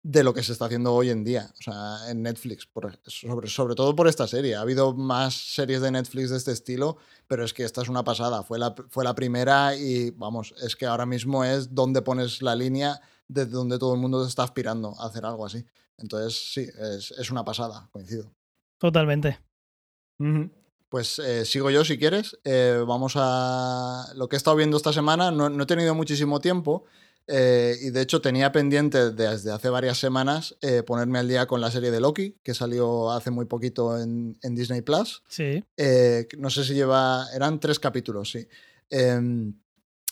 de 0.08 0.24
lo 0.24 0.36
que 0.36 0.44
se 0.44 0.52
está 0.52 0.66
haciendo 0.66 0.94
hoy 0.94 1.10
en 1.10 1.24
día, 1.24 1.52
o 1.58 1.64
sea, 1.64 2.12
en 2.12 2.22
Netflix, 2.22 2.70
sobre, 3.08 3.48
sobre 3.48 3.74
todo 3.74 3.96
por 3.96 4.08
esta 4.08 4.28
serie. 4.28 4.54
Ha 4.54 4.62
habido 4.62 4.94
más 4.94 5.34
series 5.34 5.82
de 5.82 5.90
Netflix 5.90 6.30
de 6.30 6.38
este 6.38 6.52
estilo, 6.52 6.98
pero 7.26 7.44
es 7.44 7.56
que 7.56 7.64
esta 7.64 7.82
es 7.82 7.90
una 7.90 8.04
pasada. 8.04 8.44
Fue 8.44 8.60
la, 8.60 8.76
fue 8.90 9.04
la 9.04 9.16
primera 9.16 9.76
y 9.76 10.12
vamos, 10.12 10.54
es 10.62 10.76
que 10.76 10.86
ahora 10.86 11.08
mismo 11.08 11.44
es 11.44 11.74
donde 11.74 12.04
pones 12.04 12.44
la 12.44 12.54
línea 12.54 13.02
desde 13.28 13.50
donde 13.50 13.80
todo 13.80 13.96
el 13.96 14.00
mundo 14.00 14.24
está 14.24 14.44
aspirando 14.44 14.94
a 15.00 15.08
hacer 15.08 15.26
algo 15.26 15.44
así. 15.44 15.66
Entonces, 15.98 16.52
sí, 16.54 16.70
es, 17.18 17.32
una 17.32 17.44
pasada, 17.44 17.90
coincido. 17.92 18.32
Totalmente. 18.78 19.40
Pues 20.88 21.18
eh, 21.18 21.46
sigo 21.46 21.72
yo 21.72 21.84
si 21.84 21.98
quieres. 21.98 22.38
Eh, 22.44 22.84
vamos 22.88 23.14
a 23.16 24.06
lo 24.14 24.30
que 24.30 24.36
he 24.36 24.38
estado 24.38 24.56
viendo 24.56 24.78
esta 24.78 24.94
semana. 24.94 25.32
No, 25.32 25.50
no 25.50 25.64
he 25.64 25.66
tenido 25.66 25.96
muchísimo 25.96 26.40
tiempo. 26.40 26.86
Eh, 27.28 27.78
y 27.82 27.90
de 27.90 28.02
hecho 28.02 28.22
tenía 28.22 28.52
pendiente 28.52 29.12
desde 29.12 29.52
hace 29.52 29.70
varias 29.70 29.98
semanas 29.98 30.56
eh, 30.62 30.84
ponerme 30.84 31.18
al 31.18 31.28
día 31.28 31.48
con 31.48 31.60
la 31.60 31.72
serie 31.72 31.90
de 31.90 32.00
Loki, 32.00 32.38
que 32.44 32.54
salió 32.54 33.12
hace 33.12 33.32
muy 33.32 33.46
poquito 33.46 34.00
en, 34.00 34.38
Disney 34.42 34.82
Plus. 34.82 35.24
Sí. 35.28 35.64
Eh, 35.78 36.28
no 36.38 36.50
sé 36.50 36.64
si 36.64 36.74
lleva. 36.74 37.28
Eran 37.34 37.60
tres 37.60 37.80
capítulos, 37.80 38.32
sí. 38.32 38.48
Em, 38.90 39.54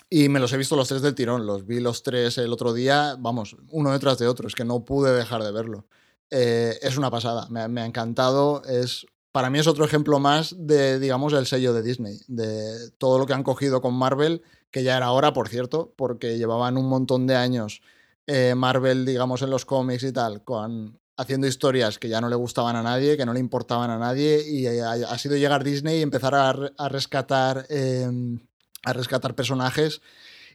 y 0.09 0.29
me 0.29 0.39
los 0.39 0.53
he 0.53 0.57
visto 0.57 0.75
los 0.75 0.87
tres 0.87 1.01
del 1.01 1.15
tirón. 1.15 1.45
Los 1.45 1.65
vi 1.65 1.79
los 1.79 2.03
tres 2.03 2.37
el 2.37 2.51
otro 2.51 2.73
día, 2.73 3.15
vamos, 3.19 3.55
uno 3.69 3.91
detrás 3.91 4.17
de 4.17 4.27
otro. 4.27 4.47
Es 4.47 4.55
que 4.55 4.65
no 4.65 4.83
pude 4.83 5.13
dejar 5.13 5.43
de 5.43 5.51
verlo. 5.51 5.85
es 6.29 6.97
una 6.97 7.11
pasada. 7.11 7.47
Me, 7.49 7.67
me 7.67 7.81
ha 7.81 7.85
encantado. 7.85 8.63
Es 8.65 9.05
para 9.33 9.49
mí 9.49 9.59
es 9.59 9.67
otro 9.67 9.83
ejemplo 9.83 10.19
más 10.19 10.55
de, 10.57 10.99
digamos, 10.99 11.33
el 11.33 11.47
sello 11.47 11.73
de 11.73 11.81
Disney, 11.81 12.19
de 12.27 12.91
todo 12.99 13.17
lo 13.17 13.25
que 13.25 13.33
han 13.33 13.43
cogido 13.43 13.81
con 13.81 13.95
Marvel 13.95 14.43
que 14.69 14.83
ya 14.83 14.95
era 14.95 15.11
hora, 15.11 15.33
por 15.33 15.49
cierto, 15.49 15.93
porque 15.95 16.37
llevaban 16.37 16.77
un 16.77 16.87
montón 16.87 17.27
de 17.27 17.35
años 17.35 17.81
eh, 18.27 18.53
Marvel, 18.55 19.05
digamos, 19.05 19.41
en 19.41 19.49
los 19.49 19.65
cómics 19.65 20.03
y 20.03 20.11
tal, 20.11 20.43
con, 20.43 20.99
haciendo 21.17 21.47
historias 21.47 21.99
que 21.99 22.09
ya 22.09 22.21
no 22.21 22.29
le 22.29 22.35
gustaban 22.35 22.75
a 22.75 22.83
nadie, 22.83 23.17
que 23.17 23.25
no 23.25 23.33
le 23.33 23.39
importaban 23.39 23.89
a 23.89 23.97
nadie, 23.97 24.47
y 24.47 24.65
ha, 24.67 25.17
sido 25.17 25.35
llegar 25.35 25.63
Disney 25.63 25.99
y 25.99 26.01
empezar 26.03 26.35
a, 26.35 26.89
rescatar, 26.89 27.65
em, 27.69 28.39
a 28.83 28.93
rescatar 28.93 29.35
personajes. 29.35 30.01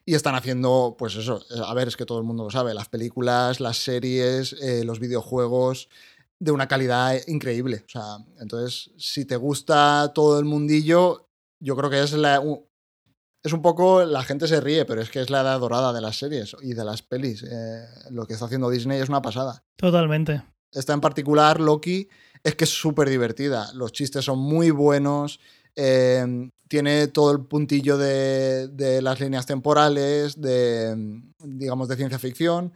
Y 0.04 0.14
están 0.14 0.34
haciendo, 0.34 0.96
pues 0.98 1.16
eso, 1.16 1.44
a 1.64 1.74
ver, 1.74 1.88
es 1.88 1.96
que 1.96 2.06
todo 2.06 2.18
el 2.18 2.24
mundo 2.24 2.44
lo 2.44 2.50
sabe, 2.50 2.74
las 2.74 2.88
películas, 2.88 3.60
las 3.60 3.76
series, 3.76 4.54
eh, 4.54 4.82
los 4.84 5.00
videojuegos, 5.00 5.88
de 6.40 6.52
una 6.52 6.68
calidad 6.68 7.16
increíble. 7.26 7.84
O 7.86 7.88
sea, 7.88 8.18
entonces, 8.40 8.90
si 8.96 9.24
te 9.24 9.36
gusta 9.36 10.12
todo 10.14 10.38
el 10.38 10.44
mundillo, 10.44 11.28
yo 11.60 11.76
creo 11.76 11.90
que 11.90 12.02
es 12.02 12.12
la, 12.12 12.42
es 13.42 13.52
un 13.52 13.62
poco, 13.62 14.04
la 14.04 14.22
gente 14.22 14.46
se 14.46 14.60
ríe, 14.60 14.84
pero 14.84 15.00
es 15.00 15.10
que 15.10 15.20
es 15.20 15.30
la 15.30 15.40
edad 15.40 15.60
dorada 15.60 15.92
de 15.92 16.00
las 16.00 16.16
series 16.16 16.56
y 16.62 16.74
de 16.74 16.84
las 16.84 17.02
pelis. 17.02 17.42
Eh, 17.42 17.86
lo 18.10 18.26
que 18.26 18.34
está 18.34 18.46
haciendo 18.46 18.70
Disney 18.70 19.00
es 19.00 19.08
una 19.08 19.22
pasada. 19.22 19.62
Totalmente. 19.76 20.42
Esta 20.72 20.92
en 20.92 21.00
particular, 21.00 21.60
Loki, 21.60 22.08
es 22.42 22.54
que 22.54 22.64
es 22.64 22.70
súper 22.70 23.08
divertida. 23.08 23.72
Los 23.74 23.92
chistes 23.92 24.24
son 24.24 24.38
muy 24.38 24.70
buenos. 24.70 25.40
Eh, 25.74 26.50
tiene 26.68 27.06
todo 27.08 27.32
el 27.32 27.40
puntillo 27.46 27.96
de, 27.96 28.68
de, 28.68 29.00
las 29.00 29.20
líneas 29.20 29.46
temporales, 29.46 30.40
de, 30.40 31.22
digamos, 31.38 31.88
de 31.88 31.96
ciencia 31.96 32.18
ficción. 32.18 32.72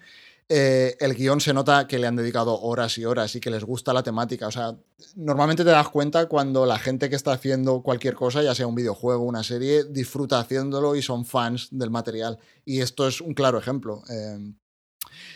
Eh, 0.49 0.97
el 1.01 1.15
guion 1.15 1.41
se 1.41 1.55
nota 1.55 1.87
que 1.87 1.99
le 1.99 2.07
han 2.07 2.17
dedicado 2.17 2.61
horas 2.61 2.99
y 2.99 3.05
horas 3.05 3.35
y 3.37 3.41
que 3.41 3.51
les 3.51 3.65
gusta 3.65 3.93
la 3.93 4.03
temática. 4.03 4.47
O 4.47 4.51
sea, 4.51 4.77
normalmente 5.17 5.65
te 5.65 5.71
das 5.71 5.89
cuenta 5.89 6.27
cuando 6.27 6.67
la 6.67 6.79
gente 6.79 7.09
que 7.09 7.17
está 7.17 7.33
haciendo 7.33 7.83
cualquier 7.83 8.15
cosa, 8.15 8.43
ya 8.43 8.55
sea 8.55 8.67
un 8.67 8.75
videojuego, 8.75 9.25
una 9.25 9.45
serie, 9.45 9.85
disfruta 9.85 10.41
haciéndolo 10.41 10.95
y 10.95 11.03
son 11.03 11.25
fans 11.25 11.69
del 11.71 11.91
material. 11.91 12.39
Y 12.65 12.81
esto 12.81 13.09
es 13.09 13.21
un 13.21 13.35
claro 13.35 13.59
ejemplo. 13.59 14.03
Eh, 14.11 14.53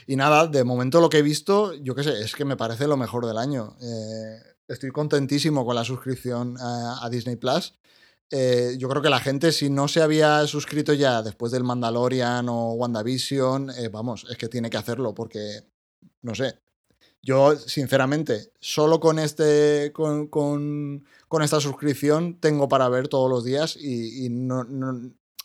y 0.07 0.17
nada, 0.17 0.47
de 0.47 0.65
momento 0.65 1.01
lo 1.01 1.09
que 1.09 1.19
he 1.19 1.23
visto, 1.23 1.75
yo 1.75 1.95
qué 1.95 2.05
sé, 2.05 2.21
es 2.21 2.35
que 2.35 2.45
me 2.45 2.57
parece 2.57 2.87
lo 2.87 2.97
mejor 2.97 3.27
del 3.27 3.39
año. 3.39 3.77
Eh, 3.81 4.39
estoy 4.69 4.91
contentísimo 4.91 5.65
con 5.65 5.75
la 5.75 5.85
suscripción 5.85 6.57
a, 6.61 7.09
Disney 7.11 7.37
Plus. 7.37 7.75
Eh, 8.31 8.75
yo 8.79 8.89
creo 8.89 9.03
que 9.03 9.11
la 9.11 9.21
gente, 9.21 9.53
si 9.53 9.71
no 9.71 9.87
se 9.87 10.03
había 10.03 10.47
suscrito 10.47 10.93
ya 10.93 11.23
después 11.23 11.53
del 11.53 11.65
Mandalorian 11.65 12.49
o 12.49 12.73
WandaVision, 12.73 13.71
eh, 13.71 13.89
vamos, 13.89 14.27
es 14.29 14.37
que 14.37 14.49
tiene 14.49 14.69
que 14.69 14.77
hacerlo 14.77 15.15
porque, 15.15 15.63
no 16.23 16.35
sé, 16.35 16.59
yo 17.23 17.57
sinceramente, 17.57 18.53
solo 18.61 18.99
con, 19.01 19.19
este, 19.19 19.93
con, 19.93 20.27
con, 20.29 21.03
esta 21.43 21.61
suscripción 21.61 22.41
tengo 22.41 22.69
para 22.69 22.89
ver 22.89 23.09
todos 23.09 23.31
los 23.31 23.45
días 23.45 23.77
y, 23.77 24.29
no, 24.31 24.65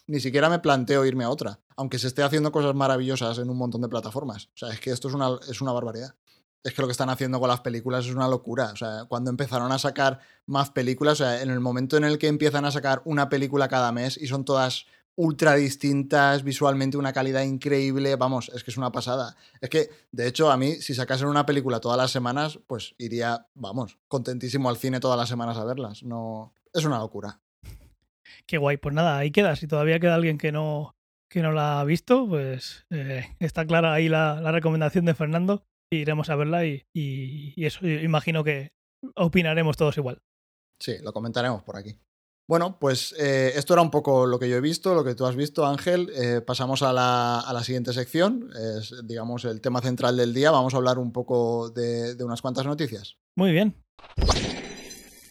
ni 0.08 0.20
siquiera 0.20 0.50
me 0.50 0.60
planteo 0.60 1.06
irme 1.06 1.24
a 1.24 1.30
otra, 1.30 1.60
aunque 1.76 2.00
se 2.00 2.08
esté 2.08 2.24
haciendo 2.24 2.52
cosas 2.52 2.76
maravillosas 2.76 3.38
en 3.38 3.50
un 3.50 3.58
montón 3.58 3.82
de 3.82 3.90
plataformas. 3.90 4.46
O 4.56 4.58
sea, 4.58 4.70
es 4.70 4.80
que 4.80 4.92
esto 4.92 5.08
es 5.08 5.14
una, 5.14 5.38
es 5.50 5.62
una 5.62 5.72
barbaridad 5.72 6.16
es 6.64 6.74
que 6.74 6.82
lo 6.82 6.88
que 6.88 6.92
están 6.92 7.10
haciendo 7.10 7.40
con 7.40 7.50
las 7.50 7.62
películas 7.62 8.06
es 8.06 8.14
una 8.14 8.28
locura. 8.28 8.72
O 8.72 8.76
sea, 8.76 9.06
cuando 9.08 9.30
empezaron 9.30 9.72
a 9.72 9.80
sacar 9.80 10.20
más 10.46 10.70
películas, 10.70 11.14
o 11.14 11.24
sea, 11.24 11.42
en 11.42 11.50
el 11.50 11.60
momento 11.60 11.98
en 11.98 12.04
el 12.04 12.18
que 12.18 12.28
empiezan 12.28 12.66
a 12.66 12.72
sacar 12.72 13.02
una 13.06 13.30
película 13.30 13.68
cada 13.68 13.92
mes 13.92 14.18
y 14.18 14.28
son 14.28 14.46
todas 14.46 14.86
ultra 15.16 15.56
distintas, 15.56 16.44
visualmente 16.44 16.98
una 16.98 17.14
calidad 17.14 17.44
increíble, 17.44 18.16
vamos, 18.16 18.50
es 18.56 18.64
que 18.64 18.72
es 18.72 18.78
una 18.78 18.92
pasada. 18.92 19.36
Es 19.60 19.70
que, 19.70 19.90
de 20.12 20.28
hecho, 20.28 20.52
a 20.52 20.58
mí, 20.58 20.76
si 20.76 20.94
sacasen 20.94 21.28
una 21.28 21.46
película 21.46 21.80
todas 21.80 21.98
las 21.98 22.12
semanas, 22.12 22.60
pues 22.68 22.96
iría, 22.98 23.48
vamos, 23.54 23.98
contentísimo 24.08 24.70
al 24.70 24.78
cine 24.78 25.00
todas 25.00 25.18
las 25.18 25.30
semanas 25.30 25.58
a 25.58 25.66
verlas. 25.66 26.04
No, 26.04 26.54
es 26.74 26.86
una 26.86 27.00
locura. 27.00 27.40
Qué 28.46 28.58
guay, 28.58 28.78
pues 28.78 28.96
nada, 28.96 29.18
ahí 29.18 29.32
queda. 29.32 29.56
Si 29.56 29.68
todavía 29.68 30.00
queda 30.00 30.16
alguien 30.16 30.38
que 30.38 30.52
no, 30.52 30.96
que 31.28 31.42
no 31.42 31.52
la 31.52 31.82
ha 31.82 31.84
visto, 31.84 32.28
pues 32.28 32.86
eh, 32.90 33.36
está 33.40 33.66
clara 33.66 33.94
ahí 33.94 34.08
la, 34.08 34.40
la 34.40 34.52
recomendación 34.52 35.06
de 35.06 35.14
Fernando 35.14 35.66
iremos 35.92 36.30
a 36.30 36.36
verla 36.36 36.66
y, 36.66 36.84
y, 36.94 37.66
eso, 37.66 37.86
imagino 37.86 38.44
que 38.44 38.72
opinaremos 39.16 39.78
todos 39.78 39.98
igual. 39.98 40.22
Sí, 40.80 40.96
lo 41.04 41.14
comentaremos 41.14 41.64
por 41.64 41.78
aquí. 41.78 42.00
Bueno, 42.48 42.78
pues 42.80 43.16
eh, 43.18 43.54
esto 43.56 43.74
era 43.74 43.82
un 43.82 43.92
poco 43.92 44.26
lo 44.26 44.40
que 44.40 44.50
yo 44.50 44.58
he 44.58 44.62
visto, 44.62 44.94
lo 44.94 45.04
que 45.04 45.16
tú 45.16 45.26
has 45.26 45.36
visto, 45.36 45.66
Ángel. 45.66 46.12
Eh, 46.16 46.42
pasamos 46.42 46.82
a 46.82 46.92
la, 46.92 47.40
a 47.40 47.54
la, 47.54 47.64
siguiente 47.64 47.94
sección, 47.94 48.50
es, 48.78 48.94
digamos, 49.06 49.46
el 49.46 49.62
tema 49.62 49.82
central 49.82 50.18
del 50.18 50.34
día. 50.34 50.52
Vamos 50.52 50.74
a 50.74 50.78
hablar 50.78 50.98
un 50.98 51.14
poco 51.14 51.70
de, 51.70 52.16
de 52.16 52.24
unas 52.24 52.42
cuantas 52.42 52.66
noticias. 52.66 53.18
Muy 53.38 53.52
bien. 53.52 53.76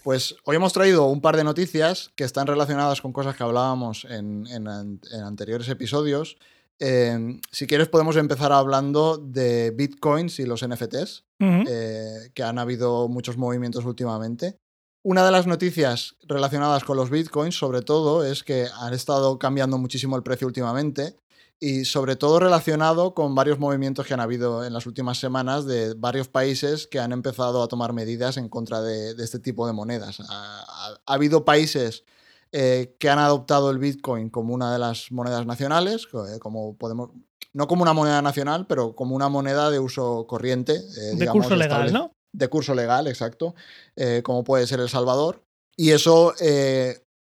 Pues 0.02 0.36
hoy 0.44 0.56
hemos 0.56 0.72
traído 0.72 1.06
un 1.06 1.20
par 1.20 1.36
de 1.36 1.44
noticias 1.44 2.10
que 2.16 2.24
están 2.24 2.46
relacionadas 2.46 3.02
con 3.02 3.12
cosas 3.12 3.36
que 3.36 3.42
hablábamos 3.42 4.06
en, 4.06 4.46
en, 4.46 4.66
en 4.66 5.20
anteriores 5.22 5.68
episodios. 5.68 6.38
Eh, 6.80 7.38
si 7.52 7.66
quieres, 7.66 7.88
podemos 7.88 8.16
empezar 8.16 8.52
hablando 8.52 9.18
de 9.18 9.70
bitcoins 9.70 10.40
y 10.40 10.46
los 10.46 10.66
NFTs, 10.66 11.24
uh 11.40 11.44
-huh. 11.44 11.64
eh, 11.68 12.30
que 12.34 12.42
han 12.42 12.58
habido 12.58 13.06
muchos 13.08 13.36
movimientos 13.36 13.84
últimamente. 13.84 14.56
Una 15.02 15.24
de 15.24 15.30
las 15.30 15.46
noticias 15.46 16.16
relacionadas 16.26 16.84
con 16.84 16.96
los 16.96 17.10
bitcoins, 17.10 17.54
sobre 17.54 17.82
todo, 17.82 18.24
es 18.24 18.42
que 18.42 18.66
han 18.80 18.92
estado 18.94 19.38
cambiando 19.38 19.78
muchísimo 19.78 20.16
el 20.16 20.22
precio 20.22 20.46
últimamente 20.46 21.16
y 21.58 21.84
sobre 21.84 22.16
todo 22.16 22.38
relacionado 22.40 23.12
con 23.14 23.34
varios 23.34 23.58
movimientos 23.58 24.06
que 24.06 24.14
han 24.14 24.20
habido 24.20 24.64
en 24.64 24.72
las 24.72 24.86
últimas 24.86 25.18
semanas 25.18 25.66
de 25.66 25.92
varios 25.94 26.28
países 26.28 26.86
que 26.86 26.98
han 26.98 27.12
empezado 27.12 27.62
a 27.62 27.68
tomar 27.68 27.92
medidas 27.92 28.38
en 28.38 28.48
contra 28.48 28.80
de, 28.80 29.14
de 29.14 29.24
este 29.24 29.38
tipo 29.38 29.66
de 29.66 29.74
monedas. 29.74 30.20
Ha, 30.20 30.24
ha, 30.30 31.00
ha 31.06 31.14
habido 31.14 31.44
países 31.44 32.04
eh, 32.52 32.96
que 32.98 33.08
han 33.08 33.18
adoptado 33.18 33.70
el 33.70 33.78
Bitcoin 33.78 34.28
como 34.28 34.54
una 34.54 34.72
de 34.72 34.78
las 34.78 35.12
monedas 35.12 35.46
nacionales, 35.46 36.08
eh, 36.12 36.38
como 36.40 36.76
podemos, 36.76 37.10
no 37.52 37.68
como 37.68 37.82
una 37.82 37.92
moneda 37.92 38.22
nacional, 38.22 38.66
pero 38.66 38.96
como 38.96 39.14
una 39.14 39.28
moneda 39.28 39.70
de 39.70 39.78
uso 39.78 40.26
corriente. 40.26 40.74
Eh, 40.74 41.00
de 41.00 41.16
digamos, 41.16 41.44
curso 41.44 41.56
legal, 41.56 41.92
¿no? 41.92 42.12
De 42.32 42.48
curso 42.48 42.74
legal, 42.74 43.06
exacto, 43.06 43.54
eh, 43.94 44.22
como 44.24 44.42
puede 44.42 44.66
ser 44.66 44.80
El 44.80 44.88
Salvador. 44.88 45.44
Y 45.76 45.90
eso 45.90 46.34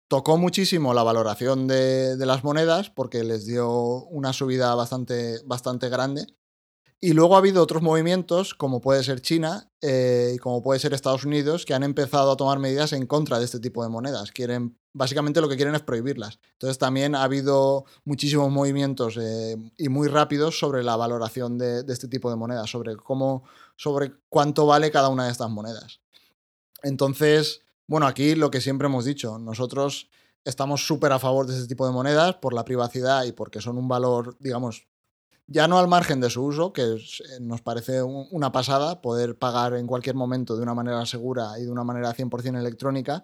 tocó 0.08 0.38
muchísimo 0.38 0.94
la 0.94 1.04
valoración 1.04 1.68
de, 1.68 2.18
de, 2.18 2.26
las 2.26 2.44
monedas 2.44 2.90
porque 2.90 3.24
les 3.24 3.46
dio 3.46 4.06
una 4.06 4.34
subida 4.34 4.74
bastante, 4.74 5.40
bastante 5.46 5.90
grande. 5.90 6.26
Y 7.02 7.14
luego 7.14 7.36
ha 7.36 7.38
habido 7.38 7.64
otros 7.64 7.82
movimientos, 7.82 8.54
como 8.54 8.82
puede 8.82 9.04
ser 9.06 9.22
China 9.22 9.72
eh, 9.82 10.34
y 10.36 10.38
como 10.38 10.62
puede 10.62 10.82
ser 10.82 10.94
Estados 10.94 11.24
Unidos, 11.24 11.66
que 11.66 11.74
han 11.74 11.84
empezado 11.84 12.30
a 12.30 12.36
tomar 12.36 12.60
medidas 12.60 12.92
en 12.92 13.08
contra 13.08 13.40
de 13.40 13.46
este 13.46 13.62
tipo 13.62 13.84
de 13.84 13.90
monedas. 13.90 14.32
Quieren, 14.34 14.78
básicamente 14.92 15.40
lo 15.40 15.48
que 15.48 15.56
quieren 15.56 15.76
es 15.76 15.82
prohibirlas. 15.82 16.40
Entonces 16.54 16.78
también 16.78 17.16
ha 17.16 17.24
habido 17.24 17.86
muchísimos 18.04 18.52
movimientos 18.52 19.18
eh, 19.18 19.56
y 19.78 19.88
muy 19.88 20.10
rápidos 20.10 20.60
sobre 20.60 20.84
la 20.84 20.98
valoración 20.98 21.58
de, 21.58 21.84
de, 21.84 21.94
este 21.94 22.10
tipo 22.10 22.30
de 22.30 22.36
monedas, 22.36 22.70
sobre 22.70 22.98
cómo, 22.98 23.46
sobre 23.78 24.12
cuánto 24.28 24.66
vale 24.66 24.92
cada 24.92 25.08
una 25.08 25.26
de 25.26 25.32
estas 25.32 25.50
monedas. 25.50 26.02
Entonces, 26.84 27.62
bueno, 27.88 28.08
aquí 28.08 28.36
lo 28.36 28.52
que 28.52 28.60
siempre 28.60 28.88
hemos 28.88 29.06
dicho, 29.06 29.40
nosotros 29.40 30.10
estamos 30.44 30.86
súper 30.86 31.14
a 31.14 31.20
favor 31.20 31.48
de 31.48 31.56
este 31.56 31.68
tipo 31.68 31.88
de 31.88 31.94
monedas 31.94 32.36
por 32.36 32.54
la 32.54 32.66
privacidad 32.66 33.24
y 33.24 33.32
porque 33.32 33.62
son 33.62 33.78
un 33.78 33.88
valor, 33.88 34.36
digamos, 34.40 34.90
ya 35.50 35.68
no 35.68 35.80
al 35.80 35.88
margen 35.88 36.22
de 36.22 36.30
su 36.30 36.44
uso, 36.44 36.74
que 36.74 36.82
eh, 36.84 36.98
nos 37.42 37.62
parece 37.62 38.04
un, 38.04 38.28
una 38.32 38.52
pasada 38.52 39.02
poder 39.02 39.38
pagar 39.38 39.74
en 39.74 39.88
cualquier 39.88 40.16
momento 40.16 40.56
de 40.56 40.64
una 40.64 40.74
manera 40.74 41.06
segura 41.06 41.60
y 41.60 41.64
de 41.64 41.72
una 41.72 41.84
manera 41.84 42.14
100% 42.14 42.60
electrónica. 42.60 43.24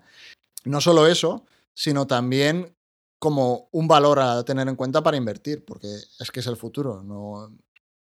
No 0.66 0.82
solo 0.82 1.08
eso, 1.08 1.46
sino 1.74 2.08
también 2.08 2.76
como 3.20 3.70
un 3.72 3.88
valor 3.88 4.20
a 4.20 4.44
tener 4.44 4.68
en 4.68 4.76
cuenta 4.76 5.02
para 5.04 5.18
invertir, 5.18 5.64
porque 5.66 5.88
es 6.20 6.32
que 6.32 6.40
es 6.40 6.48
el 6.48 6.58
futuro. 6.58 7.04
No, 7.04 7.52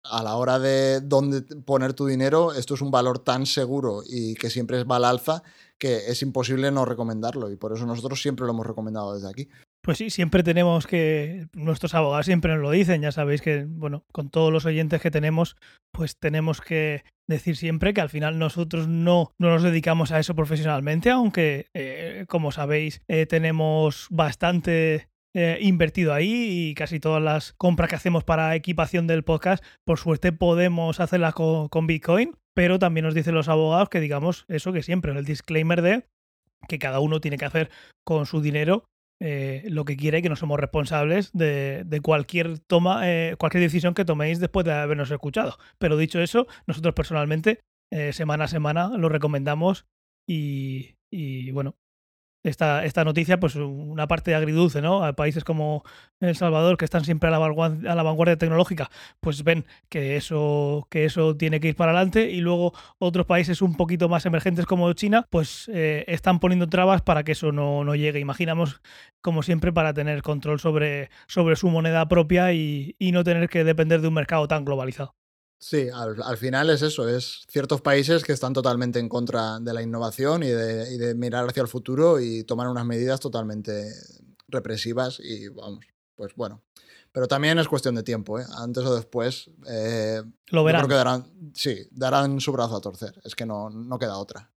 a 0.04 0.24
la 0.24 0.36
hora 0.36 0.60
de 0.60 1.02
dónde 1.02 1.42
poner 1.42 1.94
tu 1.94 2.06
dinero, 2.06 2.54
esto 2.54 2.74
es 2.74 2.82
un 2.82 2.92
valor 2.92 3.20
tan 3.20 3.46
seguro 3.46 4.04
y 4.06 4.36
que 4.36 4.50
siempre 4.50 4.84
va 4.84 4.98
al 4.98 5.06
alza 5.06 5.44
que 5.78 6.08
es 6.08 6.22
imposible 6.22 6.72
no 6.72 6.86
recomendarlo 6.86 7.50
y 7.52 7.56
por 7.56 7.74
eso 7.74 7.86
nosotros 7.86 8.22
siempre 8.22 8.46
lo 8.46 8.54
hemos 8.54 8.68
recomendado 8.68 9.14
desde 9.14 9.30
aquí. 9.30 9.50
Pues 9.84 9.98
sí, 9.98 10.10
siempre 10.10 10.44
tenemos 10.44 10.88
que, 10.88 11.48
nuestros 11.52 11.94
abogados 11.94 12.26
siempre 12.26 12.54
nos 12.54 12.62
lo 12.62 12.72
dicen, 12.72 13.02
ya 13.02 13.12
sabéis 13.12 13.42
que, 13.42 13.66
bueno, 13.68 14.06
con 14.14 14.30
todos 14.30 14.50
los 14.50 14.66
oyentes 14.66 15.02
que 15.02 15.12
tenemos, 15.12 15.58
pues 15.92 16.18
tenemos 16.18 16.62
que 16.62 17.04
decir 17.28 17.58
siempre 17.58 17.94
que 17.94 18.00
al 18.00 18.10
final 18.10 18.40
nosotros 18.40 18.88
no, 18.88 19.34
no 19.38 19.50
nos 19.50 19.62
dedicamos 19.62 20.14
a 20.14 20.20
eso 20.20 20.36
profesionalmente, 20.36 21.10
aunque, 21.10 21.68
eh, 21.74 22.24
como 22.30 22.54
sabéis, 22.54 23.02
eh, 23.10 23.26
tenemos 23.26 24.08
bastante 24.10 25.10
eh, 25.36 25.58
invertido 25.60 26.14
ahí 26.14 26.70
y 26.70 26.76
casi 26.76 27.02
todas 27.02 27.22
las 27.22 27.52
compras 27.52 27.90
que 27.90 27.98
hacemos 27.98 28.24
para 28.24 28.56
equipación 28.56 29.06
del 29.06 29.26
podcast, 29.26 29.66
por 29.86 30.00
suerte 30.00 30.32
podemos 30.32 31.02
hacerlas 31.02 31.34
con, 31.34 31.68
con 31.68 31.88
Bitcoin, 31.88 32.38
pero 32.56 32.80
también 32.80 33.04
nos 33.04 33.16
dicen 33.16 33.36
los 33.36 33.50
abogados 33.50 33.90
que 33.90 34.00
digamos 34.00 34.46
eso 34.48 34.72
que 34.72 34.82
siempre, 34.82 35.12
el 35.12 35.26
disclaimer 35.26 35.82
de 35.82 36.06
que 36.70 36.80
cada 36.80 37.02
uno 37.02 37.20
tiene 37.20 37.38
que 37.38 37.44
hacer 37.44 37.70
con 38.06 38.26
su 38.26 38.42
dinero 38.42 38.86
eh, 39.26 39.64
lo 39.70 39.86
que 39.86 39.96
quiera 39.96 40.18
y 40.18 40.22
que 40.22 40.28
no 40.28 40.36
somos 40.36 40.60
responsables 40.60 41.32
de, 41.32 42.00
cualquier 42.04 42.60
toma, 42.60 43.10
eh, 43.10 43.38
cualquier 43.40 43.64
decisión 43.64 43.94
que 43.94 44.04
toméis 44.04 44.42
después 44.42 44.66
de 44.66 44.74
habernos 44.74 45.12
escuchado. 45.12 45.58
Pero 45.80 45.96
dicho 45.96 46.20
eso, 46.20 46.46
nosotros 46.68 46.94
personalmente, 46.94 47.62
eh, 47.90 48.12
semana 48.12 48.44
a 48.44 48.48
semana, 48.50 48.90
lo 48.98 49.08
recomendamos 49.08 49.86
y 50.28 50.98
bueno, 51.52 51.78
esta, 52.44 52.86
esta, 52.86 53.04
noticia, 53.04 53.40
pues 53.40 53.56
una 53.56 54.08
parte 54.08 54.36
agridulce, 54.36 54.82
¿no? 54.82 55.14
Países 55.16 55.44
como 55.44 55.84
El 56.20 56.36
Salvador, 56.36 56.78
que 56.78 56.86
están 56.86 57.06
siempre 57.06 57.30
a 57.30 57.32
la, 57.32 57.40
vanguardia, 57.40 57.92
a 57.92 57.96
la 57.96 58.04
vanguardia 58.04 58.38
tecnológica, 58.38 58.90
pues 59.20 59.44
ven 59.44 59.66
que 59.90 60.18
eso, 60.18 60.88
que 60.90 61.06
eso 61.06 61.36
tiene 61.38 61.60
que 61.60 61.70
ir 61.70 61.76
para 61.76 61.92
adelante 61.92 62.30
y 62.32 62.42
luego 62.42 62.74
otros 63.00 63.26
países 63.26 63.62
un 63.62 63.76
poquito 63.76 64.10
más 64.10 64.26
emergentes 64.26 64.66
como 64.66 64.92
China, 64.94 65.26
pues 65.30 65.70
eh, 65.74 66.04
están 66.08 66.40
poniendo 66.40 66.68
trabas 66.68 67.02
para 67.02 67.24
que 67.24 67.32
eso 67.32 67.52
no, 67.52 67.84
no, 67.84 67.96
llegue. 67.96 68.20
Imaginamos, 68.20 68.82
como 69.22 69.44
siempre, 69.44 69.72
para 69.72 69.94
tener 69.94 70.22
control 70.22 70.60
sobre, 70.60 71.10
sobre 71.28 71.56
su 71.56 71.70
moneda 71.70 72.08
propia 72.08 72.54
y, 72.54 72.96
y 73.00 73.12
no 73.12 73.24
tener 73.24 73.50
que 73.50 73.64
depender 73.64 74.02
de 74.02 74.10
un 74.10 74.14
mercado 74.16 74.48
tan 74.48 74.66
globalizado. 74.66 75.16
Sí, 75.64 75.88
al, 75.94 76.22
al, 76.22 76.36
final 76.36 76.70
es 76.72 76.82
eso, 76.82 77.08
es 77.08 77.46
ciertos 77.48 77.80
países 77.80 78.26
que 78.26 78.34
están 78.34 78.52
totalmente 78.52 79.00
en 79.00 79.08
contra 79.08 79.62
de 79.62 79.74
la 79.74 79.82
innovación 79.82 80.44
y 80.44 80.50
de, 80.50 80.94
y 80.94 80.98
de, 80.98 81.16
mirar 81.16 81.48
hacia 81.48 81.62
el 81.62 81.70
futuro 81.70 82.20
y 82.20 82.44
tomar 82.44 82.68
unas 82.68 82.86
medidas 82.86 83.22
totalmente 83.22 83.90
represivas 84.50 85.22
y 85.22 85.48
vamos, 85.48 85.86
pues 86.18 86.36
bueno. 86.36 86.62
Pero 87.14 87.30
también 87.30 87.60
es 87.60 87.70
cuestión 87.70 87.96
de 87.96 88.04
tiempo, 88.04 88.42
¿eh? 88.42 88.46
antes 88.58 88.84
o 88.84 88.94
después. 88.94 89.50
Eh, 89.70 90.22
Lo 90.48 90.66
verán. 90.66 90.82
Creo 90.82 90.90
que 90.90 90.96
darán, 90.96 91.52
sí, 91.54 91.88
darán 91.92 92.42
su 92.42 92.52
brazo 92.52 92.76
a 92.76 92.82
torcer, 92.82 93.22
es 93.24 93.34
que 93.34 93.46
no, 93.46 93.70
no 93.70 93.98
queda 93.98 94.18
otra. 94.18 94.52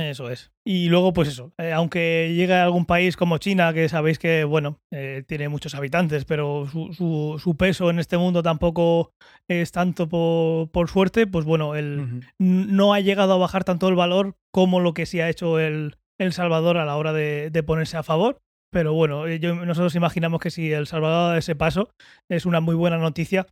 Eso 0.00 0.30
es. 0.30 0.50
Y 0.64 0.88
luego, 0.88 1.12
pues 1.12 1.28
eso, 1.28 1.52
eh, 1.58 1.72
aunque 1.72 2.32
llegue 2.34 2.54
a 2.54 2.64
algún 2.64 2.86
país 2.86 3.16
como 3.16 3.38
China, 3.38 3.72
que 3.74 3.88
sabéis 3.88 4.18
que, 4.18 4.44
bueno, 4.44 4.78
eh, 4.90 5.24
tiene 5.26 5.48
muchos 5.48 5.74
habitantes, 5.74 6.24
pero 6.24 6.66
su, 6.66 6.92
su, 6.92 7.38
su, 7.42 7.56
peso 7.56 7.90
en 7.90 7.98
este 7.98 8.16
mundo 8.16 8.42
tampoco 8.42 9.12
es 9.48 9.72
tanto 9.72 10.08
por, 10.08 10.70
por 10.70 10.88
suerte, 10.88 11.26
pues 11.26 11.44
bueno, 11.44 11.74
el, 11.74 12.00
uh 12.00 12.02
-huh. 12.02 12.24
no 12.38 12.94
ha 12.94 13.00
llegado 13.00 13.34
a 13.34 13.38
bajar 13.38 13.64
tanto 13.64 13.88
el 13.88 13.94
valor 13.94 14.36
como 14.52 14.80
lo 14.80 14.94
que 14.94 15.06
sí 15.06 15.20
ha 15.20 15.28
hecho 15.28 15.58
el, 15.58 15.96
el 16.18 16.32
Salvador 16.32 16.78
a 16.78 16.84
la 16.84 16.96
hora 16.96 17.12
de, 17.12 17.50
de 17.50 17.62
ponerse 17.62 17.96
a 17.96 18.02
favor. 18.02 18.40
Pero 18.72 18.92
bueno, 18.92 19.26
eh, 19.26 19.40
yo, 19.40 19.54
nosotros 19.54 19.96
imaginamos 19.96 20.40
que 20.40 20.50
si 20.50 20.72
El 20.72 20.86
Salvador 20.86 21.32
da 21.32 21.38
ese 21.38 21.56
paso, 21.56 21.90
es 22.28 22.46
una 22.46 22.60
muy 22.60 22.76
buena 22.76 22.98
noticia 22.98 23.46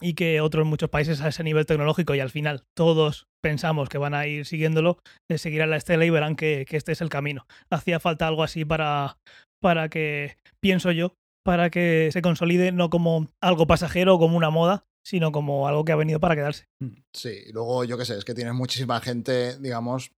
y 0.00 0.14
que 0.14 0.40
otros 0.40 0.66
muchos 0.66 0.90
países 0.90 1.20
a 1.20 1.28
ese 1.28 1.44
nivel 1.44 1.66
tecnológico 1.66 2.14
y 2.14 2.20
al 2.20 2.30
final 2.30 2.64
todos 2.74 3.28
pensamos 3.42 3.88
que 3.88 3.98
van 3.98 4.14
a 4.14 4.26
ir 4.26 4.46
siguiéndolo, 4.46 4.98
eh, 5.30 5.38
seguirán 5.38 5.70
la 5.70 5.76
estela 5.76 6.04
y 6.04 6.10
verán 6.10 6.36
que, 6.36 6.64
que, 6.68 6.76
este 6.76 6.92
es 6.92 7.00
el 7.00 7.08
camino. 7.08 7.46
Hacía 7.70 8.00
falta 8.00 8.26
algo 8.26 8.42
así 8.42 8.64
para, 8.64 9.18
para 9.60 9.88
que, 9.88 10.38
pienso 10.60 10.92
yo, 10.92 11.14
para 11.44 11.70
que 11.70 12.10
se 12.12 12.22
consolide 12.22 12.72
no 12.72 12.90
como 12.90 13.28
algo 13.40 13.66
pasajero 13.66 14.14
o 14.14 14.18
como 14.18 14.36
una 14.36 14.50
moda, 14.50 14.86
sino 15.04 15.30
como 15.32 15.68
algo 15.68 15.84
que 15.84 15.92
ha 15.92 15.96
venido 15.96 16.20
para 16.20 16.34
quedarse. 16.34 16.66
Sí, 17.12 17.44
y 17.46 17.52
luego 17.52 17.84
yo 17.84 17.98
qué 17.98 18.04
sé, 18.04 18.16
es 18.16 18.24
que 18.24 18.34
tienes 18.34 18.54
muchísima 18.54 19.00
gente, 19.00 19.58
digamos, 19.58 20.12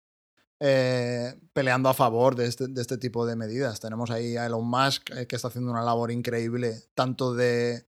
eh, 0.61 1.35
peleando 1.53 1.89
a 1.89 1.93
favor 1.93 2.35
de 2.35 2.45
este, 2.45 2.67
de 2.67 2.81
este, 2.81 2.97
tipo 2.97 3.25
de 3.25 3.35
medidas. 3.35 3.79
Tenemos 3.79 4.11
ahí 4.11 4.37
a 4.37 4.45
Elon 4.45 4.65
Musk 4.65 5.09
eh, 5.11 5.27
que 5.27 5.35
está 5.35 5.49
haciendo 5.49 5.71
una 5.71 5.83
labor 5.83 6.11
increíble, 6.11 6.83
tanto 6.93 7.33
de, 7.33 7.87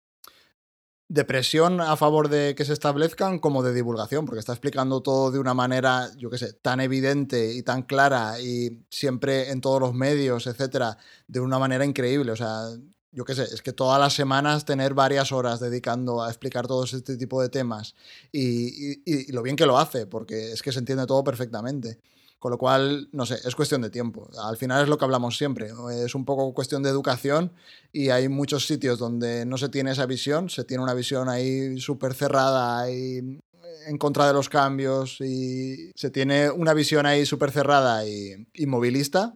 de 1.09 1.23
presión 1.23 1.79
a 1.79 1.95
favor 1.95 2.27
de 2.29 2.53
que 2.55 2.65
se 2.65 2.73
establezcan 2.73 3.39
como 3.39 3.63
de 3.63 3.73
divulgación, 3.73 4.25
porque 4.25 4.39
está 4.39 4.51
explicando 4.51 5.01
todo 5.01 5.31
de 5.31 5.39
una 5.39 5.53
manera, 5.53 6.09
yo 6.17 6.29
qué 6.29 6.37
sé, 6.37 6.53
tan 6.53 6.81
evidente 6.81 7.53
y 7.53 7.63
tan 7.63 7.83
clara 7.83 8.41
y 8.41 8.85
siempre 8.89 9.51
en 9.51 9.61
todos 9.61 9.79
los 9.79 9.93
medios, 9.93 10.47
etcétera, 10.47 10.97
de 11.27 11.39
una 11.39 11.59
manera 11.59 11.85
increíble. 11.85 12.33
O 12.33 12.35
sea, 12.35 12.63
yo 13.11 13.23
qué 13.23 13.35
sé, 13.35 13.43
es 13.43 13.61
que 13.61 13.71
todas 13.71 13.99
las 13.99 14.13
semanas 14.13 14.65
tener 14.65 14.93
varias 14.93 15.31
horas 15.31 15.61
dedicando 15.61 16.21
a 16.21 16.29
explicar 16.29 16.67
todo 16.67 16.83
este 16.83 17.15
tipo 17.17 17.41
de 17.41 17.49
temas 17.49 17.95
y, 18.31 19.01
y 19.05 19.31
lo 19.31 19.41
bien 19.43 19.55
que 19.55 19.65
lo 19.65 19.77
hace, 19.77 20.07
porque 20.07 20.51
es 20.51 20.61
que 20.61 20.73
se 20.73 20.79
entiende 20.79 21.05
todo 21.05 21.23
perfectamente. 21.23 21.99
Con 22.39 22.51
lo 22.51 22.57
cual, 22.57 23.09
no 23.11 23.25
sé, 23.25 23.39
es 23.45 23.55
cuestión 23.55 23.81
de 23.81 23.89
tiempo. 23.89 24.29
Al 24.43 24.57
final 24.57 24.83
es 24.83 24.89
lo 24.89 24.97
que 24.97 25.05
hablamos 25.05 25.37
siempre. 25.37 25.71
Es 26.03 26.13
un 26.13 26.23
poco 26.23 26.53
cuestión 26.53 26.83
de 26.83 26.89
educación 26.89 27.51
y 27.91 28.09
hay 28.09 28.29
muchos 28.29 28.67
sitios 28.67 28.99
donde 28.99 29.45
no 29.45 29.57
se 29.57 29.69
tiene 29.69 29.91
esa 29.91 30.05
visión, 30.05 30.49
se 30.49 30.63
tiene 30.63 30.83
una 30.83 30.93
visión 30.93 31.29
ahí 31.29 31.79
súper 31.79 32.13
cerrada 32.13 32.91
y 32.91 33.39
en 33.87 33.97
contra 33.97 34.27
de 34.27 34.33
los 34.33 34.49
cambios 34.49 35.19
y 35.21 35.91
se 35.95 36.11
tiene 36.11 36.51
una 36.51 36.73
visión 36.73 37.05
ahí 37.05 37.25
súper 37.25 37.51
cerrada 37.51 38.07
y, 38.07 38.47
movilista. 38.67 39.35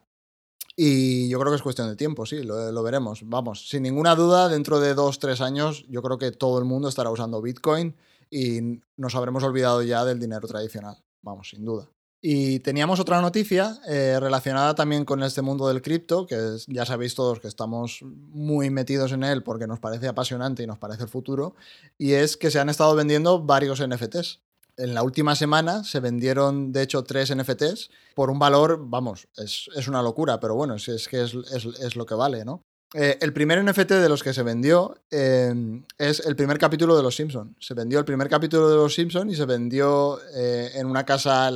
Y 0.76 1.28
yo 1.30 1.40
creo 1.40 1.52
que 1.52 1.58
es 1.58 1.62
cuestión 1.62 1.90
de 1.90 1.96
tiempo, 1.96 2.26
sí, 2.26 2.44
lo, 2.44 2.72
lo, 2.72 2.84
veremos. 2.84 3.22
Vamos, 3.26 3.68
sin 3.70 3.84
ninguna 3.84 4.16
duda, 4.16 4.48
dentro 4.48 4.80
de 4.80 4.94
dos, 4.94 5.20
tres 5.20 5.42
años, 5.42 5.86
yo 5.90 6.02
creo 6.02 6.18
que 6.18 6.32
todo 6.32 6.60
el 6.60 6.66
mundo 6.66 6.88
estará 6.88 7.10
usando 7.10 7.42
Bitcoin 7.42 7.96
y 8.30 8.80
nos 8.96 9.16
habremos 9.16 9.44
olvidado 9.44 9.84
ya 9.84 10.06
del 10.06 10.20
dinero 10.20 10.48
tradicional. 10.48 10.98
Vamos, 11.22 11.50
sin 11.50 11.66
duda. 11.66 11.90
Y 12.24 12.60
teníamos 12.60 13.00
otra 13.00 13.20
noticia 13.20 13.80
eh, 13.88 14.20
relacionada 14.20 14.76
también 14.76 15.06
con 15.06 15.24
este 15.24 15.42
mundo 15.42 15.68
del 15.68 15.82
cripto, 15.82 16.28
que 16.28 16.38
ya 16.68 16.86
sabéis 16.86 17.16
todos 17.16 17.40
que 17.40 17.48
estamos 17.48 18.04
muy 18.04 18.70
metidos 18.70 19.12
en 19.12 19.24
él 19.24 19.42
porque 19.42 19.66
nos 19.66 19.80
parece 19.80 20.08
apasionante 20.08 20.62
y 20.62 20.68
nos 20.68 20.78
parece 20.78 21.02
el 21.02 21.10
futuro, 21.10 21.56
y 21.98 22.14
es 22.14 22.38
que 22.38 22.52
se 22.52 22.60
han 22.60 22.70
estado 22.70 22.96
vendiendo 22.96 23.42
varios 23.42 23.82
NFTs. 23.86 24.40
En 24.78 24.94
la 24.94 25.02
última 25.04 25.36
semana 25.36 25.84
se 25.84 26.00
vendieron, 26.00 26.72
de 26.72 26.84
hecho, 26.84 27.04
tres 27.04 27.36
NFTs 27.36 27.90
por 28.14 28.30
un 28.30 28.38
valor, 28.38 28.80
vamos, 28.88 29.28
es, 29.38 29.70
es 29.76 29.88
una 29.88 30.04
locura, 30.04 30.40
pero 30.40 30.56
bueno, 30.56 30.76
es, 30.76 30.88
es 30.90 31.08
que 31.08 31.24
es, 31.24 31.34
es, 31.34 31.96
lo 31.96 32.06
que 32.06 32.16
vale, 32.16 32.46
¿no? 32.46 32.64
Eh, 32.94 33.18
el 33.22 33.32
primer 33.32 33.64
NFT 33.64 33.92
de 33.92 34.10
los 34.10 34.22
que 34.22 34.34
se 34.34 34.44
vendió 34.44 34.98
eh, 35.10 35.82
es 35.98 36.20
el 36.26 36.36
primer 36.36 36.58
capítulo 36.58 36.98
de 36.98 37.04
Los 37.04 37.16
Simpson. 37.16 37.56
Se 37.60 37.74
vendió 37.74 38.00
el 38.00 38.06
primer 38.06 38.28
capítulo 38.28 38.70
de 38.70 38.76
Los 38.76 38.94
Simpson 38.94 39.30
y 39.30 39.36
se 39.36 39.46
vendió 39.46 40.20
eh, 40.36 40.72
en 40.76 40.88
una 40.88 41.06
casa, 41.06 41.48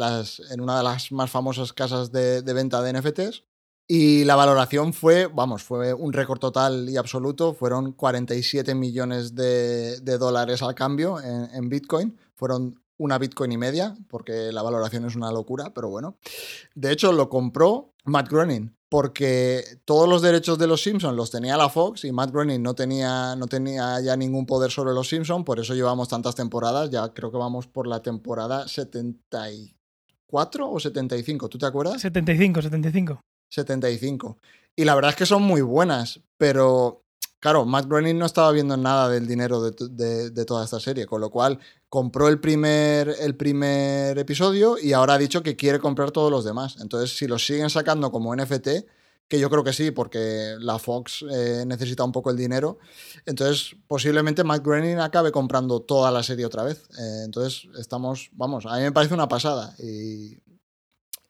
en 0.49 0.61
una 0.61 0.77
de 0.77 0.83
las 0.83 1.11
más 1.11 1.29
famosas 1.29 1.73
casas 1.73 2.11
de, 2.11 2.41
venta 2.41 2.81
de 2.81 2.93
NFTs. 2.93 3.43
Y 3.87 4.23
la 4.23 4.35
valoración 4.35 4.93
fue, 4.93 5.27
vamos, 5.27 5.61
fue 5.61 5.93
un 5.93 6.13
récord 6.13 6.39
total 6.39 6.89
y 6.89 6.97
absoluto. 6.97 7.53
Fueron 7.53 7.91
47 7.91 8.73
millones 8.73 9.35
de, 9.35 9.99
dólares 10.17 10.63
al 10.63 10.73
cambio 10.73 11.19
en 11.21 11.69
Bitcoin. 11.69 12.17
Fueron 12.33 12.81
una 12.97 13.17
Bitcoin 13.17 13.51
y 13.51 13.57
media, 13.57 13.95
porque 14.09 14.51
la 14.51 14.63
valoración 14.63 15.05
es 15.05 15.15
una 15.15 15.31
locura, 15.31 15.73
pero 15.73 15.89
bueno. 15.89 16.17
De 16.73 16.91
hecho, 16.91 17.11
lo 17.11 17.29
compró 17.29 17.93
Matt 18.05 18.29
Groening, 18.29 18.74
porque 18.95 19.61
todos 19.83 20.07
los 20.07 20.21
derechos 20.21 20.57
de 20.57 20.67
los 20.67 20.81
Simpsons 20.81 21.17
los 21.17 21.29
tenía 21.29 21.57
la 21.57 21.67
Fox 21.67 22.05
y 22.05 22.13
Matt 22.13 22.31
Groening 22.31 22.63
no 22.63 22.75
tenía, 22.75 23.35
no 23.35 23.45
tenía 23.45 23.99
ya 23.99 24.15
ningún 24.15 24.45
poder 24.45 24.71
sobre 24.71 24.93
los 24.93 25.09
Simpsons, 25.09 25.43
por 25.43 25.59
eso 25.59 25.73
llevamos 25.73 26.07
tantas 26.07 26.33
temporadas, 26.33 26.89
ya 26.91 27.09
creo 27.09 27.29
que 27.29 27.37
vamos 27.37 27.67
por 27.67 27.87
la 27.87 28.01
temporada 28.01 28.69
74 28.69 30.71
o 30.71 30.79
75, 30.79 31.49
¿tú 31.49 31.57
te 31.57 31.65
acuerdas? 31.65 32.03
75, 32.03 32.61
75. 32.61 33.19
75. 33.49 34.37
Y 34.77 34.85
la 34.85 34.95
verdad 34.95 35.09
es 35.09 35.17
que 35.17 35.25
son 35.25 35.43
muy 35.43 35.59
buenas, 35.59 36.21
pero 36.37 37.05
Claro, 37.45 37.63
Matt 37.63 37.85
Groening 37.85 38.17
no 38.17 38.25
estaba 38.25 38.51
viendo 38.51 38.75
nada 38.75 39.07
del 39.07 39.27
dinero 39.27 39.61
de, 39.61 40.45
toda 40.45 40.65
esta 40.65 40.79
serie, 40.79 41.05
con 41.05 41.21
lo 41.21 41.29
cual 41.29 41.59
compró 41.95 42.27
el 42.27 42.41
primer, 42.41 43.15
el 43.21 43.37
primer 43.37 44.17
episodio 44.17 44.75
y 44.77 44.91
ahora 44.91 45.13
ha 45.13 45.17
dicho 45.17 45.41
que 45.41 45.55
quiere 45.55 45.79
comprar 45.79 46.11
todos 46.11 46.29
los 46.29 46.43
demás. 46.43 46.75
Entonces, 46.81 47.15
si 47.15 47.25
los 47.25 47.45
siguen 47.45 47.69
sacando 47.69 48.11
como 48.11 48.35
NFT, 48.35 48.67
que 49.29 49.39
yo 49.39 49.49
creo 49.49 49.63
que 49.63 49.71
sí, 49.71 49.91
porque 49.91 50.57
la 50.59 50.77
Fox 50.77 51.23
eh, 51.31 51.63
necesita 51.65 52.03
un 52.03 52.11
poco 52.11 52.31
el 52.31 52.35
dinero. 52.35 52.79
Entonces, 53.25 53.77
posiblemente 53.87 54.43
Matt 54.43 54.61
Groening 54.65 54.99
acabe 54.99 55.31
comprando 55.31 55.83
toda 55.83 56.11
la 56.11 56.21
serie 56.21 56.45
otra 56.45 56.63
vez. 56.63 56.83
Eh, 56.99 57.21
entonces, 57.23 57.69
estamos, 57.79 58.29
vamos, 58.33 58.65
a 58.65 58.75
mí 58.75 58.81
me 58.81 58.91
parece 58.91 59.13
una 59.13 59.29
pasada. 59.29 59.73
Y... 59.79 60.37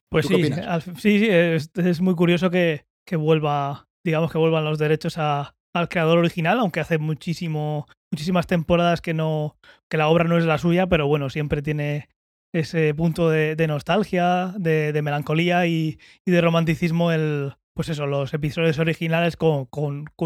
Pues 0.10 0.26
sí, 0.26 0.52
sí, 0.98 1.28
es, 1.30 2.02
muy 2.02 2.16
curioso 2.16 2.50
que, 2.50 2.88
que, 3.06 3.18
vuelva, 3.18 3.88
digamos 4.04 4.32
que 4.32 4.40
vuelvan 4.40 4.66
los 4.66 4.80
derechos 4.80 5.20
a, 5.20 5.55
al 5.76 5.90
creador 5.90 6.18
original, 6.18 6.60
aunque 6.60 6.80
hace 6.80 6.98
muchísimo, 6.98 7.86
muchísimas 8.12 8.48
temporadas 8.48 9.02
que 9.02 9.14
no 9.14 9.58
que 9.90 9.98
la 9.98 10.08
obra 10.08 10.24
no 10.24 10.38
es 10.38 10.46
la 10.46 10.58
suya, 10.58 10.88
pero 10.88 11.08
bueno, 11.08 11.30
siempre 11.30 11.62
tiene 11.62 12.08
ese 12.54 12.94
punto 12.94 13.30
de, 13.30 13.68
nostalgia, 13.68 14.54
de, 14.58 15.00
melancolía 15.02 15.68
y, 15.68 16.00
de 16.26 16.42
romanticismo 16.42 17.12
el 17.12 17.54
pues 17.76 17.90
eso, 17.90 18.08
los 18.08 18.34
episodios 18.34 18.80
originales 18.80 19.36
con, 19.36 19.68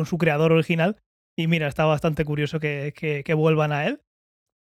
su 0.06 0.18
creador 0.20 0.52
original. 0.52 0.98
Y 1.36 1.48
mira, 1.48 1.68
está 1.68 1.86
bastante 1.86 2.24
curioso 2.26 2.60
que, 2.60 2.94
que 3.26 3.34
vuelvan 3.34 3.72
a 3.72 3.88
él 3.88 4.02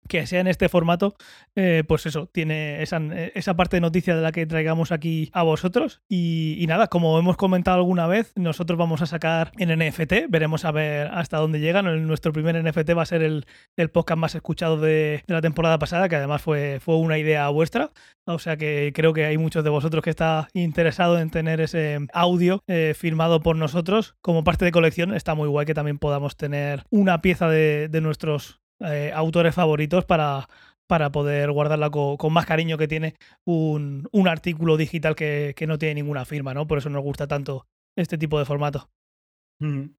que 0.07 0.25
sea 0.27 0.39
en 0.39 0.47
este 0.47 0.69
formato, 0.69 1.15
eh, 1.55 1.83
pues 1.87 2.05
eso, 2.05 2.27
tiene 2.27 2.81
esa, 2.81 2.99
esa, 3.33 3.55
parte 3.55 3.77
de 3.77 3.81
noticia 3.81 4.15
de 4.15 4.21
la 4.21 4.31
que 4.31 4.45
traigamos 4.45 4.91
aquí 4.91 5.29
a 5.33 5.43
vosotros. 5.43 6.01
Y, 6.09 6.65
nada, 6.67 6.87
como 6.87 7.17
hemos 7.19 7.37
comentado 7.37 7.77
alguna 7.77 8.07
vez, 8.07 8.33
nosotros 8.35 8.77
vamos 8.77 9.01
a 9.01 9.05
sacar 9.05 9.51
en 9.57 9.69
NFT, 9.77 10.29
veremos 10.29 10.65
a 10.65 10.71
ver 10.71 11.07
hasta 11.07 11.37
dónde 11.37 11.59
llegan. 11.59 12.07
Nuestro 12.07 12.33
primer 12.33 12.61
NFT 12.63 12.97
va 12.97 13.03
a 13.03 13.05
ser 13.05 13.23
el, 13.23 13.45
el 13.75 13.89
podcast 13.89 14.19
más 14.19 14.35
escuchado 14.35 14.77
de, 14.77 15.23
la 15.27 15.41
temporada 15.41 15.79
pasada, 15.79 16.09
que 16.09 16.15
además 16.15 16.41
fue, 16.41 16.79
fue 16.79 16.95
una 16.97 17.17
idea 17.17 17.47
vuestra. 17.49 17.91
O 18.25 18.39
sea 18.39 18.57
que 18.57 18.91
creo 18.93 19.13
que 19.13 19.25
hay 19.25 19.37
muchos 19.37 19.63
de 19.63 19.69
vosotros 19.69 20.03
que 20.03 20.09
está 20.09 20.49
interesado 20.53 21.19
en 21.19 21.29
tener 21.29 21.61
ese 21.61 21.99
audio 22.13 22.61
eh, 22.67 22.93
firmado 22.95 23.41
por 23.41 23.55
nosotros 23.55 24.15
como 24.21 24.43
parte 24.43 24.65
de 24.65 24.71
colección. 24.71 25.13
Está 25.13 25.33
muy 25.33 25.47
guay 25.47 25.65
que 25.65 25.73
también 25.73 25.97
podamos 25.97 26.35
tener 26.35 26.83
una 26.89 27.21
pieza 27.21 27.49
de, 27.49 27.87
de 27.87 28.01
nuestros 28.01 28.59
eh, 28.79 29.11
autores 29.13 29.55
favoritos 29.55 30.05
para, 30.05 30.47
para 30.87 31.11
poder 31.11 31.51
guardarla 31.51 31.89
con, 31.89 32.17
más 32.31 32.45
cariño 32.45 32.77
que 32.77 32.87
tiene 32.87 33.15
un, 33.45 34.07
un 34.11 34.27
artículo 34.27 34.77
digital 34.77 35.15
que, 35.15 35.53
que, 35.55 35.67
no 35.67 35.77
tiene 35.77 35.95
ninguna 35.95 36.25
firma, 36.25 36.53
¿no? 36.53 36.67
Por 36.67 36.77
eso 36.77 36.89
nos 36.89 37.03
gusta 37.03 37.27
tanto 37.27 37.65
este 37.95 38.17
tipo 38.17 38.37
de 38.37 38.45
formato. 38.45 38.89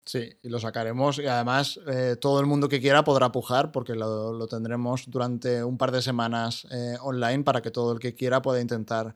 Sí, 0.04 0.30
y 0.40 0.48
lo 0.48 0.60
sacaremos 0.60 1.18
y 1.18 1.26
además 1.26 1.80
eh, 1.88 2.14
todo 2.20 2.38
el 2.38 2.46
mundo 2.46 2.68
que 2.68 2.80
quiera 2.80 3.02
podrá 3.02 3.32
pujar 3.32 3.72
porque 3.72 3.96
lo, 3.96 4.32
lo 4.32 4.46
tendremos 4.46 5.10
durante 5.10 5.64
un 5.64 5.76
par 5.76 5.90
de 5.90 6.00
semanas 6.00 6.64
eh, 6.70 6.94
online 7.00 7.42
para 7.42 7.60
que 7.60 7.72
todo 7.72 7.92
el 7.92 7.98
que 7.98 8.14
quiera 8.14 8.40
pueda 8.40 8.60
intentar 8.60 9.14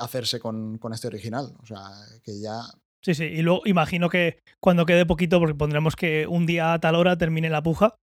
hacerse 0.00 0.40
con, 0.40 0.78
con, 0.78 0.94
este 0.94 1.08
original. 1.08 1.54
O 1.62 1.66
sea, 1.66 1.78
que 2.24 2.40
ya... 2.40 2.62
Sí, 3.02 3.14
sí, 3.14 3.24
y 3.24 3.42
luego 3.42 3.60
imagino 3.66 4.08
que 4.08 4.38
cuando 4.60 4.86
quede 4.86 5.04
poquito, 5.04 5.38
porque 5.38 5.54
pondremos 5.54 5.94
que 5.94 6.26
un 6.26 6.46
día 6.46 6.72
a 6.72 6.80
tal 6.80 6.94
hora 6.94 7.18
termine 7.18 7.50
la 7.50 7.62
puja, 7.62 7.94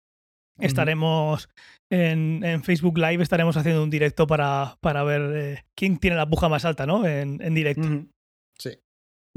Estaremos 0.60 1.50
en, 1.90 2.44
en, 2.44 2.64
Facebook 2.64 2.98
Live, 2.98 3.22
estaremos 3.22 3.58
haciendo 3.58 3.84
un 3.84 3.90
directo 3.90 4.26
para, 4.26 4.78
para 4.82 5.04
ver 5.04 5.22
eh, 5.36 5.66
quién 5.76 5.98
tiene 5.98 6.16
la 6.16 6.30
puja 6.30 6.50
más 6.50 6.66
alta, 6.66 6.86
¿no? 6.86 7.06
En, 7.06 7.42
en 7.42 7.54
directo. 7.54 7.88
Sí. 8.58 8.72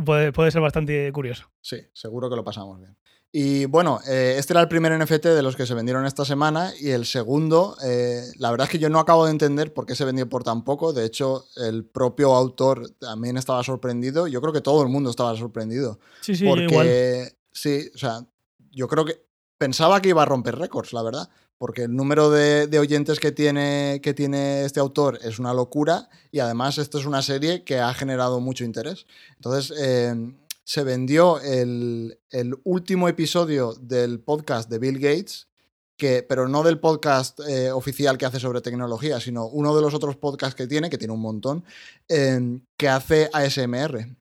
Puede, 0.04 0.32
puede, 0.32 0.50
ser 0.50 0.60
bastante 0.60 1.10
curioso. 1.12 1.50
Sí, 1.60 1.78
seguro 1.92 2.30
que 2.30 2.36
lo 2.36 2.44
pasamos 2.44 2.78
bien. 2.78 2.96
Y 3.30 3.66
bueno, 3.66 4.00
eh, 4.08 4.36
este 4.38 4.54
era 4.54 4.62
el 4.62 4.68
primer 4.68 4.96
NFT 4.98 5.26
de 5.26 5.42
los 5.42 5.54
que 5.54 5.66
se 5.66 5.74
vendieron 5.74 6.06
esta 6.06 6.24
semana 6.24 6.72
y 6.80 6.90
el 6.90 7.04
segundo, 7.04 7.76
eh, 7.84 8.22
la 8.38 8.50
verdad 8.50 8.66
es 8.66 8.70
que 8.70 8.78
yo 8.78 8.88
no 8.88 8.98
acabo 8.98 9.26
de 9.26 9.32
entender 9.32 9.74
por 9.74 9.84
qué 9.84 9.94
se 9.94 10.06
vendió 10.06 10.28
por 10.28 10.44
tan 10.44 10.64
poco. 10.64 10.94
De 10.94 11.04
hecho, 11.04 11.44
el 11.56 11.84
propio 11.84 12.34
autor 12.34 12.88
también 12.98 13.36
estaba 13.36 13.62
sorprendido. 13.62 14.28
Yo 14.28 14.40
creo 14.40 14.52
que 14.54 14.62
todo 14.62 14.82
el 14.82 14.88
mundo 14.88 15.10
estaba 15.10 15.36
sorprendido. 15.36 15.98
Sí, 16.22 16.36
sí, 16.36 16.46
porque, 16.46 16.64
igual. 16.64 16.88
Sí, 17.52 17.90
o 17.94 17.98
sea, 17.98 18.26
yo 18.70 18.88
creo 18.88 19.04
que 19.04 19.27
pensaba 19.58 20.00
que 20.00 20.10
iba 20.10 20.22
a 20.22 20.26
romper 20.26 20.56
récords, 20.56 20.92
la 20.92 21.02
verdad, 21.02 21.28
porque 21.58 21.82
el 21.82 21.94
número 21.94 22.30
de, 22.30 22.78
oyentes 22.78 23.18
que 23.18 23.32
tiene, 23.32 24.00
que 24.02 24.14
tiene 24.14 24.64
este 24.64 24.80
autor 24.80 25.18
es 25.22 25.38
una 25.38 25.52
locura 25.52 26.08
y 26.30 26.38
además 26.38 26.78
esta 26.78 26.98
es 26.98 27.04
una 27.04 27.20
serie 27.20 27.64
que 27.64 27.80
ha 27.80 27.92
generado 27.92 28.40
mucho 28.40 28.64
interés. 28.64 29.06
Entonces, 29.36 29.76
eh, 29.78 30.14
se 30.64 30.84
vendió 30.84 31.40
el, 31.40 32.18
último 32.62 33.08
episodio 33.08 33.74
del 33.74 34.20
podcast 34.20 34.70
de 34.70 34.78
Bill 34.78 34.98
Gates, 35.00 35.48
que, 35.96 36.22
pero 36.22 36.46
no 36.46 36.62
del 36.62 36.78
podcast 36.78 37.40
eh, 37.40 37.72
oficial 37.72 38.16
que 38.16 38.26
hace 38.26 38.38
sobre 38.38 38.60
tecnología, 38.60 39.18
sino 39.18 39.46
uno 39.48 39.74
de 39.74 39.82
los 39.82 39.94
otros 39.94 40.16
podcasts 40.16 40.54
que 40.54 40.68
tiene, 40.68 40.90
que 40.90 40.98
tiene 40.98 41.14
un 41.14 41.20
montón, 41.20 41.64
eh, 42.08 42.60
que 42.76 42.88
hace 42.88 43.28
ASMR 43.32 44.16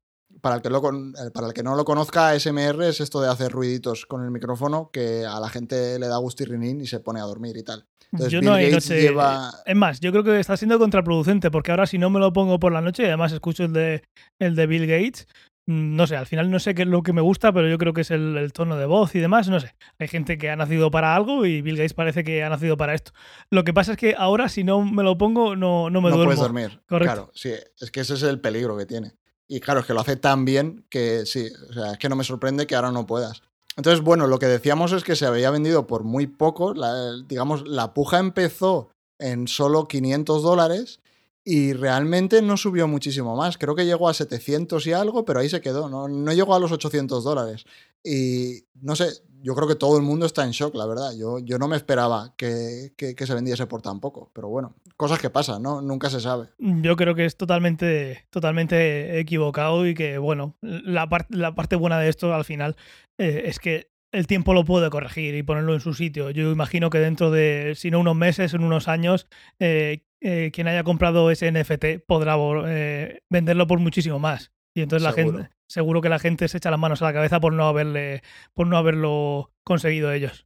para 0.48 0.56
el, 0.58 0.62
que 0.62 0.70
lo 0.70 0.82
con- 0.82 1.14
eh, 1.18 1.30
para 1.34 1.48
el 1.48 1.54
que 1.54 1.64
no 1.64 1.76
lo 1.76 1.84
conozca, 1.84 2.30
ASMR 2.30 2.88
es 2.88 3.02
esto 3.02 3.22
de 3.22 3.30
hacer 3.30 3.52
ruiditos 3.52 4.06
con 4.06 4.24
el 4.24 4.32
micrófono 4.32 4.90
que 4.92 5.26
a 5.26 5.40
la 5.40 5.50
gente 5.50 6.00
le 6.00 6.08
da 6.08 6.18
gustirrinín 6.18 6.80
y 6.82 6.88
se 6.88 7.00
pone 7.02 7.20
a 7.20 7.24
dormir 7.24 7.58
y 7.58 7.64
tal. 7.64 7.86
Entonces, 8.14 8.32
yo 8.32 8.40
Bill 8.40 8.50
no 8.50 8.56
Gates 8.56 8.88
lleva- 8.90 9.52
Es 9.66 9.76
más, 9.76 10.00
yo 10.00 10.12
creo 10.12 10.24
que 10.24 10.40
está 10.40 10.56
siendo 10.56 10.80
contraproducente 10.80 11.52
porque 11.52 11.72
ahora 11.72 11.86
si 11.86 11.98
no 11.98 12.10
me 12.10 12.20
lo 12.22 12.32
pongo 12.32 12.58
por 12.60 12.72
la 12.72 12.80
noche 12.80 13.04
y 13.04 13.08
además 13.08 13.34
escucho 13.34 13.66
el 13.66 13.74
de, 13.74 14.04
el 14.40 14.56
de 14.56 14.66
Bill 14.68 14.88
Gates, 14.88 15.28
mm, 15.66 15.96
no 15.98 16.08
sé, 16.08 16.16
al 16.16 16.26
final 16.26 16.50
no 16.50 16.60
sé 16.60 16.74
qué 16.74 16.84
es 16.84 16.88
lo 16.88 17.04
que 17.04 17.12
me 17.12 17.20
gusta, 17.20 17.52
pero 17.52 17.68
yo 17.68 17.78
creo 17.78 17.92
que 17.92 18.02
es 18.02 18.12
el, 18.12 18.38
el 18.38 18.54
tono 18.54 18.78
de 18.78 18.86
voz 18.86 19.14
y 19.16 19.20
demás, 19.20 19.50
no 19.50 19.60
sé. 19.60 19.76
Hay 20.00 20.08
gente 20.08 20.38
que 20.38 20.50
ha 20.50 20.56
nacido 20.56 20.90
para 20.90 21.14
algo 21.18 21.46
y 21.46 21.62
Bill 21.62 21.76
Gates 21.76 21.94
parece 21.94 22.24
que 22.24 22.42
ha 22.46 22.50
nacido 22.50 22.78
para 22.78 22.94
esto. 22.94 23.12
Lo 23.50 23.66
que 23.66 23.74
pasa 23.74 23.92
es 23.92 23.98
que 23.98 24.16
ahora 24.18 24.48
si 24.48 24.64
no 24.64 24.82
me 24.86 25.04
lo 25.04 25.18
pongo 25.18 25.58
no, 25.58 25.90
no 25.90 26.00
me 26.02 26.10
no 26.10 26.16
duermo. 26.16 26.24
puedes 26.34 26.40
dormir. 26.40 26.82
Correcto. 26.88 27.14
Claro, 27.14 27.32
sí, 27.34 27.52
es 27.82 27.92
que 27.92 28.00
ese 28.00 28.14
es 28.14 28.24
el 28.24 28.40
peligro 28.40 28.78
que 28.78 28.86
tiene. 28.86 29.17
Y 29.48 29.60
claro, 29.62 29.80
es 29.80 29.86
que 29.86 29.94
lo 29.94 30.02
hace 30.02 30.16
tan 30.18 30.44
bien 30.46 30.86
que 30.90 31.26
sí, 31.26 31.48
o 31.70 31.74
sea, 31.74 31.94
es 31.94 31.98
que 31.98 32.10
no 32.10 32.16
me 32.16 32.24
sorprende 32.24 32.68
que 32.68 32.76
ahora 32.76 32.92
no 32.92 33.06
puedas. 33.06 33.42
Entonces, 33.78 34.04
bueno, 34.04 34.28
lo 34.28 34.40
que 34.40 34.48
decíamos 34.48 34.92
es 34.92 35.04
que 35.04 35.16
se 35.16 35.26
había 35.26 35.52
vendido 35.52 35.88
por 35.88 36.04
muy 36.04 36.28
poco. 36.28 36.74
la- 36.74 37.14
digamos, 37.28 37.68
la 37.68 37.94
puja 37.94 38.20
empezó 38.20 38.90
en 39.20 39.48
solo 39.48 39.88
500 39.88 40.44
dólares 40.44 41.00
y 41.46 41.74
realmente 41.74 42.42
no 42.42 42.58
subió 42.58 42.88
muchísimo 42.88 43.36
más. 43.38 43.58
Creo 43.58 43.76
que 43.76 43.86
llegó 43.86 44.10
a 44.10 44.14
700 44.14 44.86
y 44.88 44.94
algo, 44.94 45.24
pero 45.26 45.40
ahí 45.40 45.50
se 45.50 45.62
quedó. 45.62 45.88
No, 45.90 46.08
no 46.10 46.34
llegó 46.34 46.56
a 46.56 46.60
los 46.60 46.72
800 46.74 47.24
dólares. 47.24 47.66
Y 48.04 48.66
no 48.82 48.96
sé, 48.96 49.10
yo 49.42 49.56
creo 49.56 49.68
que 49.68 49.76
todo 49.76 49.98
el 49.98 50.04
mundo 50.04 50.26
está 50.26 50.44
en 50.44 50.52
shock, 50.52 50.76
la 50.76 50.86
verdad. 50.86 51.12
Yo, 51.18 51.40
yo 51.40 51.58
no 51.60 51.68
me 51.68 51.76
esperaba 51.76 52.34
que, 52.38 52.94
que- 52.98 53.16
se 53.26 53.34
vendiese 53.34 53.68
por 53.68 53.82
tan 53.82 54.00
poco. 54.00 54.32
Pero 54.34 54.48
bueno, 54.50 54.76
cosas 54.96 55.20
que 55.20 55.30
pasan, 55.30 55.62
¿no? 55.64 55.82
Nunca 55.82 56.10
se 56.10 56.20
sabe. 56.20 56.48
Yo 56.60 56.96
creo 56.96 57.14
que 57.16 57.26
es 57.26 57.36
totalmente, 57.38 58.26
totalmente 58.30 59.20
equivocado 59.20 59.86
y 59.88 59.94
que, 59.94 60.18
bueno, 60.18 60.56
la, 60.62 61.08
par- 61.10 61.28
la 61.30 61.56
parte 61.56 61.76
buena 61.76 62.00
de 62.00 62.10
esto 62.10 62.34
al 62.34 62.46
final 62.46 62.76
eh, 63.18 63.44
es 63.46 63.60
que 63.60 63.90
el 64.14 64.26
tiempo 64.28 64.54
lo 64.54 64.64
puede 64.64 64.90
corregir 64.90 65.36
y 65.36 65.44
ponerlo 65.44 65.74
en 65.74 65.82
su 65.82 65.94
sitio. 65.94 66.30
Yo 66.32 66.52
imagino 66.52 66.90
que 66.90 67.00
dentro 67.00 67.30
de, 67.30 67.74
si 67.76 67.92
no 67.92 68.00
unos 68.00 68.16
meses, 68.16 68.54
en 68.54 68.64
unos 68.64 68.88
años, 68.88 69.28
eh, 69.60 70.04
eh, 70.22 70.50
quien 70.54 70.68
haya 70.68 70.84
comprado 70.84 71.30
ese 71.30 71.52
NFT 71.52 72.00
podrá 72.08 72.36
eh, 72.68 73.20
venderlo 73.30 73.68
por 73.68 73.80
muchísimo 73.80 74.18
más. 74.18 74.52
Y 74.78 74.84
entonces 74.84 75.04
la 75.04 75.12
Seguro. 75.14 75.40
gente, 75.40 75.56
seguro 75.68 76.02
que 76.02 76.10
la 76.10 76.20
gente 76.20 76.48
se 76.48 76.58
echa 76.58 76.70
las 76.70 76.80
manos 76.80 77.02
a 77.02 77.06
la 77.06 77.14
cabeza 77.14 77.40
por 77.40 77.52
no 77.52 77.68
haberle, 77.68 78.22
por 78.54 78.68
no 78.68 78.78
haberlo 78.78 79.52
conseguido 79.64 80.12
ellos. 80.12 80.46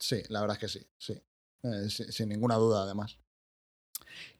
Sí, 0.00 0.20
la 0.30 0.40
verdad 0.40 0.56
es 0.56 0.60
que 0.60 0.68
sí, 0.80 0.86
sí. 0.98 1.12
Eh, 1.62 1.88
si- 1.88 2.10
sin 2.10 2.28
ninguna 2.28 2.56
duda, 2.56 2.82
además. 2.82 3.18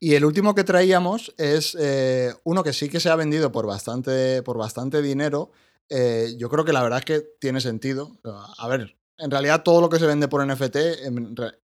Y 0.00 0.14
el 0.14 0.24
último 0.24 0.54
que 0.56 0.64
traíamos 0.64 1.32
es 1.38 1.76
eh, 1.78 2.32
uno 2.42 2.64
que 2.64 2.72
sí 2.72 2.88
que 2.88 2.98
se 2.98 3.10
ha 3.10 3.16
vendido 3.16 3.52
por 3.52 3.66
bastante, 3.66 4.42
por 4.42 4.58
bastante 4.58 5.02
dinero. 5.02 5.52
Eh, 5.88 6.34
yo 6.36 6.48
creo 6.48 6.64
que 6.64 6.72
la 6.72 6.82
verdad 6.82 6.98
es 7.00 7.04
que 7.04 7.20
tiene 7.38 7.60
sentido. 7.60 8.18
A 8.58 8.66
ver, 8.66 8.96
en 9.18 9.30
realidad 9.30 9.62
todo 9.62 9.80
lo 9.80 9.88
que 9.88 9.98
se 9.98 10.06
vende 10.06 10.28
por 10.28 10.46
NFT, 10.46 10.76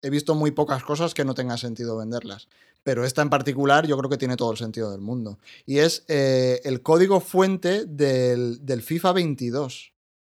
he 0.02 0.10
visto 0.10 0.34
muy 0.34 0.50
pocas 0.50 0.82
cosas 0.82 1.14
que 1.14 1.24
no 1.24 1.34
tenga 1.34 1.56
sentido 1.56 1.96
venderlas. 1.96 2.48
Pero 2.82 3.04
esta 3.04 3.22
en 3.22 3.30
particular 3.30 3.86
yo 3.86 3.96
creo 3.96 4.10
que 4.10 4.18
tiene 4.18 4.36
todo 4.36 4.50
el 4.50 4.58
sentido 4.58 4.90
del 4.90 5.00
mundo. 5.00 5.38
Y 5.64 5.78
es 5.78 6.04
eh, 6.08 6.60
el 6.64 6.82
código 6.82 7.20
fuente 7.20 7.86
del, 7.86 8.64
del 8.66 8.82
FIFA 8.82 9.12
22. 9.12 9.92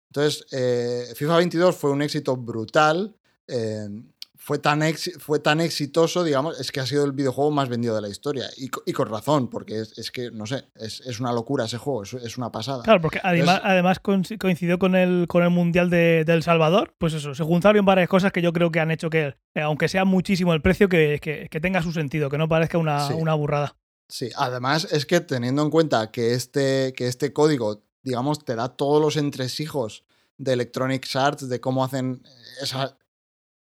Entonces, 0.09 0.45
eh, 0.51 1.13
FIFA 1.15 1.37
22 1.37 1.75
fue 1.75 1.91
un 1.91 2.01
éxito 2.01 2.35
brutal. 2.35 3.15
eh, 3.47 3.87
fue, 4.41 4.57
tan 4.57 4.81
fue 5.19 5.39
tan 5.39 5.59
exitoso, 5.59 6.23
digamos, 6.23 6.59
es 6.59 6.71
que 6.71 6.79
ha 6.79 6.85
sido 6.85 7.03
el 7.05 7.11
videojuego 7.11 7.51
más 7.51 7.67
vendido 7.69 7.93
de 7.93 8.01
la 8.01 8.07
historia. 8.07 8.45
Y, 8.57 8.69
co- 8.69 8.81
y 8.85 8.93
con 8.93 9.09
razón, 9.09 9.49
porque 9.49 9.79
es, 9.81 9.97
es 9.97 10.11
que, 10.11 10.31
no 10.31 10.45
sé, 10.47 10.63
es, 10.75 11.01
es 11.01 11.19
una 11.19 11.33
locura 11.33 11.65
ese 11.65 11.77
juego, 11.77 12.03
es, 12.03 12.13
es 12.13 12.37
una 12.37 12.49
pasada. 12.51 12.81
Claro, 12.83 13.01
porque 13.01 13.19
además, 13.21 13.61
además 13.63 14.01
coinci- 14.01 14.37
coincidió 14.39 14.79
con 14.79 14.95
el, 14.95 15.27
con 15.27 15.43
el 15.43 15.49
Mundial 15.49 15.89
de, 15.89 16.23
de 16.25 16.33
El 16.33 16.41
Salvador. 16.41 16.95
Pues 16.97 17.13
eso, 17.13 17.35
se 17.35 17.43
juntaron 17.43 17.85
varias 17.85 18.07
cosas 18.07 18.31
que 18.31 18.41
yo 18.41 18.53
creo 18.53 18.71
que 18.71 18.79
han 18.79 18.91
hecho 18.91 19.09
que, 19.09 19.35
eh, 19.53 19.61
aunque 19.61 19.87
sea 19.89 20.05
muchísimo 20.05 20.53
el 20.53 20.61
precio, 20.61 20.87
que, 20.89 21.19
que- 21.21 21.47
que 21.51 21.59
tenga 21.59 21.83
su 21.83 21.91
sentido, 21.91 22.29
que 22.29 22.37
no 22.37 22.47
parezca 22.47 22.77
una, 22.77 23.07
Sí. 23.07 23.13
una 23.13 23.33
burrada. 23.33 23.75
Sí, 24.07 24.29
además 24.37 24.87
es 24.91 25.05
que 25.05 25.19
teniendo 25.19 25.61
en 25.61 25.69
cuenta 25.69 26.09
que 26.11 26.33
este, 26.33 26.93
que 26.93 27.07
este 27.07 27.33
código, 27.33 27.83
digamos, 28.01 28.43
te 28.45 28.55
da 28.55 28.69
todos 28.69 29.01
los 29.01 29.17
entresijos 29.17 30.05
de 30.37 30.53
Electronic 30.53 31.05
Arts, 31.15 31.49
de 31.49 31.59
cómo 31.59 31.83
hacen 31.83 32.23
esa- 32.61 32.97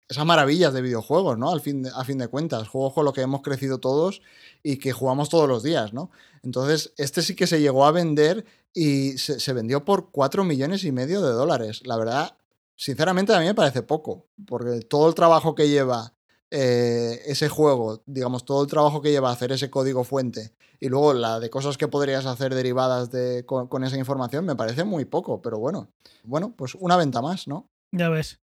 esas 0.09 0.25
maravillas 0.25 0.73
de 0.73 0.83
videojuegos, 0.83 1.39
¿no? 1.39 1.51
Al 1.51 1.61
fin 1.61 1.83
de, 1.83 1.91
a 1.95 2.05
fin 2.05 2.19
de 2.19 2.29
cuentas, 2.29 2.69
juegos 2.69 2.95
con 2.95 3.05
los 3.05 3.13
que 3.13 3.23
hemos 3.23 3.43
crecido 3.43 3.79
todos 3.79 4.23
y 4.63 4.79
que 4.79 4.93
jugamos 4.93 5.29
todos 5.29 5.49
los 5.49 5.63
días, 5.63 5.93
¿no? 5.93 6.11
Entonces, 6.43 6.93
este 6.97 7.23
sí 7.23 7.35
que 7.35 7.47
se 7.47 7.61
llegó 7.61 7.87
a 7.87 7.93
vender 7.93 8.45
y 8.73 9.19
se, 9.19 9.53
vendió 9.53 9.85
por 9.85 10.11
4 10.11 10.45
millones 10.45 10.85
y 10.85 10.93
medio 10.93 11.23
de 11.23 11.33
dólares. 11.33 11.83
La 11.85 11.97
verdad, 11.97 12.37
sinceramente 12.77 13.35
a 13.35 13.41
mí 13.41 13.47
me 13.47 13.55
parece 13.55 13.83
poco, 13.83 14.27
porque 14.47 14.81
todo 14.81 15.09
el 15.09 15.15
trabajo 15.15 15.55
que 15.55 15.69
lleva 15.69 16.13
eh, 16.51 17.23
ese 17.27 17.49
juego, 17.49 18.03
digamos, 18.07 18.45
todo 18.45 18.63
el 18.63 18.69
trabajo 18.69 19.03
que 19.03 19.11
lleva 19.11 19.33
hacer 19.33 19.51
ese 19.51 19.71
código 19.71 20.05
fuente 20.05 20.53
y 20.79 20.89
luego 20.89 21.15
la 21.15 21.41
de 21.41 21.51
cosas 21.51 21.79
que 21.79 21.89
podrías 21.89 22.27
hacer 22.27 22.55
derivadas 22.55 23.11
de, 23.11 23.45
con, 23.47 23.67
con 23.67 23.83
esa 23.83 23.97
información 23.97 24.45
me 24.45 24.55
parece 24.55 24.85
muy 24.85 25.05
poco, 25.05 25.43
pero 25.43 25.59
bueno, 25.59 25.91
bueno, 26.23 26.55
pues 26.55 26.77
una 26.77 26.97
venta 26.97 27.21
más, 27.23 27.49
¿no? 27.49 27.69
Ya 27.93 28.09
ves. 28.09 28.41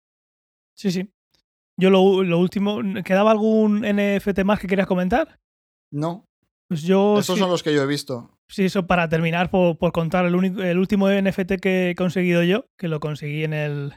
Sí, 0.73 0.91
sí. 0.91 1.11
Yo 1.79 1.89
lo, 1.89 2.23
lo 2.23 2.37
último, 2.39 2.79
¿quedaba 3.03 3.31
algún 3.31 3.81
NFT 3.81 4.43
más 4.43 4.59
que 4.59 4.67
querías 4.67 4.87
comentar? 4.87 5.39
No, 5.91 6.25
Pues 6.69 6.83
yo, 6.83 7.19
estos 7.19 7.35
sí, 7.35 7.41
son 7.41 7.49
los 7.49 7.63
que 7.63 7.73
yo 7.73 7.81
he 7.81 7.87
visto. 7.87 8.31
sí, 8.49 8.65
eso 8.65 8.87
para 8.87 9.09
terminar, 9.09 9.49
por, 9.49 9.77
por 9.77 9.91
contar 9.91 10.25
el, 10.25 10.35
único, 10.35 10.61
el 10.61 10.77
último 10.77 11.09
NFT 11.09 11.53
que 11.61 11.89
he 11.91 11.95
conseguido 11.95 12.43
yo, 12.43 12.65
que 12.77 12.87
lo 12.87 12.99
conseguí 12.99 13.43
en 13.43 13.53
el, 13.53 13.93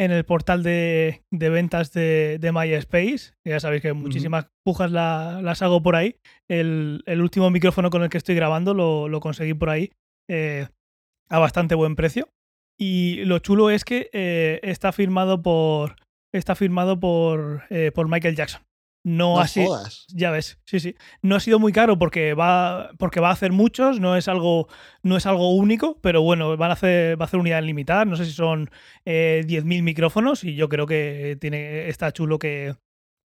en 0.00 0.10
el 0.12 0.24
portal 0.24 0.62
de, 0.62 1.22
de 1.30 1.48
ventas 1.50 1.92
de, 1.92 2.38
de 2.40 2.52
MySpace. 2.52 3.34
Ya 3.44 3.60
sabéis 3.60 3.82
que 3.82 3.92
muchísimas 3.92 4.46
pujas 4.64 4.90
la- 4.90 5.40
las 5.42 5.60
hago 5.62 5.82
por 5.82 5.96
ahí. 5.96 6.16
El, 6.48 7.02
el 7.06 7.20
último 7.20 7.50
micrófono 7.50 7.90
con 7.90 8.02
el 8.02 8.08
que 8.08 8.18
estoy 8.18 8.34
grabando 8.36 8.74
lo, 8.74 9.08
lo 9.08 9.20
conseguí 9.20 9.54
por 9.54 9.70
ahí 9.70 9.90
eh, 10.28 10.68
a 11.28 11.38
bastante 11.38 11.74
buen 11.74 11.94
precio. 11.94 12.28
Y 12.80 13.24
lo 13.24 13.38
chulo 13.40 13.70
es 13.70 13.84
que 13.84 14.08
eh, 14.12 14.60
está 14.62 14.92
firmado 14.92 15.42
por 15.42 15.96
está 16.32 16.54
firmado 16.54 16.98
por, 17.00 17.62
eh, 17.70 17.92
por 17.94 18.08
Michael 18.08 18.36
Jackson. 18.36 18.62
No, 19.04 19.36
No 19.36 19.40
así. 19.40 19.64
jodas. 19.64 20.06
Ya 20.12 20.30
ves, 20.30 20.58
sí, 20.66 20.80
sí. 20.80 20.94
No 21.22 21.36
ha 21.36 21.40
sido 21.40 21.58
muy 21.58 21.72
caro 21.72 21.98
porque 21.98 22.34
va, 22.34 22.90
porque 22.98 23.20
va 23.20 23.28
a 23.30 23.32
hacer 23.32 23.52
muchos, 23.52 24.00
no 24.00 24.16
es 24.16 24.28
algo, 24.28 24.68
no 25.02 25.16
es 25.16 25.24
algo 25.24 25.54
único, 25.54 25.98
pero 26.02 26.20
bueno, 26.22 26.56
van 26.56 26.70
a 26.70 26.74
hacer, 26.74 27.18
va 27.18 27.24
a 27.24 27.26
hacer 27.28 27.40
unidades 27.40 27.64
limitadas. 27.64 28.06
No 28.06 28.16
sé 28.16 28.24
si 28.26 28.32
son 28.32 28.70
eh, 29.06 29.44
10.000 29.46 29.82
micrófonos 29.82 30.44
y 30.44 30.56
yo 30.56 30.68
creo 30.68 30.86
que 30.86 31.38
tiene, 31.40 31.88
está 31.88 32.12
chulo 32.12 32.38
que, 32.38 32.74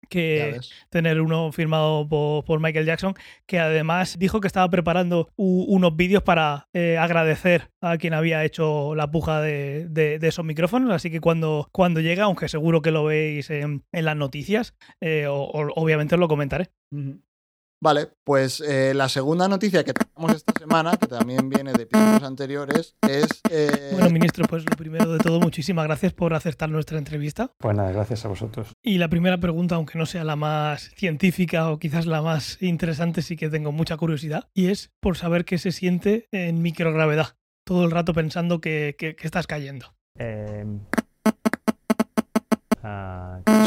que 0.09 0.51
tener 0.89 1.21
uno 1.21 1.53
firmado 1.53 2.09
por, 2.09 2.45
por 2.45 2.61
Michael 2.61 2.87
Jackson, 2.87 3.15
que 3.47 3.59
además 3.59 4.19
dijo 4.19 4.41
que 4.41 4.47
estaba 4.49 4.69
preparando 4.69 5.29
u- 5.37 5.65
unos 5.69 5.95
vídeos 5.97 6.23
para 6.23 6.69
eh, 6.73 6.99
agradecer 6.99 7.71
a 7.81 7.97
quien 7.99 8.15
había 8.15 8.45
hecho 8.45 8.95
la 8.95 9.11
puja 9.11 9.41
de, 9.41 9.87
de- 9.89 10.19
de 10.19 10.29
esos 10.29 10.45
micrófonos. 10.45 10.91
Así 10.93 11.11
que 11.11 11.21
cuando, 11.21 11.69
cuando 11.73 12.01
llega, 12.01 12.25
aunque 12.25 12.49
seguro 12.49 12.83
que 12.83 12.91
lo 12.91 13.05
veis 13.05 13.51
en, 13.51 13.85
en 13.93 14.05
las 14.05 14.17
noticias, 14.17 14.75
eh, 15.01 15.27
o- 15.27 15.35
o- 15.45 15.73
obviamente 15.77 16.15
os 16.17 16.21
lo 16.21 16.29
comentaré. 16.29 16.71
Vale, 17.83 18.09
pues 18.25 18.61
eh, 18.61 18.93
la 18.95 19.09
segunda 19.09 19.49
noticia 19.49 19.83
que 19.85 19.95
tenemos 19.95 20.37
esta 20.37 20.53
semana, 20.59 20.99
que 20.99 21.07
también 21.07 21.49
viene 21.49 21.73
de 21.73 21.85
episodios 21.85 22.23
anteriores, 22.23 22.95
es... 23.09 23.27
eh, 23.51 23.89
Bueno, 23.93 24.11
ministro, 24.11 24.47
pues 24.47 24.65
lo 24.69 24.77
primero 24.77 25.11
de 25.11 25.19
todo, 25.19 25.41
muchísimas 25.41 25.87
gracias 25.87 26.13
por 26.13 26.35
aceptar 26.35 26.69
nuestra 26.69 26.99
entrevista. 26.99 27.51
Pues 27.59 27.75
nada, 27.75 27.91
gracias 27.93 28.25
a 28.27 28.29
vosotros. 28.29 28.69
Y 28.83 28.99
la 28.99 29.09
primera 29.09 29.39
pregunta, 29.41 29.77
aunque 29.77 29.97
no 29.99 30.05
sea 30.05 30.25
la 30.25 30.37
más 30.37 30.91
científica 30.97 31.71
o 31.71 31.79
quizás 31.79 32.05
la 32.05 32.21
más 32.21 32.59
interesante, 32.63 33.23
sí 33.23 33.37
que 33.37 33.49
tengo 33.49 33.73
mucha 33.73 33.97
curiosidad, 33.97 34.51
y 34.53 34.67
es 34.67 34.91
por 35.01 35.17
saber 35.17 35.47
qué 35.47 35.57
se 35.57 35.73
siente 35.73 36.29
en 36.33 36.61
microgravedad, 36.61 37.37
todo 37.65 37.87
el 37.87 37.91
rato 37.93 38.13
pensando 38.13 38.61
que, 38.61 38.95
que- 38.99 39.17
que 39.17 39.27
estás 39.27 39.47
cayendo. 39.47 39.95
Eh, 40.19 40.67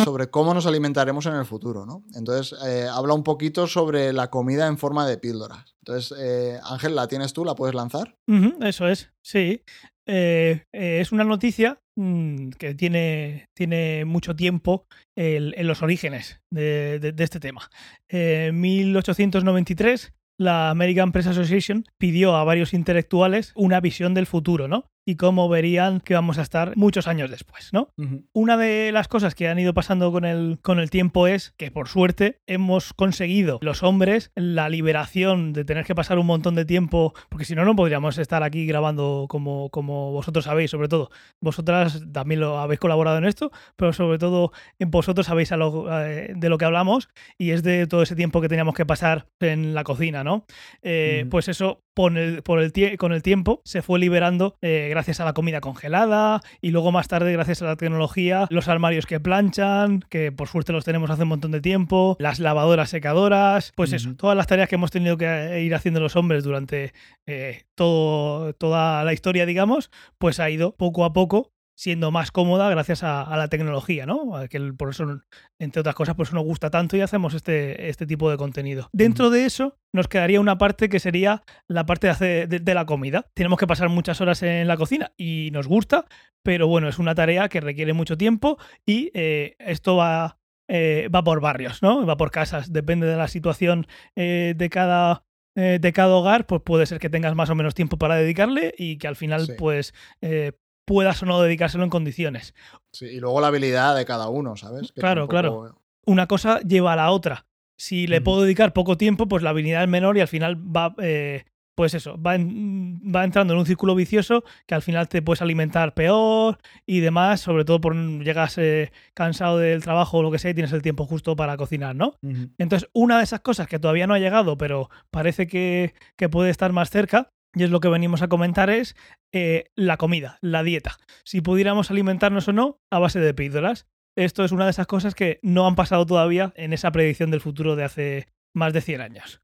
sobre 0.03 0.28
cómo 0.30 0.53
nos 0.53 0.66
alimentaremos 0.66 1.26
en 1.26 1.36
el 1.36 1.45
futuro, 1.45 1.86
¿no? 1.86 2.03
Entonces, 2.16 2.57
eh, 2.66 2.88
habla 2.91 3.14
un 3.14 3.24
poquito 3.24 3.68
sobre 3.68 4.11
la 4.14 4.30
comida 4.30 4.68
en 4.68 4.78
forma 4.78 5.07
de 5.07 5.18
píldoras. 5.18 5.76
Entonces, 5.86 6.18
eh, 6.20 6.59
Ángel, 6.64 6.95
¿la 6.95 7.07
tienes 7.07 7.34
tú? 7.34 7.45
¿La 7.45 7.55
puedes 7.55 7.76
lanzar? 7.76 8.16
Eso 8.61 8.88
es, 8.88 9.11
sí. 9.22 9.64
Eh, 10.05 10.64
es 10.74 11.11
una 11.14 11.24
noticia 11.24 11.80
mm, 11.95 12.49
que 12.59 12.74
tiene, 12.76 13.47
tiene 13.55 14.03
mucho 14.03 14.36
tiempo 14.36 14.86
el- 15.16 15.53
en 15.57 15.68
los 15.68 15.82
orígenes 15.82 16.41
de, 16.51 16.99
de- 16.99 17.11
de 17.14 17.24
este 17.24 17.39
tema. 17.39 17.70
En 18.09 18.59
1893, 18.59 20.14
la 20.39 20.70
American 20.72 21.11
Press 21.11 21.28
Association 21.28 21.86
pidió 21.97 22.36
a 22.36 22.43
varios 22.43 22.74
intelectuales 22.74 23.51
una 23.55 23.80
visión 23.80 24.14
del 24.14 24.26
futuro, 24.26 24.68
¿no? 24.68 24.89
Y 25.06 25.16
cómo 25.16 25.49
verían 25.49 25.99
que 25.99 26.14
vamos 26.14 26.38
a 26.38 26.41
estar 26.43 26.78
muchos 26.78 27.08
años 27.08 27.30
después, 27.30 27.72
¿no? 27.74 27.89
Una 28.34 28.58
de 28.58 28.91
las 28.91 29.08
cosas 29.08 29.36
que 29.36 29.47
han 29.49 29.60
ido 29.60 29.74
pasando 29.74 30.12
con 30.12 30.24
el, 30.26 30.60
con 30.62 30.80
el 30.80 30.89
tiempo 30.89 31.28
es 31.28 31.54
que, 31.58 31.72
por 31.72 31.88
suerte, 31.89 32.39
hemos 32.47 32.93
conseguido 32.93 33.60
los 33.62 33.84
hombres 33.84 34.32
la 34.36 34.70
liberación 34.70 35.51
de 35.54 35.66
tener 35.66 35.86
que 35.86 35.95
pasar 35.95 36.20
un 36.20 36.26
montón 36.28 36.56
de 36.56 36.66
tiempo, 36.66 37.14
porque 37.30 37.45
si 37.45 37.54
no, 37.56 37.66
no 37.66 37.76
podríamos 37.76 38.18
estar 38.18 38.43
aquí 38.43 38.66
grabando 38.66 39.26
como, 39.30 39.70
como 39.70 40.12
vosotros 40.12 40.45
sabéis, 40.45 40.72
sobre 40.72 40.88
todo. 40.88 41.10
Vosotras 41.41 42.04
también 42.14 42.39
lo 42.39 42.60
habéis 42.60 42.80
colaborado 42.80 43.18
en 43.18 43.26
esto, 43.26 43.51
pero 43.76 43.91
sobre 43.93 44.18
todo 44.18 44.51
en 44.80 44.89
vosotros 44.91 45.26
sabéis 45.28 45.51
a 45.51 45.58
lo- 45.58 45.88
eh, 46.06 46.34
de 46.36 46.49
lo 46.49 46.58
que 46.58 46.66
hablamos 46.66 47.10
y 47.38 47.51
es 47.51 47.64
de 47.64 47.88
todo 47.88 48.04
ese 48.04 48.16
tiempo 48.16 48.39
que 48.41 48.47
teníamos 48.49 48.76
que 48.76 48.86
pasar 48.86 49.28
en 49.39 49.74
la 49.74 49.84
cocina, 49.84 50.24
¿no? 50.24 50.45
Eh. 50.82 51.26
Pues 51.30 51.47
eso, 51.47 51.82
por 51.94 52.18
el, 52.18 52.41
por 52.44 52.60
el 52.60 52.74
tie- 52.74 52.98
con 52.98 53.14
el 53.14 53.22
tiempo, 53.22 53.62
se 53.66 53.82
fue 53.82 54.00
liberando 54.00 54.56
eh, 54.62 54.88
gracias 54.89 55.20
a 55.20 55.26
la 55.26 55.34
comida 55.34 55.62
congelada 55.62 56.41
y 56.62 56.72
luego 56.72 56.91
más 56.91 57.08
tarde, 57.08 57.32
gracias 57.32 57.62
a 57.62 57.66
la 57.66 57.76
tecnología, 57.76 58.48
los 58.50 58.68
armarios 58.68 59.06
que 59.06 59.20
planchan, 59.20 60.02
que 60.10 60.32
por 60.32 60.48
suerte 60.48 60.74
los 60.74 60.86
tenemos 60.86 61.10
hace 61.10 61.24
un 61.24 61.30
montón 61.30 61.52
de 61.52 61.62
tiempo, 61.62 62.16
las 62.20 62.39
lavadoras 62.39 62.89
secadoras, 62.89 63.72
pues 63.76 63.94
eso, 63.94 64.16
todas 64.16 64.36
las 64.36 64.48
tareas 64.48 64.68
que 64.70 64.76
hemos 64.76 64.91
tenido 64.91 65.18
que 65.18 65.62
ir 65.64 65.74
haciendo 65.76 66.00
los 66.00 66.16
hombres 66.16 66.44
durante 66.44 66.94
eh, 67.26 67.64
todo, 67.76 68.54
toda 68.54 69.04
la 69.04 69.14
historia, 69.14 69.46
digamos, 69.46 69.91
pues 70.18 70.39
ha 70.39 70.50
ido 70.50 70.76
poco 70.76 71.06
a 71.06 71.14
poco 71.14 71.53
siendo 71.76 72.11
más 72.11 72.32
cómoda 72.32 72.69
gracias 72.69 73.03
a, 73.03 73.24
a 73.24 73.36
la 73.38 73.47
tecnología, 73.47 74.05
¿no? 74.05 74.36
A 74.36 74.47
Que 74.47 74.57
el- 74.57 74.76
por 74.76 74.89
eso, 74.89 75.21
entre 75.59 75.80
otras 75.80 75.95
cosas, 75.95 76.15
pues 76.15 76.32
nos 76.34 76.43
gusta 76.43 76.69
tanto 76.69 76.95
y 76.97 77.01
hacemos 77.01 77.34
este, 77.34 77.89
este 77.89 78.05
tipo 78.05 78.30
de 78.30 78.38
contenido. 78.38 78.89
Dentro 78.93 79.30
de 79.30 79.45
eso 79.45 79.78
nos 79.93 80.07
quedaría 80.07 80.39
una 80.39 80.57
parte 80.57 80.89
que 80.89 80.99
sería 80.99 81.43
la 81.67 81.86
parte 81.86 82.07
de, 82.07 82.11
hacer- 82.13 82.47
de- 82.47 82.59
de 82.59 82.74
la 82.74 82.86
comida. 82.86 83.26
Tenemos 83.34 83.57
que 83.59 83.67
pasar 83.67 83.89
muchas 83.89 84.21
horas 84.21 84.43
en 84.43 84.67
la 84.67 84.78
cocina 84.78 85.11
y 85.17 85.49
nos 85.51 85.67
gusta, 85.67 86.05
pero 86.43 86.67
bueno, 86.67 86.88
es 86.89 86.99
una 86.99 87.15
tarea 87.15 87.49
que 87.49 87.61
requiere 87.61 87.93
mucho 87.93 88.17
tiempo 88.17 88.57
y 88.86 89.09
eh, 89.13 89.55
esto 89.59 89.95
va, 89.95 90.38
eh, 90.67 91.09
va 91.13 91.24
por 91.24 91.41
barrios, 91.41 91.82
¿no? 91.82 92.05
Va 92.05 92.17
por 92.17 92.32
casas. 92.32 92.71
Depende 92.71 93.07
de 93.07 93.17
la 93.17 93.28
situación 93.28 93.88
eh, 94.15 94.53
de 94.55 94.69
cada 94.69 95.26
de 95.55 95.93
cada 95.93 96.15
hogar, 96.15 96.47
pues 96.47 96.63
puede 96.65 96.88
ser 96.88 96.97
que 96.97 97.11
tengas 97.11 97.36
más 97.36 97.47
o 97.51 97.53
menos 97.53 97.76
tiempo 97.76 97.99
para 97.99 98.15
dedicarle 98.15 98.74
y 98.76 98.97
que 98.97 99.07
al 99.07 99.15
final, 99.15 99.45
Sí. 99.45 99.53
pues, 99.55 99.93
eh, 100.19 100.53
puedas 100.86 101.21
o 101.23 101.25
no 101.25 101.41
dedicárselo 101.41 101.84
en 101.84 101.89
condiciones. 101.89 102.53
Sí, 102.91 103.05
y 103.05 103.19
luego 103.19 103.41
la 103.41 103.47
habilidad 103.47 103.95
de 103.95 104.05
cada 104.05 104.27
uno, 104.29 104.55
¿sabes? 104.55 104.91
Que 104.91 105.01
Claro, 105.01 105.27
tampoco- 105.27 105.79
Una 106.05 106.27
cosa 106.27 106.59
lleva 106.61 106.93
a 106.93 106.97
la 106.97 107.11
otra. 107.11 107.45
Si 107.77 108.07
le 108.07 108.19
puedo 108.21 108.41
dedicar 108.43 108.73
poco 108.73 108.97
tiempo, 108.97 109.27
pues 109.27 109.41
la 109.43 109.49
habilidad 109.51 109.84
es 109.84 109.89
menor 109.89 110.17
y 110.17 110.21
al 110.21 110.27
final 110.27 110.55
va, 110.57 110.93
eh, 111.01 111.45
pues 111.75 111.93
eso, 111.95 112.21
va, 112.21 112.36
en- 112.36 113.01
va 113.03 113.23
entrando 113.23 113.53
en 113.53 113.59
un 113.59 113.65
círculo 113.65 113.95
vicioso 113.95 114.43
que 114.67 114.75
al 114.75 114.81
final 114.84 115.07
te 115.09 115.21
puedes 115.23 115.41
alimentar 115.41 115.93
peor 115.95 116.59
y 116.86 116.99
demás, 116.99 117.41
sobre 117.41 117.65
todo 117.65 117.81
por 117.81 117.95
llegas 117.95 118.57
eh, 118.59 118.91
cansado 119.15 119.57
del 119.57 119.81
trabajo 119.81 120.17
o 120.19 120.23
lo 120.23 120.29
que 120.31 120.38
sea 120.39 120.51
y 120.51 120.53
tienes 120.53 120.71
el 120.73 120.84
tiempo 120.84 121.05
justo 121.05 121.36
para 121.36 121.57
cocinar, 121.57 121.95
¿no? 121.95 122.13
Entonces, 122.59 122.89
una 122.93 123.17
de 123.17 123.23
esas 123.23 123.39
cosas 123.39 123.67
que 123.67 123.79
todavía 123.79 124.05
no 124.05 124.13
ha 124.13 124.19
llegado, 124.19 124.55
pero 124.57 124.89
parece 125.09 125.47
que, 125.47 125.93
que 126.15 126.29
puede 126.29 126.51
estar 126.51 126.71
más 126.73 126.89
cerca, 126.91 127.29
y 127.56 127.64
es 127.64 127.70
lo 127.70 127.80
que 127.80 127.88
venimos 127.88 128.22
a 128.22 128.28
comentar, 128.28 128.70
es 128.70 128.95
eh, 129.32 129.66
la 129.76 129.97
comida, 129.97 130.38
la 130.41 130.64
dieta. 130.64 130.97
Si 131.24 131.41
pudiéramos 131.41 131.91
alimentarnos 131.91 132.47
o 132.47 132.54
no 132.54 132.80
a 132.89 132.99
base 132.99 133.20
de 133.20 133.34
píldoras. 133.34 133.88
Esto 134.16 134.43
es 134.43 134.51
una 134.51 134.66
de 134.66 134.72
esas 134.72 134.86
cosas 134.86 135.16
que 135.16 135.39
no 135.41 135.66
han 135.66 135.76
pasado 135.76 136.06
todavía 136.06 136.54
en 136.56 136.72
esa 136.72 136.91
predicción 136.91 137.32
del 137.32 137.41
futuro 137.41 137.76
de 137.76 137.84
hace 137.84 138.28
más 138.54 138.72
de 138.72 138.82
100 138.82 139.01
años. 139.01 139.41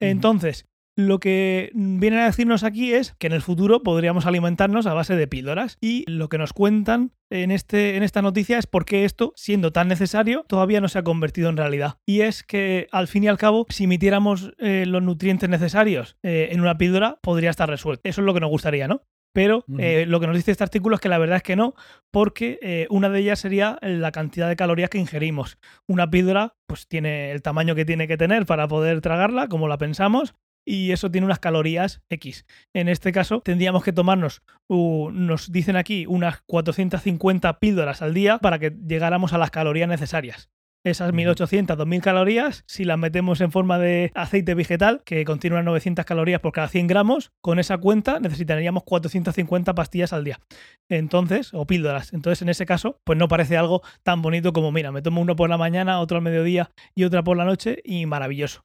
Entonces, 0.00 0.68
lo 0.96 1.20
que 1.20 1.70
vienen 1.74 2.20
a 2.20 2.26
decirnos 2.26 2.64
aquí 2.64 2.92
es 2.92 3.14
que 3.18 3.26
en 3.26 3.32
el 3.32 3.42
futuro 3.42 3.82
podríamos 3.82 4.26
alimentarnos 4.26 4.86
a 4.86 4.94
base 4.94 5.16
de 5.16 5.26
píldoras 5.26 5.78
y 5.80 6.04
lo 6.10 6.28
que 6.28 6.38
nos 6.38 6.52
cuentan 6.52 7.12
en, 7.30 7.50
este, 7.50 7.96
en 7.96 8.02
esta 8.02 8.22
noticia 8.22 8.58
es 8.58 8.66
por 8.66 8.84
qué 8.84 9.04
esto, 9.04 9.32
siendo 9.36 9.72
tan 9.72 9.88
necesario, 9.88 10.44
todavía 10.48 10.80
no 10.80 10.88
se 10.88 10.98
ha 10.98 11.04
convertido 11.04 11.48
en 11.48 11.56
realidad. 11.56 11.96
Y 12.06 12.20
es 12.20 12.42
que, 12.42 12.88
al 12.92 13.08
fin 13.08 13.24
y 13.24 13.28
al 13.28 13.38
cabo, 13.38 13.66
si 13.70 13.84
emitiéramos 13.84 14.52
eh, 14.58 14.84
los 14.86 15.02
nutrientes 15.02 15.48
necesarios 15.48 16.16
eh, 16.22 16.48
en 16.52 16.60
una 16.60 16.76
píldora, 16.76 17.18
podría 17.22 17.50
estar 17.50 17.68
resuelto. 17.68 18.02
Eso 18.04 18.20
es 18.20 18.26
lo 18.26 18.34
que 18.34 18.40
nos 18.40 18.50
gustaría, 18.50 18.86
¿no? 18.86 19.02
Pero 19.32 19.64
eh, 19.78 20.04
lo 20.06 20.20
que 20.20 20.26
nos 20.26 20.36
dice 20.36 20.50
este 20.50 20.64
artículo 20.64 20.96
es 20.96 21.00
que 21.00 21.08
la 21.08 21.18
verdad 21.18 21.38
es 21.38 21.42
que 21.42 21.56
no, 21.56 21.74
porque 22.10 22.58
eh, 22.60 22.86
una 22.90 23.08
de 23.08 23.20
ellas 23.20 23.40
sería 23.40 23.78
la 23.80 24.12
cantidad 24.12 24.48
de 24.48 24.56
calorías 24.56 24.90
que 24.90 24.98
ingerimos. 24.98 25.58
Una 25.88 26.10
píldora, 26.10 26.54
pues 26.66 26.86
tiene 26.86 27.32
el 27.32 27.40
tamaño 27.40 27.74
que 27.74 27.86
tiene 27.86 28.06
que 28.06 28.18
tener 28.18 28.44
para 28.44 28.68
poder 28.68 29.00
tragarla, 29.00 29.48
como 29.48 29.68
la 29.68 29.78
pensamos, 29.78 30.34
y 30.64 30.92
eso 30.92 31.10
tiene 31.10 31.24
unas 31.24 31.38
calorías 31.38 32.02
X. 32.08 32.44
En 32.72 32.88
este 32.88 33.12
caso, 33.12 33.40
tendríamos 33.40 33.84
que 33.84 33.92
tomarnos, 33.92 34.42
uh, 34.68 35.10
nos 35.10 35.50
dicen 35.52 35.76
aquí, 35.76 36.06
unas 36.06 36.42
450 36.46 37.58
píldoras 37.58 38.02
al 38.02 38.14
día 38.14 38.38
para 38.38 38.58
que 38.58 38.70
llegáramos 38.70 39.32
a 39.32 39.38
las 39.38 39.50
calorías 39.50 39.88
necesarias. 39.88 40.50
Esas 40.84 41.12
1800, 41.12 41.78
2000 41.78 42.02
calorías, 42.02 42.64
si 42.66 42.84
las 42.84 42.98
metemos 42.98 43.40
en 43.40 43.52
forma 43.52 43.78
de 43.78 44.10
aceite 44.16 44.54
vegetal, 44.54 45.02
que 45.04 45.24
contiene 45.24 45.54
unas 45.54 45.66
900 45.66 46.04
calorías 46.04 46.40
por 46.40 46.50
cada 46.50 46.66
100 46.66 46.88
gramos, 46.88 47.30
con 47.40 47.60
esa 47.60 47.78
cuenta 47.78 48.18
necesitaríamos 48.18 48.82
450 48.82 49.76
pastillas 49.76 50.12
al 50.12 50.24
día. 50.24 50.40
Entonces, 50.88 51.54
o 51.54 51.68
píldoras. 51.68 52.12
Entonces, 52.12 52.42
en 52.42 52.48
ese 52.48 52.66
caso, 52.66 52.98
pues 53.04 53.16
no 53.16 53.28
parece 53.28 53.56
algo 53.56 53.82
tan 54.02 54.22
bonito 54.22 54.52
como, 54.52 54.72
mira, 54.72 54.90
me 54.90 55.02
tomo 55.02 55.20
uno 55.20 55.36
por 55.36 55.48
la 55.48 55.56
mañana, 55.56 56.00
otro 56.00 56.16
al 56.16 56.24
mediodía 56.24 56.72
y 56.96 57.04
otra 57.04 57.22
por 57.22 57.36
la 57.36 57.44
noche, 57.44 57.78
y 57.84 58.04
maravilloso 58.06 58.64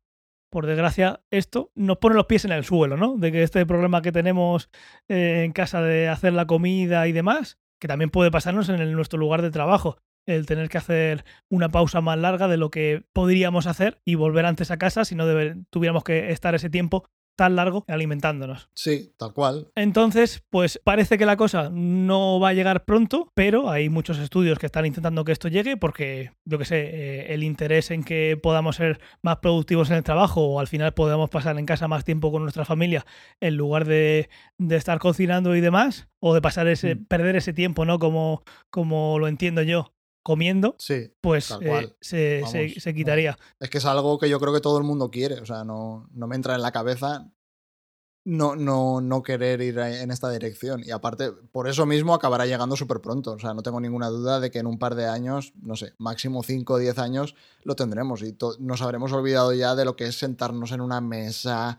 por 0.50 0.66
desgracia, 0.66 1.22
esto 1.32 1.72
nos 1.76 1.98
pone 1.98 2.16
los 2.16 2.26
pies 2.26 2.46
en 2.46 2.52
el 2.52 2.64
suelo, 2.64 2.98
¿no? 2.98 3.18
De 3.18 3.32
que 3.32 3.44
este 3.44 3.66
problema 3.66 4.02
que 4.02 4.12
tenemos 4.12 4.70
eh, 5.08 5.44
en 5.46 5.52
casa 5.52 5.82
de 5.82 6.08
hacer 6.08 6.34
la 6.34 6.48
comida 6.48 7.08
y 7.08 7.12
demás, 7.12 7.60
que 7.80 7.88
también 7.88 8.10
puede 8.10 8.32
pasarnos 8.32 8.70
en 8.70 8.92
nuestro 8.94 9.20
lugar 9.20 9.42
de 9.42 9.52
trabajo, 9.52 9.98
el 10.26 10.46
tener 10.46 10.70
que 10.70 10.78
hacer 10.78 11.26
una 11.50 11.70
pausa 11.70 12.02
más 12.02 12.18
larga 12.18 12.48
de 12.48 12.58
lo 12.58 12.70
que 12.70 13.06
podríamos 13.14 13.66
hacer 13.66 14.02
y 14.06 14.16
volver 14.16 14.46
antes 14.46 14.72
a 14.72 14.78
casa 14.78 15.06
si 15.06 15.16
no 15.16 15.26
tuviéramos 15.70 16.04
que 16.04 16.32
estar 16.32 16.54
ese 16.54 16.70
tiempo 16.70 17.06
tan 17.38 17.56
largo 17.56 17.86
alimentándonos. 17.88 18.70
Sí, 18.74 19.14
tal 19.18 19.32
cual. 19.34 19.70
Entonces, 19.76 20.44
pues 20.50 20.82
parece 20.84 21.18
que 21.18 21.26
la 21.26 21.38
cosa 21.38 21.70
no 21.72 22.40
va 22.42 22.50
a 22.50 22.54
llegar 22.54 22.84
pronto, 22.84 23.32
pero 23.36 23.70
hay 23.70 23.88
muchos 23.90 24.18
estudios 24.20 24.60
que 24.60 24.66
están 24.66 24.86
intentando 24.86 25.24
que 25.24 25.32
esto 25.32 25.48
llegue 25.48 25.78
porque, 25.78 26.32
yo 26.44 26.58
que 26.58 26.66
sé, 26.66 26.80
eh, 26.82 27.34
el 27.34 27.44
interés 27.44 27.92
en 27.92 28.04
que 28.04 28.38
podamos 28.42 28.76
ser 28.76 29.00
más 29.22 29.38
productivos 29.38 29.90
en 29.92 29.98
el 29.98 30.04
trabajo 30.04 30.42
o 30.46 30.60
al 30.60 30.68
final 30.68 30.94
podamos 30.94 31.30
pasar 31.30 31.58
en 31.58 31.66
casa 31.66 31.88
más 31.88 32.04
tiempo 32.04 32.32
con 32.32 32.42
nuestra 32.44 32.66
familia 32.66 33.06
en 33.40 33.56
lugar 33.56 33.86
de, 33.86 34.30
de 34.58 34.76
estar 34.76 35.00
cocinando 35.00 35.56
y 35.56 35.62
demás, 35.62 36.08
o 36.20 36.34
de 36.34 36.42
pasar 36.42 36.68
ese, 36.68 36.96
Mm. 36.96 37.06
perder 37.06 37.36
ese 37.36 37.54
tiempo, 37.54 37.86
¿no? 37.86 38.00
Como, 38.00 38.42
como 38.72 39.20
lo 39.20 39.28
entiendo 39.28 39.62
yo, 39.62 39.94
comiendo, 40.28 40.76
Sí. 40.78 41.12
pues 41.22 41.50
eh, 41.62 41.96
se, 42.02 42.40
Vamos, 42.42 42.52
se- 42.52 42.80
se 42.82 42.94
quitaría. 42.94 43.38
Es 43.60 43.70
que 43.70 43.78
es 43.78 43.86
algo 43.86 44.20
que 44.20 44.28
yo 44.30 44.40
creo 44.42 44.54
que 44.54 44.60
todo 44.62 44.78
el 44.78 44.84
mundo 44.84 45.10
quiere. 45.10 45.40
O 45.40 45.46
sea, 45.46 45.64
no, 45.64 46.10
no 46.12 46.28
me 46.28 46.36
entra 46.36 46.56
en 46.56 46.62
la 46.62 46.72
cabeza 46.74 47.32
no, 48.30 48.58
no, 48.58 49.00
no 49.00 49.24
querer 49.24 49.62
ir 49.62 49.80
en 49.80 50.12
esta 50.12 50.30
dirección. 50.30 50.84
Y 50.84 50.92
aparte, 50.92 51.32
por 51.32 51.70
eso 51.70 51.86
mismo 51.86 52.14
acabará 52.14 52.46
llegando 52.46 52.76
súper 52.76 53.00
pronto. 53.00 53.32
O 53.32 53.40
sea, 53.40 53.54
no 53.54 53.64
tengo 53.64 53.80
ninguna 53.80 54.10
duda 54.10 54.42
de 54.42 54.52
que 54.52 54.60
en 54.60 54.68
un 54.68 54.78
par 54.80 54.96
de 54.96 55.06
años, 55.08 55.54
no 55.62 55.78
sé, 55.78 55.94
máximo 55.98 56.44
5 56.44 56.74
o 56.74 56.78
10 56.78 56.98
años, 57.00 57.36
lo 57.64 57.78
tendremos. 57.78 58.22
Y 58.24 58.36
nos 58.60 58.82
habremos 58.82 59.14
olvidado 59.14 59.54
ya 59.54 59.76
de 59.76 59.86
lo 59.86 59.96
que 59.96 60.08
es 60.08 60.20
sentarnos 60.20 60.74
en 60.74 60.82
una 60.82 61.00
mesa, 61.00 61.78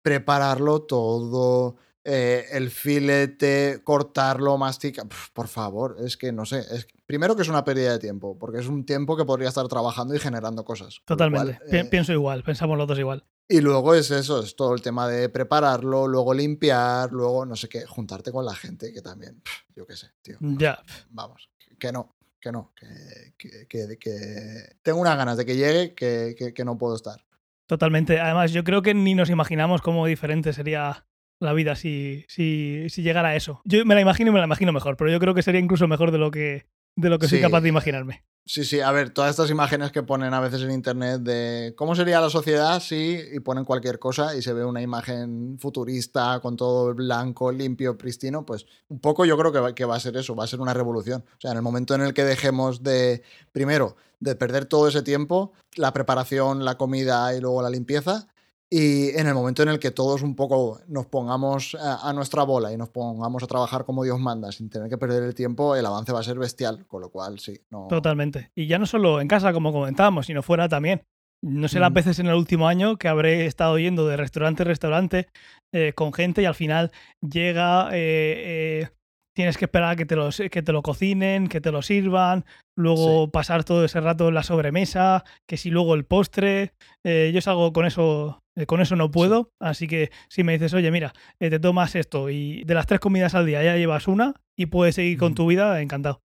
prepararlo 0.00 0.80
todo. 0.82 1.76
eh, 2.04 2.46
el 2.50 2.70
filete, 2.70 3.80
cortarlo, 3.84 4.58
masticar. 4.58 5.06
Por 5.32 5.46
favor, 5.46 5.98
es 6.00 6.16
que 6.16 6.32
no 6.32 6.44
sé. 6.46 6.58
Es, 6.58 6.88
primero 7.12 7.36
que 7.36 7.42
es 7.42 7.48
una 7.50 7.62
pérdida 7.62 7.92
de 7.92 7.98
tiempo, 7.98 8.38
porque 8.38 8.60
es 8.60 8.66
un 8.68 8.86
tiempo 8.86 9.18
que 9.18 9.26
podría 9.26 9.50
estar 9.50 9.68
trabajando 9.68 10.14
y 10.14 10.18
generando 10.18 10.64
cosas. 10.64 11.02
Totalmente. 11.04 11.58
cual, 11.58 11.74
eh, 11.74 11.84
Pienso 11.84 12.14
igual, 12.14 12.42
pensamos 12.42 12.78
los 12.78 12.88
dos 12.88 12.98
igual. 12.98 13.22
y 13.46 13.60
luego 13.60 13.94
es 13.94 14.10
eso, 14.10 14.40
es 14.42 14.56
todo 14.56 14.72
el 14.74 14.80
tema 14.80 15.06
de 15.08 15.28
prepararlo, 15.28 16.06
luego 16.08 16.32
limpiar, 16.32 17.12
luego 17.12 17.44
no 17.44 17.54
sé 17.54 17.68
qué, 17.68 17.84
juntarte 17.84 18.32
con 18.32 18.46
la 18.46 18.54
gente, 18.54 18.94
que 18.94 19.02
también, 19.02 19.42
yo 19.76 19.86
qué 19.86 19.94
sé, 19.94 20.06
tío. 20.22 20.38
Ya. 20.40 20.78
Vamos, 21.10 21.50
que 21.78 21.92
no, 21.92 22.16
que 22.40 22.50
no, 22.50 22.72
que, 22.74 23.34
que, 23.36 23.66
que- 23.68 23.98
que- 23.98 24.76
tengo 24.82 24.98
unas 24.98 25.18
ganas 25.18 25.36
de 25.36 25.44
que 25.44 25.56
llegue 25.56 25.94
que, 25.94 26.34
que- 26.38 26.54
que 26.54 26.64
no 26.64 26.78
puedo 26.78 26.96
estar. 26.96 27.22
Totalmente. 27.66 28.18
Además, 28.20 28.52
yo 28.52 28.64
creo 28.64 28.80
que 28.80 28.94
ni 28.94 29.14
nos 29.14 29.28
imaginamos 29.28 29.82
cómo 29.82 30.06
diferente 30.06 30.52
sería 30.54 31.04
la 31.40 31.52
vida 31.52 31.74
si, 31.74 32.24
si, 32.28 32.86
si 32.88 33.02
llegara 33.02 33.30
a 33.30 33.36
eso. 33.36 33.60
Yo 33.64 33.84
me 33.84 33.94
la 33.96 34.00
imagino 34.00 34.30
y 34.30 34.32
me 34.32 34.38
la 34.38 34.44
imagino 34.46 34.72
mejor, 34.72 34.96
pero 34.96 35.10
yo 35.10 35.18
creo 35.18 35.34
que 35.34 35.42
sería 35.42 35.60
incluso 35.60 35.88
mejor 35.88 36.10
de 36.12 36.18
lo 36.18 36.30
que, 36.30 36.66
de 36.96 37.08
lo 37.10 37.18
que 37.18 37.28
soy 37.28 37.38
Sí. 37.38 37.42
capaz 37.42 37.60
de 37.60 37.68
imaginarme. 37.68 38.24
Sí, 38.44 38.64
sí, 38.64 38.80
a 38.80 38.90
ver, 38.90 39.10
todas 39.10 39.30
estas 39.30 39.50
imágenes 39.50 39.92
que 39.92 40.02
ponen 40.02 40.34
a 40.34 40.40
veces 40.40 40.62
en 40.62 40.72
internet 40.72 41.20
de 41.20 41.74
cómo 41.76 41.94
sería 41.94 42.20
la 42.20 42.28
sociedad 42.28 42.80
si 42.80 43.20
y 43.32 43.38
ponen 43.38 43.64
cualquier 43.64 44.00
cosa 44.00 44.34
y 44.34 44.42
se 44.42 44.52
ve 44.52 44.64
una 44.64 44.82
imagen 44.82 45.58
futurista 45.60 46.40
con 46.40 46.56
todo 46.56 46.92
blanco, 46.92 47.52
limpio, 47.52 47.96
pristino, 47.96 48.44
pues 48.44 48.66
un 48.88 48.98
poco 48.98 49.24
yo 49.24 49.38
creo 49.38 49.52
que 49.52 49.60
va, 49.60 49.74
que 49.76 49.84
va 49.84 49.94
a 49.94 50.00
ser 50.00 50.16
eso, 50.16 50.34
va 50.34 50.42
a 50.42 50.48
ser 50.48 50.60
una 50.60 50.74
revolución. 50.74 51.24
O 51.36 51.40
sea, 51.40 51.52
en 51.52 51.58
el 51.58 51.62
momento 51.62 51.94
en 51.94 52.00
el 52.00 52.14
que 52.14 52.24
dejemos 52.24 52.82
de, 52.82 53.22
primero, 53.52 53.96
de 54.18 54.34
perder 54.34 54.64
todo 54.64 54.88
ese 54.88 55.02
tiempo, 55.02 55.52
la 55.76 55.92
preparación, 55.92 56.64
la 56.64 56.76
comida 56.76 57.32
y 57.36 57.40
luego 57.40 57.62
la 57.62 57.70
limpieza, 57.70 58.26
Y 58.74 59.10
en 59.18 59.26
el 59.26 59.34
momento 59.34 59.62
en 59.62 59.68
el 59.68 59.78
que 59.78 59.90
todos 59.90 60.22
un 60.22 60.34
poco 60.34 60.80
nos 60.88 61.04
pongamos 61.04 61.74
a, 61.74 62.08
a 62.08 62.12
nuestra 62.14 62.42
bola 62.44 62.72
y 62.72 62.78
nos 62.78 62.88
pongamos 62.88 63.42
a 63.42 63.46
trabajar 63.46 63.84
como 63.84 64.02
Dios 64.02 64.18
manda, 64.18 64.50
sin 64.50 64.70
tener 64.70 64.88
que 64.88 64.96
perder 64.96 65.22
el 65.24 65.34
tiempo, 65.34 65.76
el 65.76 65.84
avance 65.84 66.10
va 66.10 66.20
a 66.20 66.22
ser 66.22 66.38
bestial. 66.38 66.86
Con 66.86 67.02
lo 67.02 67.10
cual, 67.10 67.38
sí. 67.38 67.60
No... 67.70 67.86
Totalmente. 67.88 68.50
Y 68.56 68.66
ya 68.68 68.78
no 68.78 68.86
solo 68.86 69.20
en 69.20 69.28
casa, 69.28 69.52
como 69.52 69.72
comentábamos, 69.74 70.24
sino 70.24 70.42
fuera 70.42 70.70
también. 70.70 71.02
No 71.44 71.68
sé 71.68 71.80
las 71.80 71.90
Mm. 71.90 71.94
veces 71.94 72.18
en 72.20 72.28
el 72.28 72.34
último 72.34 72.66
año 72.66 72.96
que 72.96 73.08
habré 73.08 73.44
estado 73.44 73.78
yendo 73.78 74.06
de 74.06 74.16
restaurante 74.16 74.62
en 74.62 74.68
restaurante 74.68 75.28
eh, 75.74 75.92
con 75.92 76.14
gente 76.14 76.40
y 76.40 76.44
al 76.46 76.54
final 76.54 76.92
llega, 77.20 77.90
eh, 77.92 78.84
eh, 78.84 78.88
tienes 79.36 79.58
que 79.58 79.64
esperar 79.66 79.90
a 79.90 79.96
que 79.96 80.06
te, 80.06 80.16
lo, 80.16 80.30
que 80.30 80.62
te 80.62 80.72
lo 80.72 80.82
cocinen, 80.82 81.48
que 81.48 81.60
te 81.60 81.72
lo 81.72 81.82
sirvan, 81.82 82.44
luego 82.78 83.30
pasar 83.30 83.64
todo 83.64 83.84
ese 83.84 84.00
rato 84.00 84.28
en 84.28 84.34
la 84.34 84.42
sobremesa, 84.44 85.24
que 85.48 85.56
si 85.56 85.68
luego 85.70 85.94
el 85.94 86.04
postre. 86.04 86.72
eh, 87.04 87.32
yo 87.34 87.40
salgo 87.40 87.72
con 87.72 87.86
eso, 87.86 88.38
con 88.66 88.80
eso 88.80 88.96
no 88.96 89.10
puedo. 89.10 89.52
Así 89.60 89.88
que 89.88 90.10
si 90.28 90.44
me 90.44 90.52
dices, 90.52 90.74
oye, 90.74 90.90
mira, 90.90 91.12
eh, 91.40 91.50
te 91.50 91.58
tomas 91.58 91.94
esto 91.94 92.30
y 92.30 92.64
de 92.64 92.74
las 92.74 92.86
tres 92.86 93.00
comidas 93.00 93.34
al 93.34 93.46
día 93.46 93.62
ya 93.62 93.76
llevas 93.76 94.08
una 94.08 94.34
y 94.56 94.66
puedes 94.66 94.94
seguir 94.94 95.18
con 95.18 95.34
tu 95.34 95.46
vida, 95.46 95.80
encantado. 95.80 96.22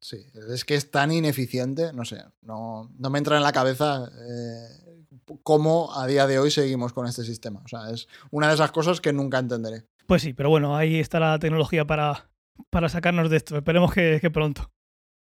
Sí, 0.00 0.18
es 0.52 0.64
que 0.64 0.74
es 0.74 0.90
tan 0.90 1.10
ineficiente, 1.10 1.92
no 1.92 2.04
sé, 2.04 2.22
no, 2.42 2.90
no 2.98 3.10
me 3.10 3.18
entra 3.18 3.38
en 3.38 3.42
la 3.42 3.52
cabeza 3.52 4.08
eh, 4.28 4.96
cómo 5.42 5.94
a 5.94 6.06
día 6.06 6.26
de 6.26 6.38
hoy 6.38 6.50
seguimos 6.50 6.92
con 6.92 7.06
este 7.06 7.24
sistema. 7.24 7.60
O 7.64 7.68
sea, 7.68 7.90
es 7.90 8.06
una 8.30 8.48
de 8.48 8.54
esas 8.54 8.72
cosas 8.72 9.00
que 9.00 9.12
nunca 9.12 9.38
entenderé. 9.38 9.86
Pues 10.06 10.22
sí, 10.22 10.32
pero 10.32 10.50
bueno, 10.50 10.76
ahí 10.76 11.00
está 11.00 11.18
la 11.18 11.38
tecnología 11.38 11.86
para, 11.86 12.30
para 12.70 12.88
sacarnos 12.88 13.30
de 13.30 13.38
esto. 13.38 13.56
Esperemos 13.56 13.92
que, 13.92 14.18
que 14.20 14.30
pronto. 14.30 14.70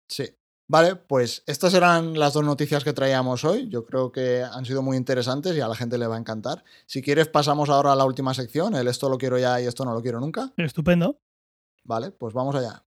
Sí. 0.08 0.26
Vale, 0.72 0.96
pues 0.96 1.42
estas 1.48 1.74
eran 1.74 2.20
las 2.20 2.34
dos 2.34 2.46
noticias 2.46 2.84
que 2.84 2.94
traíamos 2.94 3.44
hoy. 3.44 3.68
Yo 3.70 3.86
creo 3.86 4.12
que 4.12 4.44
han 4.44 4.66
sido 4.66 4.84
muy 4.84 4.98
interesantes 4.98 5.58
y 5.58 5.62
a 5.62 5.68
la 5.68 5.74
gente 5.74 5.98
le 5.98 6.06
va 6.06 6.16
a 6.16 6.20
encantar. 6.20 6.64
Si 6.86 7.02
quieres, 7.02 7.28
pasamos 7.28 7.70
ahora 7.70 7.92
a 7.92 7.96
la 7.96 8.06
última 8.06 8.36
sección, 8.36 8.76
el 8.76 8.88
esto 8.88 9.10
lo 9.10 9.18
quiero 9.18 9.40
ya 9.40 9.60
y 9.60 9.66
esto 9.66 9.84
no 9.84 9.96
lo 9.96 10.02
quiero 10.04 10.20
nunca. 10.20 10.54
Estupendo. 10.58 11.20
Vale, 11.84 12.12
pues 12.12 12.36
vamos 12.36 12.56
allá. 12.56 12.84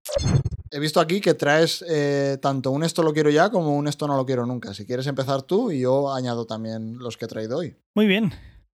He 0.71 0.79
visto 0.79 1.01
aquí 1.01 1.21
que 1.21 1.35
traes 1.35 1.85
eh, 1.89 2.39
tanto 2.41 2.71
un 2.71 2.85
esto 2.85 3.03
lo 3.03 3.13
quiero 3.13 3.31
ya 3.31 3.51
como 3.51 3.77
un 3.77 3.89
esto 3.89 4.07
no 4.07 4.17
lo 4.17 4.25
quiero 4.25 4.47
nunca. 4.47 4.73
Si 4.75 4.87
quieres 4.87 5.09
empezar 5.09 5.43
tú 5.43 5.73
y 5.73 5.81
yo 5.81 6.15
añado 6.15 6.47
también 6.47 6.99
los 6.99 7.17
que 7.17 7.25
he 7.25 7.29
traído 7.29 7.59
hoy. 7.59 7.77
Muy 7.97 8.07
bien. 8.07 8.33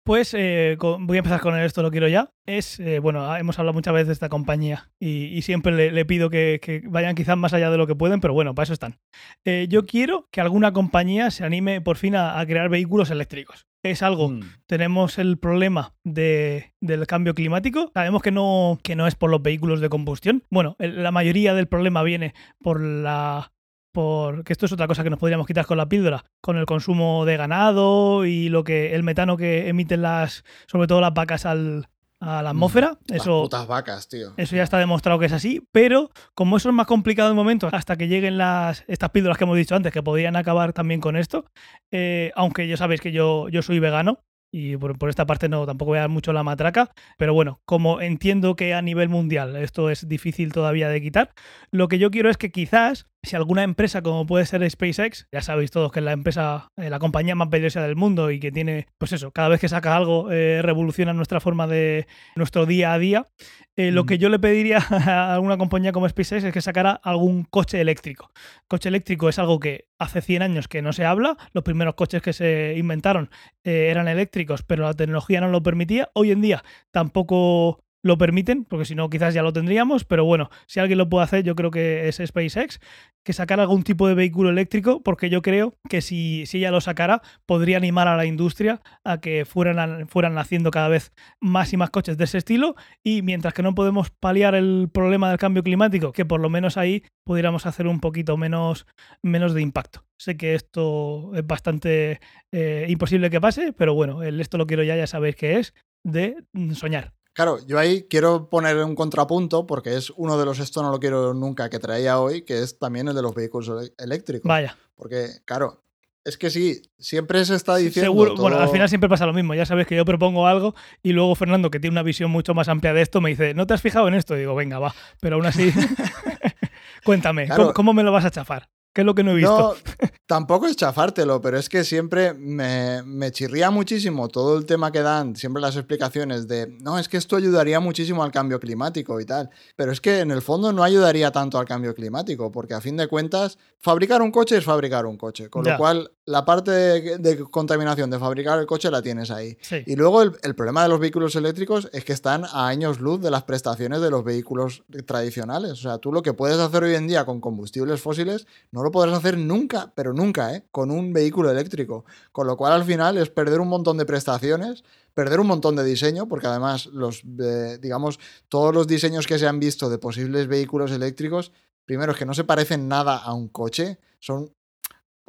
Pues 0.07 0.33
eh, 0.33 0.77
con- 0.79 1.05
voy 1.05 1.17
a 1.17 1.19
empezar 1.19 1.41
con 1.41 1.53
el 1.57 1.65
esto 1.65 1.81
lo 1.81 1.91
quiero 1.91 2.07
ya. 2.07 2.31
Es, 2.45 2.79
eh, 2.79 2.99
bueno, 2.99 3.29
ah, 3.29 3.39
hemos 3.41 3.59
hablado 3.59 3.73
muchas 3.73 3.93
veces 3.93 4.07
de 4.07 4.13
esta 4.13 4.29
compañía 4.29 4.89
y, 5.01 5.25
y 5.25 5.41
siempre 5.41 5.73
le, 5.73 5.91
le 5.91 6.05
pido 6.05 6.29
que, 6.29 6.61
que 6.61 6.81
vayan 6.85 7.13
quizás 7.13 7.35
más 7.37 7.53
allá 7.53 7.69
de 7.69 7.77
lo 7.77 7.87
que 7.87 7.95
pueden, 7.95 8.21
pero 8.21 8.33
bueno, 8.33 8.55
para 8.55 8.63
eso 8.63 8.71
están. 8.73 8.99
Eh, 9.43 9.67
yo 9.69 9.85
quiero 9.85 10.29
que 10.31 10.39
alguna 10.39 10.71
compañía 10.71 11.29
se 11.29 11.43
anime 11.43 11.81
por 11.81 11.97
fin 11.97 12.15
a, 12.15 12.39
a 12.39 12.45
crear 12.45 12.69
vehículos 12.69 13.11
eléctricos. 13.11 13.65
Es 13.83 14.01
algo 14.01 14.29
Mm. 14.29 14.41
tenemos 14.65 15.17
el 15.19 15.37
problema 15.37 15.93
de- 16.05 16.71
del 16.81 17.05
cambio 17.05 17.33
climático. 17.33 17.91
Sabemos 17.93 18.21
que 18.21 18.31
no, 18.31 18.79
que 18.83 18.95
no 18.95 19.07
es 19.07 19.15
por 19.15 19.29
los 19.29 19.41
vehículos 19.41 19.81
de 19.81 19.89
combustión. 19.89 20.41
Bueno, 20.49 20.77
el- 20.79 21.03
la 21.03 21.11
mayoría 21.11 21.53
del 21.53 21.67
problema 21.67 22.01
viene 22.03 22.33
por 22.63 22.79
la. 22.81 23.51
Por, 23.97 24.43
que 24.43 24.53
esto 24.53 24.67
es 24.67 24.71
otra 24.71 24.85
cosa 24.85 25.03
que 25.03 25.09
nos 25.09 25.17
podríamos 25.17 25.47
quitar 25.47 25.65
con 25.65 25.75
la 25.75 25.89
píldora, 25.89 26.23
con 26.39 26.55
el 26.57 26.67
consumo 26.67 27.25
de 27.25 27.35
ganado 27.35 28.25
y 28.25 28.47
lo 28.47 28.63
que 28.63 28.93
el 28.93 29.01
metano 29.01 29.37
que 29.37 29.69
emiten 29.69 30.03
las, 30.03 30.43
sobre 30.67 30.85
todo 30.85 31.01
las 31.01 31.15
vacas 31.15 31.47
al, 31.47 31.87
a 32.19 32.43
la 32.43 32.51
atmósfera. 32.51 32.99
Las 33.07 33.21
Eso, 33.21 33.41
putas 33.41 33.65
vacas, 33.65 34.07
tío. 34.07 34.35
eso 34.37 34.55
ya 34.55 34.61
está 34.61 34.77
demostrado 34.77 35.17
que 35.17 35.25
es 35.25 35.33
así, 35.33 35.67
pero 35.71 36.11
como 36.35 36.57
eso 36.57 36.69
es 36.69 36.75
más 36.75 36.85
complicado 36.85 37.29
de 37.29 37.33
momento, 37.33 37.69
hasta 37.71 37.95
que 37.97 38.07
lleguen 38.07 38.37
las 38.37 38.83
estas 38.87 39.09
píldoras 39.09 39.35
que 39.39 39.45
hemos 39.45 39.57
dicho 39.57 39.75
antes, 39.75 39.91
que 39.91 40.03
podrían 40.03 40.35
acabar 40.35 40.73
también 40.73 41.01
con 41.01 41.15
esto, 41.15 41.45
eh, 41.89 42.31
aunque 42.35 42.67
ya 42.67 42.77
sabéis 42.77 43.01
que 43.01 43.11
yo, 43.11 43.49
yo 43.49 43.63
soy 43.63 43.79
vegano 43.79 44.19
y 44.53 44.77
por, 44.77 44.97
por 44.99 45.09
esta 45.09 45.25
parte 45.25 45.49
no 45.49 45.65
tampoco 45.65 45.89
voy 45.89 45.97
a 45.97 46.01
dar 46.01 46.09
mucho 46.09 46.33
la 46.33 46.43
matraca, 46.43 46.91
pero 47.17 47.33
bueno, 47.33 47.61
como 47.65 47.99
entiendo 47.99 48.55
que 48.55 48.75
a 48.75 48.81
nivel 48.81 49.09
mundial 49.09 49.55
esto 49.55 49.89
es 49.89 50.07
difícil 50.07 50.53
todavía 50.53 50.87
de 50.87 51.01
quitar, 51.01 51.31
lo 51.71 51.87
que 51.87 51.99
yo 51.99 52.11
quiero 52.11 52.29
es 52.29 52.37
que 52.37 52.51
quizás 52.51 53.07
si 53.27 53.35
alguna 53.35 53.63
empresa 53.63 54.01
como 54.01 54.25
puede 54.25 54.45
ser 54.45 54.67
SpaceX, 54.69 55.27
ya 55.31 55.41
sabéis 55.41 55.69
todos 55.69 55.91
que 55.91 55.99
es 55.99 56.05
la 56.05 56.13
empresa, 56.13 56.67
eh, 56.77 56.89
la 56.89 56.97
compañía 56.99 57.35
más 57.35 57.49
valiosa 57.49 57.81
del 57.83 57.95
mundo 57.95 58.31
y 58.31 58.39
que 58.39 58.51
tiene, 58.51 58.87
pues 58.97 59.11
eso, 59.13 59.31
cada 59.31 59.49
vez 59.49 59.59
que 59.61 59.69
saca 59.69 59.95
algo 59.95 60.31
eh, 60.31 60.61
revoluciona 60.63 61.13
nuestra 61.13 61.39
forma 61.39 61.67
de 61.67 62.07
nuestro 62.35 62.65
día 62.65 62.93
a 62.93 62.99
día. 62.99 63.27
Eh, 63.75 63.91
Lo 63.91 64.03
Mm. 64.03 64.07
que 64.07 64.17
yo 64.17 64.29
le 64.29 64.39
pediría 64.39 64.77
a 64.89 65.33
alguna 65.35 65.57
compañía 65.57 65.91
como 65.91 66.09
SpaceX 66.09 66.45
es 66.45 66.53
que 66.53 66.61
sacara 66.61 66.91
algún 67.03 67.43
coche 67.43 67.79
eléctrico. 67.79 68.31
Coche 68.67 68.89
eléctrico 68.89 69.29
es 69.29 69.37
algo 69.37 69.59
que 69.59 69.85
hace 69.99 70.21
100 70.21 70.41
años 70.41 70.67
que 70.67 70.81
no 70.81 70.93
se 70.93 71.05
habla. 71.05 71.37
Los 71.53 71.63
primeros 71.63 71.93
coches 71.93 72.21
que 72.23 72.33
se 72.33 72.73
inventaron 72.77 73.29
eran 73.63 74.07
eléctricos, 74.07 74.63
pero 74.63 74.83
la 74.85 74.93
tecnología 74.93 75.41
no 75.41 75.49
lo 75.49 75.61
permitía. 75.61 76.09
Hoy 76.13 76.31
en 76.31 76.41
día 76.41 76.63
tampoco 76.91 77.83
lo 78.07 78.17
permiten, 78.17 78.65
porque 78.65 78.85
si 78.85 78.95
no 78.95 79.09
quizás 79.09 79.33
ya 79.33 79.43
lo 79.43 79.53
tendríamos, 79.53 80.05
pero 80.05 80.25
bueno, 80.25 80.49
si 80.65 80.79
alguien 80.79 80.97
lo 80.97 81.09
puede 81.09 81.25
hacer, 81.25 81.43
yo 81.43 81.55
creo 81.55 81.69
que 81.71 82.07
es 82.07 82.21
SpaceX, 82.23 82.79
que 83.23 83.33
sacara 83.33 83.63
algún 83.63 83.83
tipo 83.83 84.07
de 84.07 84.15
vehículo 84.15 84.49
eléctrico, 84.49 85.03
porque 85.03 85.29
yo 85.29 85.41
creo 85.41 85.75
que 85.89 86.01
si, 86.01 86.45
si 86.45 86.57
ella 86.57 86.71
lo 86.71 86.81
sacara, 86.81 87.21
podría 87.45 87.77
animar 87.77 88.07
a 88.07 88.17
la 88.17 88.25
industria 88.25 88.81
a 89.03 89.19
que 89.19 89.45
fueran, 89.45 90.07
fueran 90.07 90.37
haciendo 90.37 90.71
cada 90.71 90.87
vez 90.87 91.11
más 91.39 91.73
y 91.73 91.77
más 91.77 91.89
coches 91.89 92.17
de 92.17 92.23
ese 92.23 92.39
estilo, 92.39 92.75
y 93.03 93.21
mientras 93.21 93.53
que 93.53 93.63
no 93.63 93.75
podemos 93.75 94.09
paliar 94.09 94.55
el 94.55 94.89
problema 94.91 95.29
del 95.29 95.37
cambio 95.37 95.63
climático, 95.63 96.13
que 96.13 96.25
por 96.25 96.39
lo 96.39 96.49
menos 96.49 96.77
ahí 96.77 97.03
pudiéramos 97.25 97.65
hacer 97.65 97.87
un 97.87 97.99
poquito 97.99 98.37
menos, 98.37 98.87
menos 99.21 99.53
de 99.53 99.61
impacto. 99.61 100.05
Sé 100.17 100.37
que 100.37 100.55
esto 100.55 101.31
es 101.35 101.45
bastante 101.45 102.19
eh, 102.51 102.85
imposible 102.89 103.29
que 103.29 103.41
pase, 103.41 103.73
pero 103.73 103.93
bueno, 103.93 104.23
esto 104.23 104.57
lo 104.57 104.65
quiero 104.65 104.83
ya, 104.83 104.95
ya 104.95 105.05
sabéis 105.05 105.35
que 105.35 105.59
es 105.59 105.73
de 106.03 106.37
soñar. 106.73 107.16
Claro, 107.37 107.59
yo 107.67 107.77
ahí 107.77 108.07
quiero 108.09 108.49
poner 108.49 108.77
un 108.77 108.95
contrapunto 108.95 109.67
porque 109.67 109.95
es 109.95 110.09
uno 110.15 110.39
de 110.39 110.45
los 110.45 110.57
esto 110.57 110.81
no 110.81 110.89
lo 110.89 110.99
quiero 110.99 111.35
nunca 111.35 111.69
que 111.69 111.77
traía 111.77 112.19
hoy, 112.19 112.41
que 112.41 112.63
es 112.63 112.79
también 112.79 113.07
el 113.09 113.13
de 113.13 113.21
los 113.21 113.35
vehículos 113.35 113.91
eléctricos. 113.99 114.49
Vaya, 114.49 114.75
Porque, 114.95 115.27
claro, 115.45 115.83
es 116.25 116.35
que 116.35 116.49
sí, 116.49 116.81
siempre 116.97 117.45
se 117.45 117.53
está 117.53 117.75
diciendo. 117.75 118.09
seguro. 118.11 118.35
Bueno, 118.37 118.57
al 118.57 118.69
final 118.69 118.89
siempre 118.89 119.07
pasa 119.07 119.27
lo 119.27 119.33
mismo. 119.33 119.53
Ya 119.53 119.67
sabes 119.67 119.85
que 119.85 119.95
yo 119.95 120.03
propongo 120.03 120.47
algo 120.47 120.73
y 121.03 121.11
luego 121.11 121.35
Fernando, 121.35 121.69
que 121.69 121.79
tiene 121.79 121.93
una 121.93 122.01
visión 122.01 122.31
mucho 122.31 122.55
más 122.55 122.69
amplia 122.69 122.91
de 122.93 123.03
esto, 123.03 123.21
me 123.21 123.29
dice, 123.29 123.53
¿no 123.53 123.67
te 123.67 123.75
has 123.75 123.83
fijado 123.83 124.07
en 124.07 124.15
esto? 124.15 124.35
Y 124.35 124.39
digo, 124.39 124.55
venga, 124.55 124.79
va. 124.79 124.95
Pero 125.21 125.35
aún 125.35 125.45
así, 125.45 125.71
cuéntame, 127.03 127.45
Claro. 127.45 127.61
¿cómo, 127.65 127.73
cómo 127.73 127.93
me 127.93 128.01
lo 128.01 128.11
vas 128.11 128.25
a 128.25 128.31
chafar? 128.31 128.67
¿Qué 128.97 129.01
es 129.01 129.05
lo 129.05 129.13
que 129.13 129.23
no 129.23 129.33
he 129.33 129.35
visto? 129.35 129.75
No, 130.01 130.09
tampoco 130.25 130.65
es 130.65 130.75
chafártelo, 130.75 131.39
pero 131.39 131.59
es 131.59 131.69
que 131.69 131.83
siempre 131.83 132.33
me, 132.33 133.03
me 133.03 133.31
chirría 133.31 133.69
muchísimo 133.69 134.27
todo 134.27 134.57
el 134.57 134.65
tema 134.65 134.91
que 134.91 135.01
dan, 135.03 135.35
siempre 135.35 135.61
las 135.61 135.75
explicaciones 135.75 136.47
de, 136.47 136.75
no, 136.81 136.97
es 136.97 137.07
que 137.07 137.17
esto 137.17 137.35
ayudaría 137.35 137.79
muchísimo 137.79 138.23
al 138.23 138.31
cambio 138.31 138.59
climático 138.59 139.21
y 139.21 139.25
tal. 139.25 139.51
Pero 139.75 139.91
es 139.91 140.01
que 140.01 140.21
en 140.21 140.31
el 140.31 140.41
fondo 140.41 140.73
no 140.73 140.81
ayudaría 140.83 141.31
tanto 141.31 141.59
al 141.59 141.65
cambio 141.67 141.93
climático, 141.93 142.51
porque 142.51 142.73
a 142.73 142.81
fin 142.81 142.97
de 142.97 143.07
cuentas, 143.07 143.59
fabricar 143.77 144.23
un 144.23 144.31
coche 144.31 144.57
es 144.57 144.65
fabricar 144.65 145.05
un 145.05 145.15
coche. 145.15 145.47
Con 145.47 145.63
Ya. 145.63 145.73
lo 145.73 145.77
cual, 145.77 146.11
la 146.27 146.43
parte 146.43 146.71
de, 146.71 147.17
de 147.19 147.39
contaminación 147.45 148.09
de 148.09 148.19
fabricar 148.19 148.59
el 148.59 148.65
coche 148.65 148.91
la 148.91 149.01
tienes 149.01 149.31
ahí. 149.31 149.57
Sí. 149.61 149.77
Y 149.85 149.95
luego 149.95 150.21
el, 150.21 150.33
el 150.43 150.55
problema 150.55 150.83
de 150.83 150.89
los 150.89 150.99
vehículos 150.99 151.35
eléctricos 151.37 151.89
es 151.93 152.03
que 152.03 152.11
están 152.11 152.43
a 152.43 152.67
años 152.67 152.99
luz 152.99 153.21
de 153.21 153.31
las 153.31 153.43
prestaciones 153.43 154.01
de 154.01 154.11
los 154.11 154.25
vehículos 154.25 154.83
tradicionales. 155.05 155.71
O 155.71 155.75
sea, 155.77 155.99
tú 155.99 156.11
lo 156.11 156.21
que 156.21 156.33
puedes 156.33 156.59
hacer 156.59 156.83
hoy 156.83 156.95
en 156.95 157.07
día 157.07 157.25
con 157.25 157.39
combustibles 157.39 158.01
fósiles 158.01 158.45
no 158.71 158.83
lo 158.83 158.91
podrás 158.91 159.17
hacer 159.17 159.37
nunca, 159.37 159.93
pero 159.95 160.11
nunca, 160.13 160.53
¿eh? 160.53 160.65
Con 160.69 160.91
un 160.91 161.13
vehículo 161.13 161.49
eléctrico. 161.49 162.03
Con 162.33 162.45
lo 162.45 162.57
cual 162.57 162.73
al 162.73 162.83
final 162.83 163.17
es 163.17 163.29
perder 163.29 163.61
un 163.61 163.69
montón 163.69 163.97
de 163.97 164.05
prestaciones, 164.05 164.83
perder 165.13 165.39
un 165.39 165.47
montón 165.47 165.77
de 165.77 165.85
diseño, 165.85 166.27
porque 166.27 166.47
además 166.47 166.87
los, 166.87 167.23
eh, 167.39 167.79
digamos, 167.81 168.19
todos 168.49 168.75
los 168.75 168.85
diseños 168.85 169.27
que 169.27 169.39
se 169.39 169.47
han 169.47 169.61
visto 169.61 169.89
de 169.89 169.97
posibles 169.97 170.47
vehículos 170.47 170.91
eléctricos, 170.91 171.53
primero 171.85 172.11
es 172.11 172.17
que 172.17 172.25
no 172.25 172.33
se 172.33 172.43
parecen 172.43 172.89
nada 172.89 173.15
a 173.15 173.33
un 173.33 173.47
coche, 173.47 173.97
son 174.19 174.51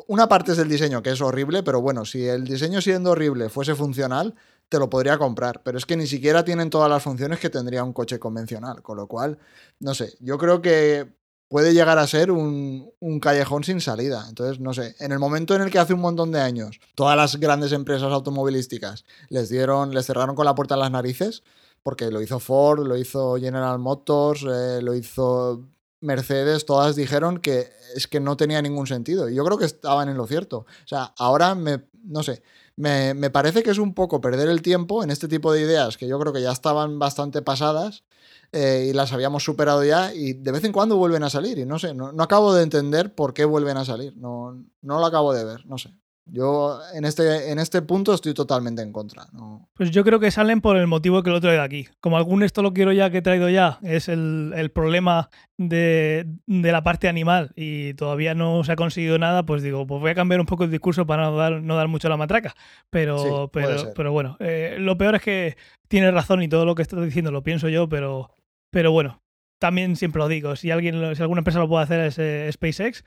una 0.07 0.29
parte 0.29 0.53
es 0.53 0.59
el 0.59 0.69
diseño, 0.69 1.03
que 1.03 1.11
es 1.11 1.21
horrible, 1.21 1.63
pero 1.63 1.81
bueno, 1.81 2.05
si 2.05 2.27
el 2.27 2.45
diseño 2.45 2.81
siendo 2.81 3.11
horrible 3.11 3.49
fuese 3.49 3.75
funcional, 3.75 4.35
te 4.69 4.79
lo 4.79 4.89
podría 4.89 5.19
comprar. 5.19 5.63
Pero 5.63 5.79
es 5.79 5.87
que 5.87 5.97
ni 5.97 6.07
siquiera 6.07 6.45
tienen 6.45 6.71
todas 6.71 6.91
las 6.91 7.03
funciones 7.03 7.41
que 7.41 7.51
tendría 7.51 7.83
un 7.83 7.93
coche 7.93 8.19
convencional. 8.19 8.83
Con 8.83 8.97
lo 8.97 9.07
cual, 9.07 9.39
no 9.81 9.95
sé, 9.95 10.15
yo 10.21 10.39
creo 10.39 10.63
que 10.63 11.19
puede 11.49 11.73
llegar 11.73 11.99
a 11.99 12.07
ser 12.07 12.31
un, 12.31 12.93
callejón 13.21 13.65
sin 13.65 13.81
salida. 13.81 14.27
Entonces, 14.29 14.61
no 14.61 14.73
sé, 14.75 14.95
en 15.01 15.13
el 15.13 15.19
momento 15.19 15.55
en 15.55 15.63
el 15.63 15.71
que 15.71 15.79
hace 15.79 15.95
un 15.95 16.01
montón 16.01 16.31
de 16.31 16.41
años 16.41 16.81
todas 16.95 17.17
las 17.17 17.37
grandes 17.37 17.73
empresas 17.73 18.13
automovilísticas 18.13 19.05
les 19.31 19.49
dieron, 19.49 19.95
les 19.95 20.07
cerraron 20.07 20.37
con 20.37 20.45
la 20.45 20.55
puerta 20.55 20.75
en 20.75 20.81
las 20.81 20.91
narices, 20.91 21.43
porque 21.83 22.11
lo 22.11 22.21
hizo 22.21 22.39
Ford, 22.39 22.87
lo 22.87 22.97
hizo 22.97 23.37
General 23.37 23.79
Motors, 23.79 24.43
eh, 24.43 24.81
lo 24.83 24.95
hizo 24.95 25.65
Mercedes, 26.01 26.67
todas 26.67 26.97
dijeron 26.97 27.39
que 27.39 27.71
es 27.95 28.07
que 28.07 28.21
no 28.21 28.37
tenía 28.37 28.63
ningún 28.63 28.87
sentido. 28.87 29.29
Y 29.29 29.35
yo 29.35 29.45
creo 29.45 29.59
que 29.59 29.65
estaban 29.65 30.09
en 30.09 30.17
lo 30.17 30.27
cierto. 30.27 30.59
O 30.59 30.87
sea, 30.87 31.13
ahora 31.19 31.55
me, 31.55 31.85
no 32.05 32.23
sé, 32.23 32.43
me, 32.77 33.15
me 33.15 33.31
parece 33.31 33.63
que 33.63 33.71
es 33.71 33.79
un 33.79 33.95
poco 33.95 34.21
perder 34.21 34.49
el 34.49 34.63
tiempo 34.63 35.03
en 35.03 35.11
este 35.11 35.29
tipo 35.29 35.53
de 35.53 35.63
ideas 35.63 35.97
que 35.97 36.07
yo 36.07 36.19
creo 36.19 36.33
que 36.33 36.43
ya 36.43 36.53
estaban 36.53 36.99
bastante 36.99 37.43
pasadas 37.43 38.05
eh, 38.53 38.87
y 38.89 38.93
las 38.93 39.13
habíamos 39.13 39.45
superado 39.45 39.85
ya 39.85 40.15
y 40.15 40.33
de 40.33 40.53
vez 40.53 40.65
en 40.65 40.73
cuando 40.73 40.97
vuelven 40.97 41.23
a 41.23 41.31
salir. 41.31 41.59
Y 41.59 41.67
no 41.67 41.79
sé, 41.79 41.95
no, 41.95 42.13
no 42.13 42.23
acabo 42.23 42.55
de 42.55 42.63
entender 42.63 43.15
por 43.15 43.35
qué 43.35 43.45
vuelven 43.45 43.77
a 43.77 43.85
salir. 43.85 44.17
No, 44.17 44.65
no 44.83 44.99
lo 44.99 45.07
acabo 45.07 45.35
de 45.35 45.45
ver, 45.45 45.67
no 45.67 45.79
sé. 45.79 45.91
Yo 46.31 46.81
en 46.95 47.05
este, 47.05 47.51
en 47.51 47.59
este 47.59 47.83
punto 47.83 48.15
estoy 48.15 48.35
totalmente 48.35 48.83
en 48.83 48.93
contra. 48.93 49.27
¿no? 49.33 49.69
Pues 49.75 49.91
yo 49.91 50.05
creo 50.05 50.21
que 50.21 50.31
salen 50.31 50.61
por 50.61 50.77
el 50.77 50.87
motivo 50.87 51.23
que 51.23 51.31
lo 51.31 51.41
traigo 51.41 51.63
aquí. 51.63 51.89
Como 52.01 52.17
algún 52.17 52.43
esto 52.43 52.63
lo 52.63 52.73
quiero 52.73 52.93
ya 52.93 53.11
que 53.11 53.19
he 53.19 53.23
traído 53.23 53.49
ya, 53.49 53.79
es 53.83 54.09
el, 54.09 54.53
el 54.57 54.71
problema 54.71 55.31
de, 55.57 56.27
de 56.47 56.73
la 56.73 56.83
parte 56.83 57.09
animal 57.09 57.53
y 57.57 57.95
todavía 57.95 58.35
no 58.35 58.63
se 58.65 58.73
ha 58.73 58.77
conseguido 58.77 59.19
nada, 59.19 59.45
pues 59.45 59.63
digo, 59.63 59.87
pues 59.87 60.01
voy 60.01 60.11
a 60.11 60.15
cambiar 60.15 60.41
un 60.41 60.47
poco 60.47 60.65
el 60.65 60.71
discurso 60.71 61.07
para 61.07 61.31
no 61.31 61.37
dar, 61.37 61.63
no 61.63 61.77
dar 61.77 61.89
mucho 61.89 62.09
la 62.09 62.17
matraca. 62.17 62.55
Pero, 62.91 63.19
Sí, 63.19 63.51
pero, 63.53 63.93
pero 63.95 64.13
bueno, 64.13 64.37
eh, 64.41 64.77
lo 64.79 64.99
peor 64.99 65.17
es 65.17 65.23
que 65.23 65.57
tienes 65.89 66.13
razón 66.13 66.43
y 66.43 66.49
todo 66.49 66.65
lo 66.65 66.75
que 66.75 66.83
estás 66.83 67.03
diciendo 67.03 67.31
lo 67.31 67.43
pienso 67.43 67.69
yo, 67.69 67.89
pero, 67.89 68.31
pero 68.71 68.93
bueno, 68.93 69.23
también 69.59 69.97
siempre 69.97 70.21
lo 70.21 70.29
digo, 70.29 70.57
si 70.57 70.71
alguien, 70.71 71.17
si 71.17 71.23
alguna 71.23 71.41
empresa 71.41 71.59
lo 71.59 71.69
puede 71.69 71.85
hacer 71.85 72.01
es 72.01 72.19
eh, 72.19 72.49
SpaceX, 72.53 73.05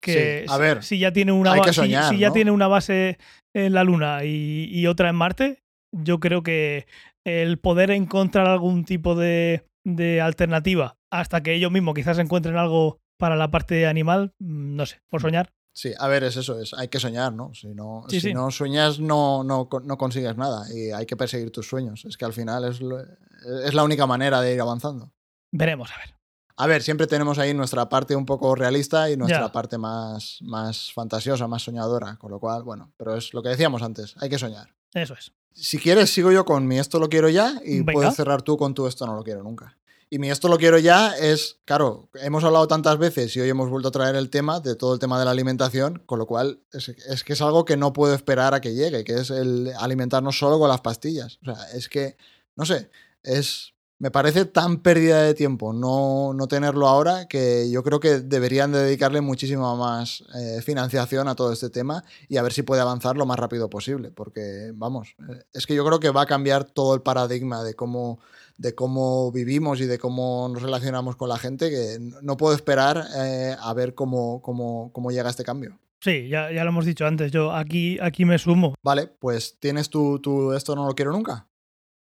que 0.00 0.44
Sí, 0.46 0.52
a 0.52 0.58
ver, 0.58 0.82
si 0.82 0.98
ya 0.98 1.12
tiene 1.12 1.32
una 1.32 1.52
hay 1.52 1.60
ba- 1.60 1.64
que 1.66 1.72
si- 1.72 1.80
soñar, 1.80 2.12
si, 2.12 2.18
ya 2.18 2.28
¿no? 2.28 2.32
tiene 2.34 2.50
una 2.50 2.68
base 2.68 3.18
en 3.54 3.72
la 3.72 3.84
Luna 3.84 4.24
y, 4.24 4.68
y 4.70 4.86
otra 4.86 5.08
en 5.10 5.16
Marte, 5.16 5.62
yo 5.92 6.20
creo 6.20 6.42
que 6.42 6.86
el 7.24 7.58
poder 7.58 7.90
encontrar 7.90 8.46
algún 8.46 8.84
tipo 8.84 9.14
de, 9.14 9.64
de 9.84 10.20
alternativa 10.20 10.96
hasta 11.10 11.42
que 11.42 11.54
ellos 11.54 11.70
mismos 11.72 11.94
quizás 11.94 12.18
encuentren 12.18 12.56
algo 12.56 12.98
para 13.18 13.36
la 13.36 13.50
parte 13.50 13.86
animal, 13.86 14.32
mm, 14.40 14.74
no 14.76 14.86
sé, 14.86 15.00
por 15.08 15.20
soñar. 15.22 15.52
Sí, 15.76 15.92
a 15.98 16.06
ver, 16.06 16.22
es 16.24 16.36
eso, 16.36 16.60
es, 16.60 16.72
hay 16.74 16.86
que 16.88 17.00
soñar, 17.00 17.32
¿no? 17.32 17.52
Si 17.54 17.68
no, 17.74 18.04
Sí, 18.08 18.20
si 18.20 18.28
sí. 18.28 18.34
no 18.34 18.50
sueñas, 18.52 19.00
no, 19.00 19.42
no, 19.42 19.68
no 19.84 19.96
consigues 19.98 20.36
nada 20.36 20.66
y 20.72 20.90
hay 20.92 21.04
que 21.06 21.16
perseguir 21.16 21.50
tus 21.50 21.66
sueños. 21.68 22.04
Es 22.04 22.16
que 22.16 22.24
al 22.24 22.32
final 22.32 22.64
es, 22.64 22.80
lo- 22.80 23.00
es 23.00 23.74
la 23.74 23.82
única 23.82 24.06
manera 24.06 24.40
de 24.40 24.54
ir 24.54 24.60
avanzando. 24.60 25.10
Veremos, 25.52 25.90
a 25.92 25.98
ver. 25.98 26.14
A 26.56 26.66
ver, 26.66 26.82
siempre 26.82 27.06
tenemos 27.06 27.38
ahí 27.38 27.52
nuestra 27.52 27.88
parte 27.88 28.14
un 28.14 28.26
poco 28.26 28.54
realista 28.54 29.10
y 29.10 29.16
nuestra 29.16 29.50
parte 29.50 29.76
más, 29.76 30.38
más 30.42 30.92
fantasiosa, 30.92 31.48
más 31.48 31.62
soñadora, 31.62 32.16
con 32.16 32.30
lo 32.30 32.38
cual, 32.38 32.62
bueno, 32.62 32.92
pero 32.96 33.16
es 33.16 33.34
lo 33.34 33.42
que 33.42 33.48
decíamos 33.48 33.82
antes, 33.82 34.14
hay 34.20 34.28
que 34.28 34.38
soñar. 34.38 34.72
Eso 34.92 35.14
es. 35.14 35.32
Si 35.52 35.78
quieres, 35.78 36.10
sigo 36.10 36.30
yo 36.30 36.44
con 36.44 36.66
mi 36.66 36.78
esto 36.78 36.98
lo 36.98 37.08
quiero 37.08 37.28
ya 37.28 37.60
y 37.64 37.78
Venga. 37.78 37.92
puedes 37.92 38.14
cerrar 38.14 38.42
tú 38.42 38.56
con 38.56 38.74
tu 38.74 38.86
esto 38.86 39.06
no 39.06 39.14
lo 39.14 39.24
quiero 39.24 39.42
nunca. 39.42 39.76
Y 40.10 40.20
mi 40.20 40.30
esto 40.30 40.48
lo 40.48 40.58
quiero 40.58 40.78
ya 40.78 41.16
es, 41.16 41.58
claro, 41.64 42.08
hemos 42.14 42.44
hablado 42.44 42.68
tantas 42.68 42.98
veces 42.98 43.34
y 43.36 43.40
hoy 43.40 43.48
hemos 43.48 43.68
vuelto 43.68 43.88
a 43.88 43.92
traer 43.92 44.14
el 44.14 44.30
tema 44.30 44.60
de 44.60 44.76
todo 44.76 44.94
el 44.94 45.00
tema 45.00 45.18
de 45.18 45.24
la 45.24 45.32
alimentación, 45.32 46.04
con 46.06 46.20
lo 46.20 46.26
cual 46.26 46.60
es, 46.72 46.88
es 46.88 47.24
que 47.24 47.32
es 47.32 47.42
algo 47.42 47.64
que 47.64 47.76
no 47.76 47.92
puedo 47.92 48.14
esperar 48.14 48.54
a 48.54 48.60
que 48.60 48.74
llegue, 48.74 49.02
que 49.02 49.14
es 49.14 49.30
el 49.30 49.72
alimentarnos 49.76 50.38
solo 50.38 50.60
con 50.60 50.68
las 50.68 50.82
pastillas. 50.82 51.38
O 51.42 51.46
sea, 51.46 51.64
es 51.74 51.88
que, 51.88 52.16
no 52.54 52.64
sé, 52.64 52.90
es... 53.24 53.73
Me 53.98 54.10
parece 54.10 54.44
tan 54.44 54.78
pérdida 54.78 55.22
de 55.22 55.34
tiempo 55.34 55.72
no, 55.72 56.34
no 56.34 56.48
tenerlo 56.48 56.88
ahora 56.88 57.28
que 57.28 57.70
yo 57.70 57.84
creo 57.84 58.00
que 58.00 58.18
deberían 58.18 58.72
de 58.72 58.80
dedicarle 58.80 59.20
muchísima 59.20 59.76
más 59.76 60.24
eh, 60.34 60.60
financiación 60.62 61.28
a 61.28 61.36
todo 61.36 61.52
este 61.52 61.70
tema 61.70 62.04
y 62.28 62.36
a 62.36 62.42
ver 62.42 62.52
si 62.52 62.62
puede 62.62 62.82
avanzar 62.82 63.16
lo 63.16 63.24
más 63.24 63.38
rápido 63.38 63.70
posible, 63.70 64.10
porque 64.10 64.72
vamos, 64.74 65.14
eh, 65.30 65.44
es 65.52 65.66
que 65.66 65.76
yo 65.76 65.84
creo 65.84 66.00
que 66.00 66.10
va 66.10 66.22
a 66.22 66.26
cambiar 66.26 66.64
todo 66.64 66.94
el 66.94 67.02
paradigma 67.02 67.62
de 67.62 67.74
cómo, 67.74 68.18
de 68.58 68.74
cómo 68.74 69.30
vivimos 69.30 69.80
y 69.80 69.86
de 69.86 69.98
cómo 69.98 70.48
nos 70.52 70.62
relacionamos 70.62 71.14
con 71.14 71.28
la 71.28 71.38
gente, 71.38 71.70
que 71.70 71.98
no 72.20 72.36
puedo 72.36 72.54
esperar 72.54 73.04
eh, 73.16 73.56
a 73.58 73.72
ver 73.74 73.94
cómo, 73.94 74.42
cómo, 74.42 74.90
cómo 74.92 75.12
llega 75.12 75.30
este 75.30 75.44
cambio. 75.44 75.78
Sí, 76.00 76.28
ya, 76.28 76.52
ya 76.52 76.64
lo 76.64 76.70
hemos 76.70 76.84
dicho 76.84 77.06
antes, 77.06 77.30
yo 77.30 77.52
aquí, 77.52 77.98
aquí 78.02 78.24
me 78.24 78.38
sumo. 78.38 78.74
Vale, 78.82 79.06
pues 79.06 79.56
tienes 79.58 79.88
tu, 79.88 80.18
tu 80.18 80.52
esto 80.52 80.74
no 80.74 80.86
lo 80.86 80.94
quiero 80.94 81.12
nunca. 81.12 81.46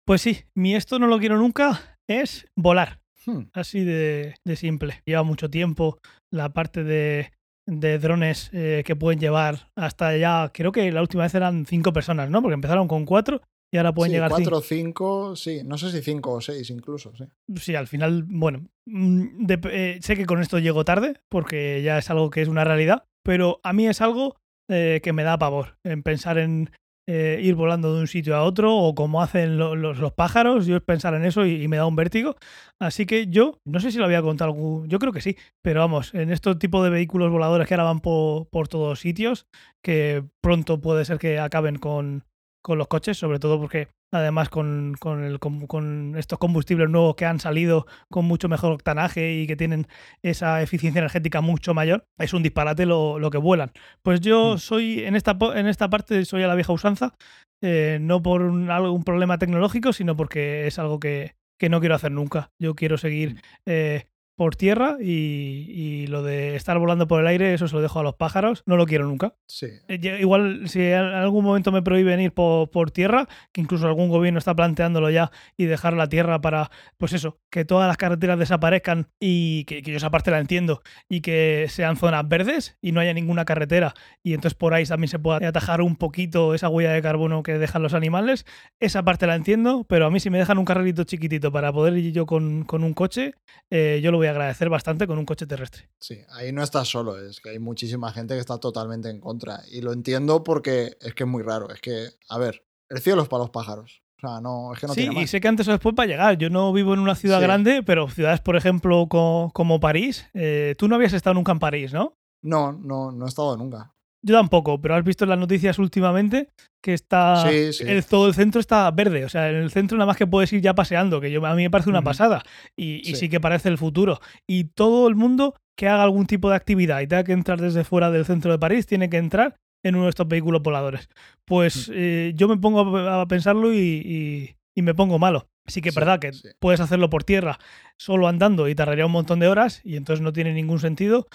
Pues 0.06 0.22
sí, 0.22 0.44
mi 0.54 0.76
esto 0.76 1.00
no 1.00 1.08
lo 1.08 1.20
quiero 1.20 1.38
nunca 1.38 1.98
es 2.10 2.46
volar. 2.58 3.00
Hmm, 3.26 3.44
Así 3.54 3.84
de, 3.84 4.36
de 4.46 4.56
simple. 4.56 5.02
Lleva 5.06 5.24
mucho 5.24 5.50
tiempo 5.50 5.98
la 6.30 6.52
parte 6.52 6.84
de, 6.84 7.32
de 7.66 8.00
drones 8.00 8.50
eh, 8.54 8.84
que 8.86 8.96
pueden 8.96 9.20
llevar 9.20 9.70
hasta 9.78 10.18
ya, 10.18 10.52
creo 10.54 10.72
que 10.72 10.92
la 10.92 11.02
última 11.02 11.24
vez 11.24 11.34
eran 11.36 11.66
cinco 11.66 11.94
personas, 11.94 12.30
¿no? 12.30 12.42
Porque 12.42 12.56
empezaron 12.56 12.88
con 12.88 13.06
cuatro 13.06 13.42
y 13.74 13.78
ahora 13.78 13.94
pueden 13.94 14.12
sí, 14.12 14.16
llegar 14.16 14.30
cuatro 14.30 14.58
o 14.58 14.62
cinco, 14.62 15.36
sí, 15.36 15.62
no 15.64 15.78
sé 15.78 15.90
si 15.92 16.02
cinco 16.02 16.34
o 16.34 16.42
seis 16.42 16.70
incluso, 16.70 17.12
sí. 17.16 17.24
cinco. 17.48 17.62
Sí, 17.62 17.76
al 17.76 17.88
final, 17.88 18.24
bueno, 18.28 18.68
mm, 18.86 19.46
eh, 19.72 20.00
sé 20.02 20.16
que 20.16 20.26
con 20.26 20.42
esto 20.42 20.60
llego 20.60 20.86
tarde 20.86 21.20
porque 21.30 21.82
ya 21.82 21.98
es 21.98 22.10
algo 22.10 22.30
que 22.30 22.42
es 22.42 22.50
una 22.50 22.66
realidad, 22.66 23.06
pero 23.24 23.62
a 23.64 23.74
mí 23.74 23.88
es 23.88 24.02
algo 24.02 24.36
eh, 24.70 25.00
que 25.02 25.14
me 25.14 25.24
da 25.24 25.40
pavor 25.40 25.78
en 25.84 26.04
pensar 26.04 26.38
en 26.38 26.72
eh, 27.08 27.40
ir 27.42 27.56
volando 27.56 27.94
de 27.94 28.02
un 28.02 28.08
sitio 28.08 28.36
a 28.36 28.44
otro 28.44 28.76
o 28.76 28.96
como 28.96 29.22
hacen 29.22 29.58
lo- 29.58 29.76
los, 29.76 29.98
los 30.00 30.14
pájaros, 30.14 30.66
yo 30.66 30.80
pensar 30.84 31.14
en 31.16 31.26
eso 31.26 31.46
y, 31.46 31.68
me 31.68 31.78
da 31.78 31.86
un 31.86 31.96
vértigo. 31.96 32.36
Así 32.80 33.06
que 33.06 33.28
yo, 33.28 33.60
no 33.66 33.80
sé 33.80 33.92
si 33.92 33.98
lo 33.98 34.06
había 34.06 34.22
contado 34.22 34.52
algún, 34.52 34.88
yo 34.88 35.00
creo 35.00 35.12
que 35.14 35.22
sí, 35.22 35.36
pero 35.62 35.82
vamos, 35.82 36.14
en 36.14 36.32
estos 36.32 36.58
tipos 36.60 36.84
de 36.84 36.90
vehículos 36.90 37.32
voladores 37.32 37.68
que 37.68 37.74
ahora 37.74 37.84
van 37.86 38.00
por, 38.00 38.48
por 38.50 38.68
todos 38.68 39.00
sitios, 39.00 39.48
que 39.84 40.24
pronto 40.42 40.80
puede 40.82 41.06
ser 41.06 41.18
que 41.20 41.40
acaben 41.40 41.78
con, 41.78 42.24
con 42.62 42.78
los 42.78 42.88
coches, 42.88 43.18
sobre 43.18 43.40
todo 43.40 43.60
porque 43.60 43.90
además 44.14 44.50
con, 44.50 44.96
con, 45.00 45.24
el, 45.24 45.40
com- 45.40 45.66
con 45.68 46.16
estos 46.18 46.40
combustibles 46.40 46.90
nuevos 46.90 47.16
que 47.16 47.26
han 47.26 47.40
salido 47.40 47.86
con 48.10 48.26
mucho 48.26 48.48
mejor 48.50 48.72
octanaje 48.72 49.34
y 49.34 49.48
que 49.48 49.56
tienen 49.56 49.88
esa 50.22 50.62
eficiencia 50.62 51.00
energética 51.00 51.42
mucho 51.42 51.74
mayor, 51.74 52.06
es 52.18 52.34
un 52.34 52.44
disparate 52.44 52.86
lo, 52.86 53.20
lo 53.20 53.30
que 53.30 53.38
vuelan. 53.38 53.72
Pues 54.02 54.22
yo 54.22 54.56
Mm. 54.56 54.58
soy, 54.60 55.04
en 55.04 55.16
esta, 55.16 55.38
en 55.56 55.68
esta 55.68 55.90
parte, 55.90 56.24
soy 56.26 56.44
a 56.44 56.48
la 56.48 56.56
vieja 56.56 56.74
usanza, 56.74 57.16
eh, 57.62 57.98
no 58.02 58.22
por 58.22 58.42
un, 58.42 58.70
algún 58.70 59.04
problema 59.04 59.38
tecnológico, 59.38 59.94
sino 59.94 60.16
porque 60.16 60.68
es 60.68 60.80
algo 60.80 61.00
que, 61.00 61.36
que 61.60 61.70
no 61.70 61.80
quiero 61.80 61.96
hacer 61.96 62.12
nunca. 62.12 62.52
Yo 62.62 62.76
quiero 62.76 62.98
seguir 62.98 63.42
eh, 63.66 64.06
por 64.36 64.56
tierra 64.56 64.98
y, 65.00 65.66
y 65.70 66.08
lo 66.08 66.24
de 66.24 66.56
estar 66.56 66.78
volando 66.80 67.08
por 67.08 67.22
el 67.22 67.28
aire, 67.28 67.54
eso 67.54 67.68
se 67.68 67.76
lo 67.76 67.82
dejo 67.82 68.00
a 68.00 68.04
los 68.04 68.16
pájaros, 68.16 68.64
no 68.66 68.78
lo 68.78 68.86
quiero 68.86 69.06
nunca. 69.06 69.36
Sí, 69.48 69.68
Eh, 69.88 70.00
Igual 70.20 70.68
si 70.68 70.82
en 70.82 70.96
algún 70.96 71.44
momento 71.46 71.72
me 71.72 71.82
prohíben 71.82 72.20
ir 72.20 72.32
por, 72.34 72.70
por 72.70 72.92
tierra, 72.92 73.28
que 73.52 73.62
incluso 73.62 73.88
algún 73.88 74.10
gobierno 74.10 74.40
está 74.40 74.56
planteándolo 74.56 75.10
ya 75.10 75.32
y 75.58 75.66
dejar 75.66 75.94
la 75.94 76.08
tierra 76.10 76.42
para, 76.42 76.72
pues 76.98 77.14
eso, 77.14 77.40
que 77.52 77.66
todas 77.66 77.88
las 77.88 77.98
carreteras 77.98 78.40
desaparezcan 78.40 79.08
y 79.20 79.66
que, 79.66 79.82
que 79.82 79.92
yo 79.92 79.98
esa 79.98 80.10
parte 80.12 80.32
la 80.32 80.40
entiendo 80.40 80.82
y 81.10 81.22
que 81.22 81.68
sean 81.70 81.98
zonas 81.98 82.28
verdes 82.28 82.78
y 82.82 82.92
no 82.92 83.00
haya 83.00 83.14
ninguna 83.14 83.46
carretera 83.46 83.94
y 84.24 84.34
entonces 84.34 84.56
por 84.56 84.74
ahí 84.74 84.86
también 84.86 85.10
se 85.10 85.20
pueda 85.20 85.48
atajar 85.48 85.82
un 85.82 85.96
poquito 85.96 86.54
esa 86.54 86.70
huella 86.70 86.92
de 86.92 87.02
carbono 87.02 87.44
que 87.44 87.58
dejan 87.58 87.84
los 87.84 87.94
animales, 87.94 88.46
esa 88.80 89.04
parte 89.04 89.28
la 89.28 89.36
entiendo, 89.36 89.86
pero 89.88 90.06
a 90.06 90.10
mí 90.10 90.20
si 90.20 90.30
me 90.30 90.38
dejan 90.38 90.58
un 90.58 90.66
carrerito 90.66 91.04
chiquitito 91.04 91.52
para 91.52 91.72
poder 91.72 91.98
ir 91.98 92.12
yo 92.14 92.26
con, 92.26 92.64
con 92.64 92.84
un 92.84 92.94
coche, 92.94 93.34
eh, 93.70 94.00
yo 94.04 94.12
lo 94.12 94.18
voy 94.18 94.28
a 94.28 94.33
agradecer 94.34 94.70
bastante 94.70 95.08
con 95.08 95.18
un 95.18 95.26
coche 95.26 95.46
terrestre. 95.48 95.90
Sí, 96.00 96.20
ahí 96.32 96.52
no 96.52 96.62
estás 96.64 96.88
solo, 96.90 97.18
es 97.18 97.40
que 97.40 97.50
hay 97.52 97.60
muchísima 97.60 98.12
gente 98.12 98.34
que 98.34 98.40
está 98.42 98.58
totalmente 98.60 99.10
en 99.10 99.20
contra. 99.20 99.62
Y 99.72 99.82
lo 99.82 99.94
entiendo 99.94 100.44
porque 100.44 100.98
es 101.02 101.14
que 101.14 101.24
es 101.24 101.30
muy 101.30 101.42
raro. 101.44 101.70
Es 101.72 101.80
que, 101.82 102.10
a 102.30 102.38
ver, 102.38 102.66
el 102.90 103.00
cielo 103.00 103.22
es 103.24 103.28
para 103.30 103.44
los 103.44 103.50
pájaros. 103.50 104.02
O 104.18 104.28
sea, 104.28 104.40
no, 104.42 104.74
es 104.74 104.80
que 104.80 104.88
no 104.88 104.94
sí, 104.94 105.02
tiene 105.02 105.16
y 105.16 105.20
más. 105.22 105.30
sé 105.30 105.42
que 105.42 105.48
antes 105.48 105.68
o 105.68 105.72
después 105.72 105.96
va 106.00 106.04
a 106.04 106.08
llegar. 106.08 106.38
Yo 106.38 106.50
no 106.50 106.72
vivo 106.74 106.94
en 106.94 107.00
una 107.02 107.16
ciudad 107.16 107.40
Sí. 107.40 107.44
grande, 107.44 107.84
pero 107.84 108.08
ciudades, 108.10 108.40
por 108.42 108.56
ejemplo, 108.56 109.08
co- 109.10 109.52
como 109.54 109.80
París. 109.80 110.26
eh, 110.34 110.76
tú 110.78 110.88
no 110.88 110.96
habías 110.96 111.14
estado 111.14 111.34
nunca 111.34 111.52
en 111.52 111.60
París, 111.60 111.94
¿no? 111.94 112.18
No, 112.42 112.72
no, 112.74 113.12
no 113.12 113.26
he 113.26 113.30
estado 113.30 113.56
nunca. 113.58 113.93
Yo 114.26 114.36
tampoco, 114.36 114.80
pero 114.80 114.96
has 114.96 115.04
visto 115.04 115.26
en 115.26 115.32
las 115.32 115.40
noticias 115.40 115.78
últimamente 115.80 116.48
que 116.82 116.94
está. 116.94 117.50
Sí, 117.50 117.74
sí. 117.74 117.84
El, 117.86 118.06
todo 118.06 118.28
el 118.28 118.34
centro 118.34 118.62
está 118.62 118.90
verde. 118.92 119.26
O 119.26 119.30
sea, 119.30 119.50
en 119.50 119.58
el 119.58 119.70
centro 119.70 119.98
nada 119.98 120.08
más 120.08 120.18
que 120.18 120.26
puedes 120.28 120.52
ir 120.54 120.62
ya 120.62 120.74
paseando, 120.74 121.20
que 121.20 121.30
yo, 121.30 121.46
a 121.46 121.56
mí 121.56 121.64
me 121.64 121.70
parece 121.70 121.90
una 121.90 122.02
pasada. 122.02 122.42
Y, 122.78 123.02
y 123.02 123.04
Sí. 123.06 123.16
sí 123.16 123.30
que 123.30 123.40
parece 123.42 123.68
el 123.70 123.78
futuro. 123.78 124.20
Y 124.48 124.66
todo 124.66 125.08
el 125.10 125.16
mundo 125.16 125.56
que 125.78 125.90
haga 125.90 126.04
algún 126.04 126.26
tipo 126.26 126.50
de 126.50 126.56
actividad 126.56 127.02
y 127.02 127.08
tenga 127.08 127.24
que 127.24 127.34
entrar 127.34 127.60
desde 127.60 127.84
fuera 127.84 128.12
del 128.12 128.26
centro 128.26 128.52
de 128.52 128.60
París 128.60 128.86
tiene 128.86 129.10
que 129.10 129.18
entrar 129.18 129.56
en 129.84 129.96
uno 129.96 130.06
de 130.06 130.12
estos 130.12 130.28
vehículos 130.28 130.62
voladores. 130.62 131.10
Pues 131.46 131.92
eh, 131.94 132.32
yo 132.36 132.48
me 132.48 132.56
pongo 132.58 132.98
a, 132.98 133.22
a 133.22 133.28
pensarlo 133.28 133.74
y, 133.74 133.78
y- 133.78 134.56
y 134.76 134.82
me 134.82 134.96
pongo 134.96 135.20
malo. 135.20 135.48
Sí 135.68 135.82
que 135.82 135.90
es 135.90 135.96
verdad 135.96 136.20
que 136.20 136.32
puedes 136.60 136.80
hacerlo 136.80 137.10
por 137.10 137.24
tierra 137.24 137.60
solo 137.98 138.28
andando 138.28 138.68
y 138.68 138.76
tardaría 138.76 139.06
un 139.06 139.12
montón 139.12 139.40
de 139.40 139.48
horas 139.48 139.82
y 139.84 139.98
entonces 139.98 140.22
no 140.24 140.34
tiene 140.34 140.54
ningún 140.54 140.80
sentido. 140.80 141.28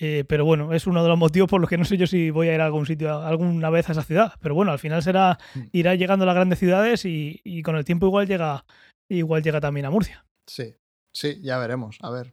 Eh, 0.00 0.24
pero 0.26 0.44
bueno, 0.44 0.72
es 0.72 0.86
uno 0.86 1.02
de 1.02 1.08
los 1.08 1.18
motivos 1.18 1.50
por 1.50 1.60
los 1.60 1.68
que 1.68 1.76
no 1.76 1.84
sé 1.84 1.96
yo 1.98 2.06
si 2.06 2.30
voy 2.30 2.48
a 2.48 2.54
ir 2.54 2.60
a 2.60 2.64
algún 2.66 2.86
sitio 2.86 3.18
alguna 3.20 3.68
vez 3.70 3.88
a 3.88 3.92
esa 3.92 4.02
ciudad. 4.02 4.32
Pero 4.40 4.54
bueno, 4.54 4.72
al 4.72 4.78
final 4.78 5.02
será 5.02 5.38
Mm. 5.54 5.60
irá 5.72 5.94
llegando 5.94 6.22
a 6.22 6.26
las 6.26 6.34
grandes 6.34 6.58
ciudades 6.58 7.04
y, 7.04 7.40
y 7.44 7.62
con 7.62 7.76
el 7.76 7.84
tiempo 7.84 8.06
igual 8.06 8.26
llega 8.26 8.64
igual 9.08 9.42
llega 9.42 9.60
también 9.60 9.84
a 9.86 9.90
Murcia. 9.90 10.24
Sí, 10.46 10.74
sí, 11.12 11.38
ya 11.42 11.58
veremos. 11.58 11.98
A 12.00 12.10
ver. 12.10 12.32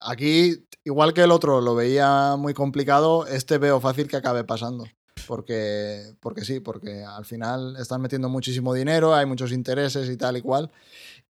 Aquí, 0.00 0.66
igual 0.84 1.12
que 1.14 1.22
el 1.22 1.30
otro 1.30 1.60
lo 1.60 1.74
veía 1.74 2.36
muy 2.36 2.52
complicado, 2.54 3.26
este 3.26 3.58
veo 3.58 3.80
fácil 3.80 4.06
que 4.06 4.16
acabe 4.16 4.44
pasando. 4.44 4.84
Porque, 5.26 6.14
porque 6.20 6.44
sí, 6.44 6.60
porque 6.60 7.02
al 7.04 7.24
final 7.24 7.76
están 7.80 8.00
metiendo 8.00 8.28
muchísimo 8.28 8.72
dinero, 8.72 9.14
hay 9.14 9.26
muchos 9.26 9.50
intereses 9.52 10.08
y 10.08 10.16
tal 10.16 10.36
y 10.36 10.42
cual. 10.42 10.70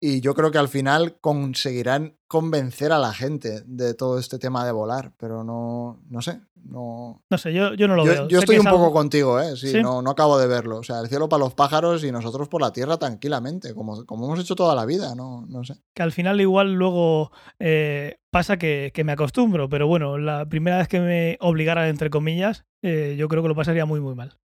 Y 0.01 0.21
yo 0.21 0.33
creo 0.33 0.49
que 0.49 0.57
al 0.57 0.69
final 0.69 1.17
conseguirán 1.19 2.15
convencer 2.27 2.93
a 2.93 2.99
la 2.99 3.11
gente 3.13 3.63
de 3.65 3.93
todo 3.93 4.17
este 4.17 4.39
tema 4.39 4.65
de 4.65 4.71
volar, 4.71 5.11
pero 5.17 5.43
no, 5.43 6.01
no 6.09 6.21
sé, 6.21 6.39
no... 6.55 7.21
No 7.29 7.37
sé, 7.37 7.51
yo, 7.53 7.73
yo 7.73 7.87
no 7.89 7.95
lo 7.97 8.05
Yo, 8.05 8.11
veo. 8.11 8.27
yo 8.29 8.37
Sé 8.39 8.43
estoy 8.45 8.59
un 8.59 8.67
es 8.67 8.71
poco 8.71 8.85
algo- 8.85 8.93
contigo, 8.93 9.41
¿eh? 9.41 9.57
Sí, 9.57 9.71
¿Sí? 9.73 9.81
No, 9.81 10.01
no 10.01 10.11
acabo 10.11 10.37
de 10.39 10.47
verlo. 10.47 10.77
O 10.77 10.83
sea, 10.83 11.01
el 11.01 11.09
cielo 11.09 11.27
para 11.27 11.43
los 11.43 11.53
pájaros 11.53 12.03
y 12.05 12.11
nosotros 12.13 12.47
por 12.47 12.61
la 12.61 12.71
tierra 12.71 12.95
tranquilamente, 12.97 13.73
como, 13.73 14.05
como 14.05 14.25
hemos 14.27 14.39
hecho 14.39 14.55
toda 14.55 14.73
la 14.73 14.85
vida, 14.85 15.15
no, 15.15 15.45
no 15.49 15.65
sé. 15.65 15.75
que 15.93 16.01
al 16.03 16.13
final 16.13 16.39
igual 16.39 16.73
luego 16.75 17.31
eh, 17.59 18.19
pasa 18.31 18.57
que, 18.57 18.91
que 18.93 19.03
me 19.03 19.11
acostumbro, 19.11 19.67
pero 19.67 19.87
bueno, 19.87 20.17
la 20.17 20.47
primera 20.47 20.77
vez 20.77 20.87
que 20.87 21.01
me 21.01 21.37
obligaran, 21.41 21.89
entre 21.89 22.09
comillas, 22.09 22.63
eh, 22.83 23.15
yo 23.19 23.27
creo 23.27 23.41
que 23.41 23.49
lo 23.49 23.55
pasaría 23.55 23.85
muy, 23.85 23.99
muy 23.99 24.15
mal. 24.15 24.37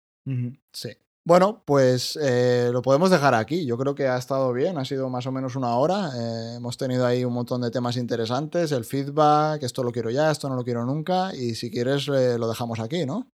Sí. 0.73 0.89
Bueno, 1.27 1.63
pues 1.65 2.19
eh, 2.23 2.69
lo 2.71 2.83
podemos 2.83 3.11
dejar 3.11 3.35
aquí. 3.35 3.65
Yo 3.65 3.79
creo 3.79 3.95
que 3.95 4.07
ha 4.07 4.19
estado 4.19 4.53
bien, 4.53 4.77
ha 4.77 4.85
sido 4.85 5.09
más 5.09 5.27
o 5.27 5.33
menos 5.33 5.57
una 5.57 5.75
hora. 5.77 6.11
Eh, 6.15 6.57
hemos 6.57 6.77
tenido 6.77 7.07
ahí 7.07 7.25
un 7.25 7.33
montón 7.33 7.63
de 7.63 7.71
temas 7.71 7.97
interesantes, 7.97 8.73
el 8.73 8.85
feedback, 8.85 9.63
esto 9.63 9.83
lo 9.83 9.91
quiero 9.91 10.11
ya, 10.11 10.31
esto 10.31 10.51
no 10.51 10.55
lo 10.55 10.65
quiero 10.65 10.85
nunca. 10.85 11.35
Y 11.35 11.55
si 11.55 11.71
quieres, 11.71 12.09
eh, 12.09 12.37
lo 12.39 12.47
dejamos 12.47 12.79
aquí, 12.79 13.07
¿no? 13.07 13.31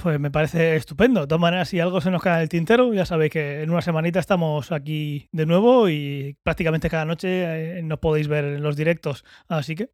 Pues 0.00 0.20
me 0.20 0.30
parece 0.30 0.76
estupendo. 0.76 1.22
De 1.22 1.26
todas 1.26 1.40
maneras, 1.40 1.68
si 1.68 1.80
algo 1.80 2.00
se 2.00 2.12
nos 2.12 2.22
queda 2.22 2.36
en 2.36 2.42
el 2.42 2.48
tintero, 2.48 2.94
ya 2.94 3.04
sabéis 3.04 3.32
que 3.32 3.62
en 3.62 3.70
una 3.70 3.82
semanita 3.82 4.20
estamos 4.20 4.70
aquí 4.70 5.28
de 5.32 5.44
nuevo 5.44 5.88
y 5.88 6.36
prácticamente 6.44 6.88
cada 6.88 7.04
noche 7.04 7.82
nos 7.82 7.98
podéis 7.98 8.28
ver 8.28 8.44
en 8.44 8.62
los 8.62 8.76
directos. 8.76 9.24
Así 9.48 9.74
que, 9.74 9.90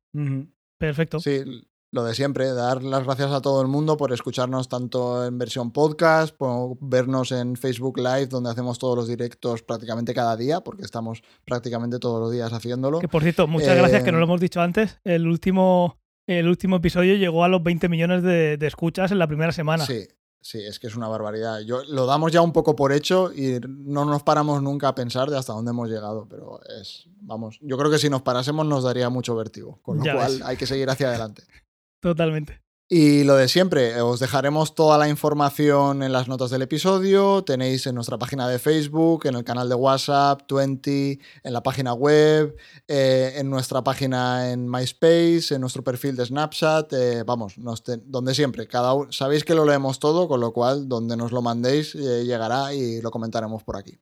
perfecto. 0.78 1.18
Sí, 1.18 1.42
lo 1.90 2.04
de 2.04 2.14
siempre, 2.14 2.52
dar 2.52 2.82
las 2.82 3.04
gracias 3.04 3.30
a 3.32 3.40
todo 3.40 3.62
el 3.62 3.68
mundo 3.68 3.96
por 3.96 4.12
escucharnos 4.12 4.68
tanto 4.68 5.24
en 5.24 5.38
versión 5.38 5.70
podcast, 5.72 6.36
por 6.36 6.76
vernos 6.80 7.32
en 7.32 7.56
Facebook 7.56 7.98
Live, 7.98 8.26
donde 8.26 8.50
hacemos 8.50 8.78
todos 8.78 8.94
los 8.96 9.08
directos 9.08 9.62
prácticamente 9.62 10.12
cada 10.12 10.36
día, 10.36 10.60
porque 10.60 10.82
estamos 10.82 11.22
prácticamente 11.46 11.98
todos 11.98 12.20
los 12.20 12.30
días 12.32 12.52
haciéndolo. 12.52 12.98
Que 12.98 13.08
por 13.08 13.22
cierto, 13.22 13.46
muchas 13.46 13.76
gracias 13.76 14.02
que 14.02 14.10
Eh, 14.10 14.12
no 14.12 14.18
lo 14.18 14.24
hemos 14.24 14.40
dicho 14.40 14.60
antes. 14.60 14.98
El 15.04 15.26
último, 15.26 15.98
el 16.26 16.46
último 16.46 16.76
episodio 16.76 17.14
llegó 17.14 17.42
a 17.44 17.48
los 17.48 17.62
20 17.62 17.88
millones 17.88 18.22
de, 18.22 18.56
de 18.58 18.66
escuchas 18.66 19.10
en 19.10 19.18
la 19.18 19.26
primera 19.26 19.52
semana. 19.52 19.86
Sí, 19.86 20.06
sí, 20.42 20.58
es 20.62 20.78
que 20.78 20.88
es 20.88 20.94
una 20.96 21.08
barbaridad. 21.08 21.60
Yo, 21.60 21.82
lo 21.88 22.04
damos 22.04 22.32
ya 22.32 22.42
un 22.42 22.52
poco 22.52 22.76
por 22.76 22.92
hecho 22.92 23.32
y 23.32 23.60
no 23.66 24.04
nos 24.04 24.22
paramos 24.24 24.62
nunca 24.62 24.88
a 24.88 24.94
pensar 24.94 25.30
de 25.30 25.38
hasta 25.38 25.54
dónde 25.54 25.70
hemos 25.70 25.88
llegado, 25.88 26.26
pero 26.28 26.60
es, 26.80 27.06
vamos, 27.22 27.58
yo 27.62 27.78
creo 27.78 27.90
que 27.90 27.98
si 27.98 28.10
nos 28.10 28.20
parásemos 28.20 28.66
nos 28.66 28.84
daría 28.84 29.08
mucho 29.08 29.34
vértigo, 29.34 29.80
con 29.80 29.98
lo 29.98 30.04
Ya 30.04 30.14
cual 30.16 30.32
ves. 30.32 30.42
hay 30.44 30.56
que 30.58 30.66
seguir 30.66 30.90
hacia 30.90 31.08
adelante. 31.08 31.44
Totalmente. 32.00 32.60
Y 32.90 33.24
lo 33.24 33.36
de 33.36 33.48
siempre, 33.48 34.00
os 34.00 34.18
dejaremos 34.18 34.74
toda 34.74 34.96
la 34.96 35.10
información 35.10 36.02
en 36.02 36.10
las 36.10 36.26
notas 36.26 36.48
del 36.48 36.62
episodio, 36.62 37.44
tenéis 37.44 37.86
en 37.86 37.94
nuestra 37.94 38.16
página 38.16 38.48
de 38.48 38.58
Facebook, 38.58 39.26
en 39.26 39.34
el 39.34 39.44
canal 39.44 39.68
de 39.68 39.74
WhatsApp, 39.74 40.50
20, 40.50 41.18
en 41.42 41.52
la 41.52 41.62
página 41.62 41.92
web, 41.92 42.56
eh, 42.86 43.34
en 43.36 43.50
nuestra 43.50 43.84
página 43.84 44.50
en 44.50 44.70
MySpace, 44.70 45.54
en 45.54 45.60
nuestro 45.60 45.84
perfil 45.84 46.16
de 46.16 46.24
Snapchat, 46.24 46.90
eh, 46.94 47.24
vamos, 47.24 47.58
nos 47.58 47.82
donde 48.06 48.34
siempre, 48.34 48.66
cada 48.66 48.94
uno, 48.94 49.12
sabéis 49.12 49.44
que 49.44 49.54
lo 49.54 49.66
leemos 49.66 49.98
todo, 49.98 50.26
con 50.26 50.40
lo 50.40 50.54
cual 50.54 50.88
donde 50.88 51.14
nos 51.14 51.30
lo 51.30 51.42
mandéis 51.42 51.94
eh, 51.94 52.24
llegará 52.24 52.72
y 52.72 53.02
lo 53.02 53.10
comentaremos 53.10 53.62
por 53.64 53.76
aquí. 53.76 53.98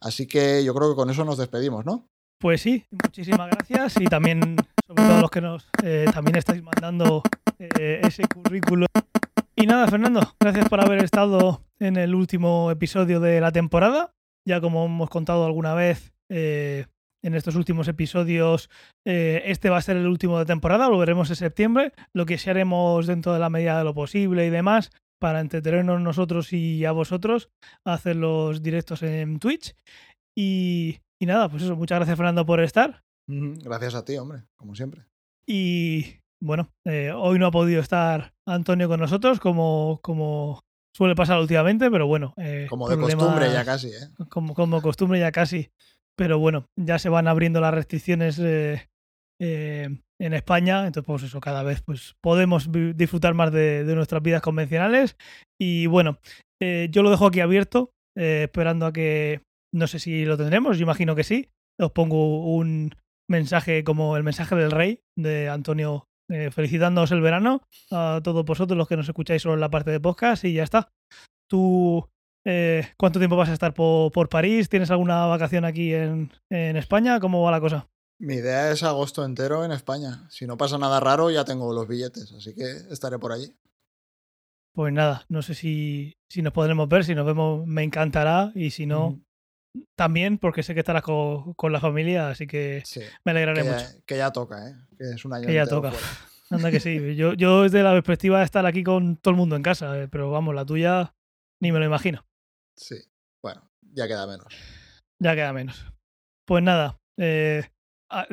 Así 0.00 0.26
que 0.26 0.64
yo 0.64 0.74
creo 0.74 0.88
que 0.88 0.96
con 0.96 1.10
eso 1.10 1.26
nos 1.26 1.36
despedimos, 1.36 1.84
¿no? 1.84 2.08
Pues 2.38 2.62
sí, 2.62 2.86
muchísimas 2.90 3.50
gracias 3.50 4.00
y 4.00 4.06
también, 4.06 4.56
sobre 4.86 5.02
todo 5.06 5.20
los 5.20 5.30
que 5.30 5.42
nos 5.42 5.68
también 6.14 6.36
estáis 6.36 6.62
mandando 6.62 7.22
eh, 7.60 8.00
ese 8.02 8.22
currículo. 8.26 8.86
Y 9.54 9.66
nada, 9.66 9.86
Fernando, 9.86 10.20
gracias 10.40 10.68
por 10.70 10.80
haber 10.80 11.04
estado 11.04 11.62
en 11.78 11.96
el 11.96 12.14
último 12.14 12.70
episodio 12.70 13.20
de 13.20 13.40
la 13.40 13.52
temporada. 13.52 14.14
Ya 14.46 14.62
como 14.62 14.86
hemos 14.86 15.10
contado 15.10 15.44
alguna 15.44 15.74
vez 15.74 16.14
eh, 16.30 16.86
en 17.22 17.34
estos 17.34 17.56
últimos 17.56 17.86
episodios, 17.86 18.70
eh, 19.06 19.42
este 19.44 19.68
va 19.68 19.76
a 19.76 19.82
ser 19.82 19.98
el 19.98 20.06
último 20.06 20.38
de 20.38 20.46
temporada, 20.46 20.88
lo 20.88 20.96
veremos 20.96 21.28
en 21.28 21.36
septiembre. 21.36 21.92
Lo 22.14 22.24
que 22.24 22.38
sí 22.38 22.48
haremos 22.48 23.06
dentro 23.06 23.34
de 23.34 23.40
la 23.40 23.50
medida 23.50 23.76
de 23.76 23.84
lo 23.84 23.92
posible 23.92 24.46
y 24.46 24.50
demás 24.50 24.90
para 25.20 25.40
entretenernos 25.40 26.00
nosotros 26.00 26.54
y 26.54 26.86
a 26.86 26.92
vosotros, 26.92 27.50
hacer 27.84 28.16
los 28.16 28.62
directos 28.62 29.02
en 29.02 29.38
Twitch. 29.38 29.76
Y, 30.34 31.00
y 31.20 31.26
nada, 31.26 31.50
pues 31.50 31.64
eso, 31.64 31.76
muchas 31.76 31.98
gracias 31.98 32.16
Fernando 32.16 32.46
por 32.46 32.60
estar. 32.60 33.02
Ujú. 33.28 33.52
Gracias 33.62 33.94
a 33.94 34.04
ti, 34.06 34.16
hombre, 34.16 34.44
como 34.56 34.74
siempre. 34.74 35.04
Y 35.46 36.19
bueno, 36.42 36.70
eh, 36.86 37.12
hoy 37.14 37.38
no 37.38 37.46
ha 37.46 37.50
podido 37.50 37.80
estar 37.80 38.32
Antonio 38.46 38.88
con 38.88 39.00
nosotros 39.00 39.40
como, 39.40 40.00
como 40.02 40.60
suele 40.96 41.14
pasar 41.14 41.38
últimamente, 41.40 41.90
pero 41.90 42.06
bueno. 42.06 42.34
eh, 42.36 42.66
Como 42.68 42.88
de 42.88 42.96
costumbre 42.96 43.52
ya 43.52 43.64
casi, 43.64 43.88
¿eh? 43.88 44.08
Como, 44.28 44.54
como 44.54 44.82
costumbre 44.82 45.18
ya 45.20 45.32
casi. 45.32 45.70
Pero 46.16 46.38
bueno, 46.38 46.66
ya 46.78 46.98
se 46.98 47.08
van 47.08 47.28
abriendo 47.28 47.60
las 47.60 47.72
restricciones 47.72 48.38
eh, 48.38 48.88
eh, 49.40 49.88
en 50.20 50.34
España, 50.34 50.86
entonces 50.86 51.06
pues 51.06 51.22
eso, 51.22 51.40
cada 51.40 51.62
vez 51.62 51.82
pues 51.82 52.14
podemos 52.22 52.68
disfrutar 52.94 53.32
más 53.34 53.52
de, 53.52 53.84
de 53.84 53.94
nuestras 53.94 54.22
vidas 54.22 54.42
convencionales. 54.42 55.16
Y 55.58 55.86
bueno, 55.86 56.18
eh, 56.60 56.88
yo 56.90 57.02
lo 57.02 57.10
dejo 57.10 57.26
aquí 57.26 57.40
abierto, 57.40 57.92
eh, 58.18 58.42
esperando 58.44 58.86
a 58.86 58.92
que, 58.92 59.42
no 59.72 59.86
sé 59.86 59.98
si 59.98 60.24
lo 60.24 60.36
tendremos, 60.36 60.76
yo 60.76 60.82
imagino 60.82 61.14
que 61.14 61.24
sí. 61.24 61.48
Os 61.78 61.92
pongo 61.92 62.54
un 62.54 62.94
mensaje 63.30 63.84
como 63.84 64.18
el 64.18 64.22
mensaje 64.22 64.54
del 64.56 64.72
rey 64.72 65.00
de 65.16 65.48
Antonio 65.48 66.08
eh, 66.30 66.50
felicitándoos 66.50 67.10
el 67.12 67.20
verano 67.20 67.62
a 67.90 68.20
todos 68.22 68.44
vosotros 68.44 68.76
los 68.78 68.88
que 68.88 68.96
nos 68.96 69.08
escucháis 69.08 69.42
solo 69.42 69.54
en 69.54 69.60
la 69.60 69.70
parte 69.70 69.90
de 69.90 70.00
podcast 70.00 70.44
y 70.44 70.54
ya 70.54 70.62
está. 70.62 70.88
Tú, 71.48 72.08
eh, 72.46 72.88
¿cuánto 72.96 73.18
tiempo 73.18 73.36
vas 73.36 73.48
a 73.48 73.52
estar 73.52 73.74
po- 73.74 74.10
por, 74.12 74.28
París? 74.28 74.68
¿Tienes 74.68 74.90
alguna 74.90 75.26
vacación 75.26 75.64
aquí 75.64 75.92
en, 75.92 76.30
en 76.50 76.76
España? 76.76 77.20
¿Cómo 77.20 77.42
va 77.42 77.50
la 77.50 77.60
cosa? 77.60 77.88
Mi 78.20 78.34
idea 78.34 78.70
es 78.70 78.82
agosto 78.82 79.24
entero 79.24 79.64
en 79.64 79.72
España. 79.72 80.26
Si 80.30 80.46
no 80.46 80.56
pasa 80.56 80.78
nada 80.78 81.00
raro, 81.00 81.30
ya 81.30 81.44
tengo 81.44 81.72
los 81.72 81.88
billetes, 81.88 82.32
así 82.32 82.54
que 82.54 82.64
estaré 82.90 83.18
por 83.18 83.32
allí. 83.32 83.54
Pues 84.72 84.92
nada, 84.92 85.24
no 85.28 85.42
sé 85.42 85.54
si, 85.54 86.14
si 86.28 86.42
nos 86.42 86.52
podremos 86.52 86.88
ver, 86.88 87.04
si 87.04 87.14
nos 87.14 87.26
vemos 87.26 87.66
me 87.66 87.82
encantará 87.82 88.52
y 88.54 88.70
si 88.70 88.86
no, 88.86 89.08
Ujú. 89.08 89.22
También 89.96 90.38
porque 90.38 90.62
sé 90.62 90.74
que 90.74 90.80
estarás 90.80 91.02
co- 91.02 91.54
con, 91.56 91.72
la 91.72 91.80
familia, 91.80 92.30
así 92.30 92.46
que 92.46 92.82
Sí, 92.84 93.00
me 93.24 93.32
alegraré 93.32 93.62
que 93.62 93.68
mucho. 93.68 93.78
ya, 93.84 93.92
que 94.06 94.16
ya 94.16 94.30
toca, 94.32 94.68
¿eh? 94.68 94.74
Que 94.98 95.10
es 95.10 95.24
un 95.24 95.32
año 95.32 95.46
Que 95.46 95.54
ya 95.54 95.66
toca. 95.66 95.92
fuera. 95.92 96.06
Anda 96.50 96.70
que 96.72 96.80
sí, 96.80 97.14
yo, 97.14 97.34
yo 97.34 97.62
desde 97.62 97.82
la 97.82 97.92
perspectiva 97.92 98.38
de 98.40 98.44
estar 98.44 98.66
aquí 98.66 98.82
con 98.82 99.16
todo 99.16 99.30
el 99.32 99.36
mundo 99.38 99.54
en 99.54 99.62
casa, 99.62 99.96
eh, 100.02 100.08
pero 100.08 100.30
vamos, 100.30 100.54
la 100.54 100.64
tuya 100.64 101.14
ni 101.62 101.70
me 101.70 101.78
lo 101.78 101.84
imagino. 101.84 102.24
Sí, 102.76 102.96
bueno, 103.42 103.70
ya 103.92 104.08
queda 104.08 104.26
menos. 104.26 104.46
Ya 105.22 105.34
queda 105.36 105.52
menos. 105.52 105.86
Pues 106.46 106.64
nada, 106.64 106.98
eh, 107.18 107.62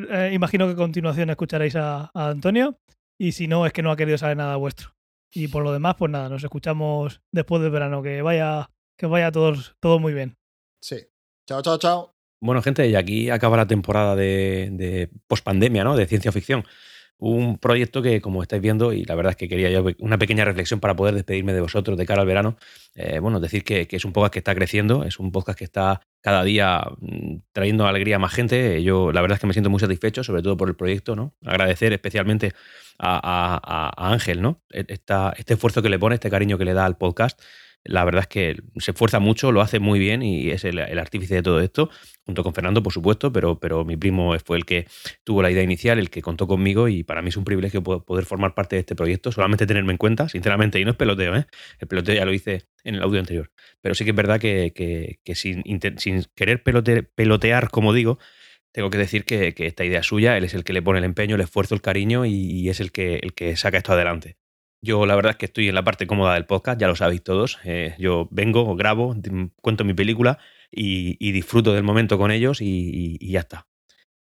eh, 0.09 0.31
imagino 0.33 0.65
que 0.65 0.73
a 0.73 0.75
continuación 0.77 1.29
escucharéis 1.29 1.75
a, 1.75 2.09
a 2.13 2.29
Antonio 2.29 2.79
y 3.19 3.33
si 3.33 3.47
no 3.47 3.65
es 3.67 3.73
que 3.73 3.83
no 3.83 3.91
ha 3.91 3.97
querido 3.97 4.17
saber 4.17 4.37
nada 4.37 4.55
vuestro. 4.55 4.95
Y 5.31 5.49
por 5.49 5.63
lo 5.63 5.71
demás, 5.73 5.95
pues 5.99 6.09
nada, 6.11 6.29
nos 6.29 6.43
escuchamos 6.43 7.21
después 7.31 7.61
del 7.61 7.69
verano. 7.69 8.01
Que 8.01 8.21
vaya, 8.23 8.69
que 8.97 9.05
vaya 9.05 9.31
todos, 9.31 9.75
todo 9.79 9.99
muy 9.99 10.13
bien. 10.13 10.37
Sí. 10.81 11.05
Chao, 11.47 11.61
chao, 11.61 11.77
chao. 11.77 12.13
Bueno, 12.41 12.61
gente, 12.61 12.87
y 12.89 12.95
aquí 12.95 13.29
acaba 13.29 13.55
la 13.55 13.65
temporada 13.65 14.15
de, 14.17 14.67
de 14.71 15.09
pospandemia, 15.27 15.85
¿no? 15.85 15.95
De 15.95 16.05
ciencia 16.05 16.31
ficción. 16.33 16.65
Un 17.19 17.57
proyecto 17.57 18.01
que, 18.01 18.21
como 18.21 18.43
estáis 18.43 18.61
viendo, 18.61 18.91
y 18.91 19.05
la 19.05 19.15
verdad 19.15 19.31
es 19.31 19.37
que 19.37 19.47
quería 19.47 19.71
yo 19.71 19.85
una 19.99 20.17
pequeña 20.19 20.43
reflexión 20.43 20.79
para 20.81 20.95
poder 20.95 21.15
despedirme 21.15 21.53
de 21.53 21.61
vosotros 21.61 21.97
de 21.97 22.05
cara 22.05 22.21
al 22.21 22.27
verano. 22.27 22.57
eh, 22.95 23.19
bueno, 23.19 23.39
decir 23.39 23.63
que, 23.63 23.87
es 23.89 24.05
un 24.05 24.11
podcast 24.11 24.33
que 24.33 24.39
está 24.39 24.53
creciendo, 24.53 25.05
es 25.05 25.19
un 25.19 25.31
podcast 25.31 25.57
que 25.57 25.63
está 25.63 26.01
cada 26.21 26.43
día 26.43 26.83
mm, 26.99 27.37
trayendo 27.53 27.87
alegría 27.87 28.17
a 28.17 28.19
más 28.19 28.33
gente. 28.33 28.83
Yo, 28.83 29.13
la 29.13 29.21
verdad 29.21 29.37
es 29.37 29.39
que 29.39 29.47
me 29.47 29.53
siento 29.53 29.69
muy 29.69 29.79
satisfecho, 29.79 30.23
sobre 30.23 30.41
todo 30.43 30.57
por 30.57 30.67
el 30.67 30.75
proyecto, 30.75 31.15
¿no? 31.15 31.33
Agradecer 31.45 31.93
especialmente 31.93 32.53
a, 32.99 33.93
Ángel, 33.97 34.41
¿no? 34.41 34.61
E, 34.69 34.85
este 34.89 35.53
esfuerzo 35.53 35.81
que 35.81 35.89
le 35.89 35.97
pone, 35.97 36.15
este 36.15 36.29
cariño 36.29 36.57
que 36.57 36.65
le 36.65 36.73
da 36.73 36.85
al 36.85 36.97
podcast. 36.97 37.41
La 37.87 38.03
verdad 38.05 38.21
es 38.21 38.27
que 38.27 38.57
se 38.77 38.91
esfuerza 38.91 39.19
mucho, 39.19 39.51
lo 39.51 39.61
hace 39.61 39.79
muy 39.79 39.99
bien 39.99 40.21
y 40.21 40.49
es 40.51 40.63
el, 40.65 40.77
artífice 40.79 41.35
de 41.35 41.41
todo 41.43 41.59
esto, 41.61 41.89
junto 42.25 42.43
con 42.43 42.53
Fernando, 42.53 42.83
por 42.83 42.93
supuesto, 42.93 43.31
pero, 43.31 43.59
pero 43.59 43.85
mi 43.85 43.97
primo 43.97 44.35
fue 44.45 44.57
el 44.57 44.65
que 44.65 44.85
tuvo 45.23 45.41
la 45.41 45.49
idea 45.51 45.63
inicial, 45.63 45.97
el 45.99 46.09
que 46.09 46.21
contó 46.21 46.47
conmigo 46.47 46.87
y 46.87 47.03
para 47.03 47.21
mí 47.21 47.29
es 47.29 47.37
un 47.37 47.43
privilegio 47.45 47.81
po- 47.83 48.03
poder 48.03 48.25
formar 48.25 48.53
parte 48.53 48.75
de 48.75 48.81
este 48.81 48.95
proyecto, 48.95 49.31
solamente 49.31 49.65
tenerme 49.65 49.91
en 49.93 49.97
cuenta, 49.97 50.29
sinceramente, 50.29 50.79
y 50.79 50.85
no 50.85 50.91
es 50.91 50.97
peloteo, 50.97 51.35
¿eh? 51.35 51.45
el 51.79 51.87
peloteo 51.87 52.15
ya 52.15 52.25
lo 52.25 52.33
hice 52.33 52.63
en 52.83 52.95
el 52.95 53.01
audio 53.03 53.19
anterior, 53.19 53.51
pero 53.81 53.95
sí 53.95 54.03
que 54.03 54.11
es 54.11 54.15
verdad 54.15 54.39
que, 54.39 54.71
que- 55.23 55.35
sin, 55.35 55.63
querer 56.35 56.63
pelote- 56.63 57.03
pelotear, 57.15 57.69
como 57.69 57.93
digo, 57.93 58.19
tengo 58.71 58.89
que 58.89 58.97
decir 58.97 59.25
que, 59.25 59.53
que 59.53 59.65
esta 59.67 59.85
idea 59.85 59.99
es 60.01 60.05
suya, 60.07 60.37
él 60.37 60.43
es 60.43 60.53
el 60.53 60.63
que 60.63 60.73
le 60.73 60.81
pone 60.81 60.99
el 60.99 61.05
empeño, 61.05 61.35
el 61.35 61.41
esfuerzo, 61.41 61.75
el 61.75 61.81
cariño 61.81 62.25
y, 62.25 62.33
y 62.33 62.69
es 62.69 62.79
el 62.79 62.91
que, 62.91 63.15
el 63.17 63.33
que 63.33 63.55
saca 63.55 63.77
esto 63.77 63.93
adelante. 63.93 64.37
Yo 64.81 65.05
la 65.05 65.15
verdad 65.15 65.31
es 65.31 65.37
que 65.37 65.47
estoy 65.47 65.69
en 65.69 65.75
la 65.75 65.83
parte 65.83 66.05
cómoda 66.07 66.35
del 66.35 66.45
podcast, 66.45 66.79
ya 66.79 66.87
lo 66.87 66.95
sabéis 66.95 67.23
todos. 67.23 67.59
eh, 67.63 67.95
yo 67.97 68.27
vengo, 68.31 68.75
grabo, 68.75 69.15
cuento 69.61 69.83
mi 69.83 69.93
película 69.93 70.37
y, 70.71 71.31
disfruto 71.31 71.73
del 71.73 71.83
momento 71.83 72.17
con 72.17 72.31
ellos 72.31 72.59
y, 72.61 73.17
ya 73.31 73.39
está. 73.41 73.67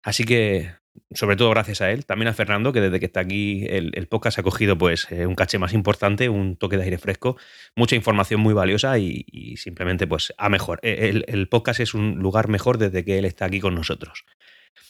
Así 0.03 0.25
que, 0.25 0.75
sobre 1.13 1.37
todo 1.37 1.51
gracias 1.51 1.81
a 1.81 1.91
él, 1.91 2.05
también 2.05 2.29
a 2.29 2.35
Fernando, 2.35 2.73
que 2.73 2.81
desde 2.81 3.01
que 3.01 3.07
está 3.07 3.21
aquí 3.21 3.65
el, 3.69 4.07
podcast 4.09 4.39
ha 4.39 4.43
cogido 4.43 4.77
pues 4.77 5.11
eh, 5.11 5.27
un 5.27 5.35
caché 5.35 5.59
más 5.59 5.73
importante, 5.73 6.29
un 6.29 6.57
toque 6.57 6.77
de 6.77 6.85
aire 6.85 6.99
fresco, 6.99 7.37
mucha 7.77 7.97
información 7.97 8.41
muy 8.41 8.53
valiosa 8.53 8.99
y, 8.99 9.57
simplemente 9.57 10.07
pues 10.07 10.35
a 10.37 10.49
mejor. 10.49 10.81
Eh, 10.83 11.09
El, 11.09 11.25
el 11.29 11.49
podcast 11.49 11.81
es 11.81 11.95
un 11.95 12.17
lugar 12.19 12.49
mejor 12.49 12.79
desde 12.79 13.05
que 13.05 13.19
él 13.19 13.25
está 13.25 13.47
aquí 13.47 13.61
con 13.61 13.75
nosotros. 13.75 14.25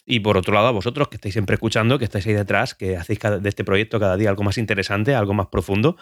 Y 0.05 0.21
por 0.21 0.37
otro 0.37 0.53
lado, 0.55 0.67
a 0.69 0.73
vosotros 0.73 1.09
que 1.09 1.17
estáis 1.17 1.35
siempre 1.35 1.55
escuchando, 1.55 1.99
que 1.99 2.05
estáis 2.05 2.27
ahí 2.27 2.35
detrás, 2.35 2.75
que 2.75 2.97
hacéis 2.97 3.19
de 3.41 3.49
este 3.49 3.65
proyecto 3.65 4.01
cada 4.01 4.17
día 4.17 4.31
algo 4.31 4.43
más 4.43 4.59
interesante, 4.59 5.15
algo 5.15 5.35
más 5.35 5.47
profundo, 5.47 5.97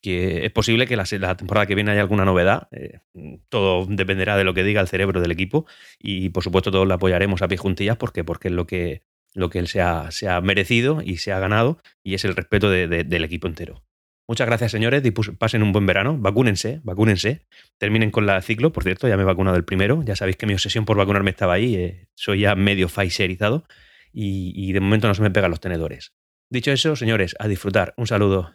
que 0.00 0.44
es 0.44 0.50
posible 0.52 0.86
que 0.86 0.96
la, 0.96 1.04
la 1.20 1.36
temporada 1.36 1.66
que 1.66 1.74
viene 1.74 1.92
haya 1.92 2.00
alguna 2.00 2.24
novedad. 2.24 2.68
eh, 2.72 3.00
todo 3.48 3.86
dependerá 3.86 4.36
de 4.36 4.44
lo 4.44 4.54
que 4.54 4.64
diga 4.64 4.80
el 4.80 4.88
cerebro 4.88 5.20
del 5.20 5.30
equipo 5.30 5.66
y 5.98 6.30
por 6.30 6.42
supuesto 6.42 6.70
todos 6.72 6.88
le 6.88 6.94
apoyaremos 6.94 7.40
a 7.42 7.48
pie 7.48 7.58
juntillas 7.58 7.96
porque, 7.96 8.24
porque 8.24 8.48
es 8.48 8.54
lo 8.54 8.66
que, 8.66 9.02
lo 9.34 9.48
que 9.50 9.58
él 9.60 9.68
se 9.68 9.80
ha, 9.80 10.10
se 10.10 10.28
ha 10.28 10.40
merecido 10.40 11.02
y 11.04 11.18
se 11.18 11.32
ha 11.32 11.38
ganado 11.38 11.78
y 12.02 12.14
es 12.14 12.24
el 12.24 12.34
respeto 12.34 12.68
de- 12.70 12.88
de- 12.88 13.04
del 13.04 13.24
equipo 13.24 13.46
entero. 13.46 13.84
Muchas 14.28 14.46
gracias, 14.46 14.72
señores. 14.72 15.02
Pasen 15.38 15.62
un 15.62 15.72
buen 15.72 15.86
verano. 15.86 16.16
Vacúnense, 16.18 16.80
vacúnense. 16.84 17.46
Terminen 17.78 18.10
con 18.10 18.26
la 18.26 18.40
ciclo. 18.40 18.72
Por 18.72 18.84
cierto, 18.84 19.08
ya 19.08 19.16
me 19.16 19.22
he 19.22 19.26
vacunado 19.26 19.56
el 19.56 19.64
primero. 19.64 20.02
Ya 20.04 20.16
sabéis 20.16 20.36
que 20.36 20.46
mi 20.46 20.54
obsesión 20.54 20.84
por 20.84 20.96
vacunarme 20.96 21.30
estaba 21.30 21.54
ahí. 21.54 21.74
eh, 21.74 22.08
soy 22.14 22.40
ya 22.40 22.54
medio 22.54 22.88
Pfizerizado. 22.88 23.64
Y, 24.12 24.52
y 24.54 24.72
de 24.72 24.80
momento 24.80 25.08
no 25.08 25.14
se 25.14 25.22
me 25.22 25.30
pegan 25.30 25.50
los 25.50 25.60
tenedores. 25.60 26.12
Dicho 26.50 26.70
eso, 26.70 26.96
señores, 26.96 27.34
a 27.38 27.48
disfrutar. 27.48 27.94
Un 27.96 28.06
saludo. 28.06 28.54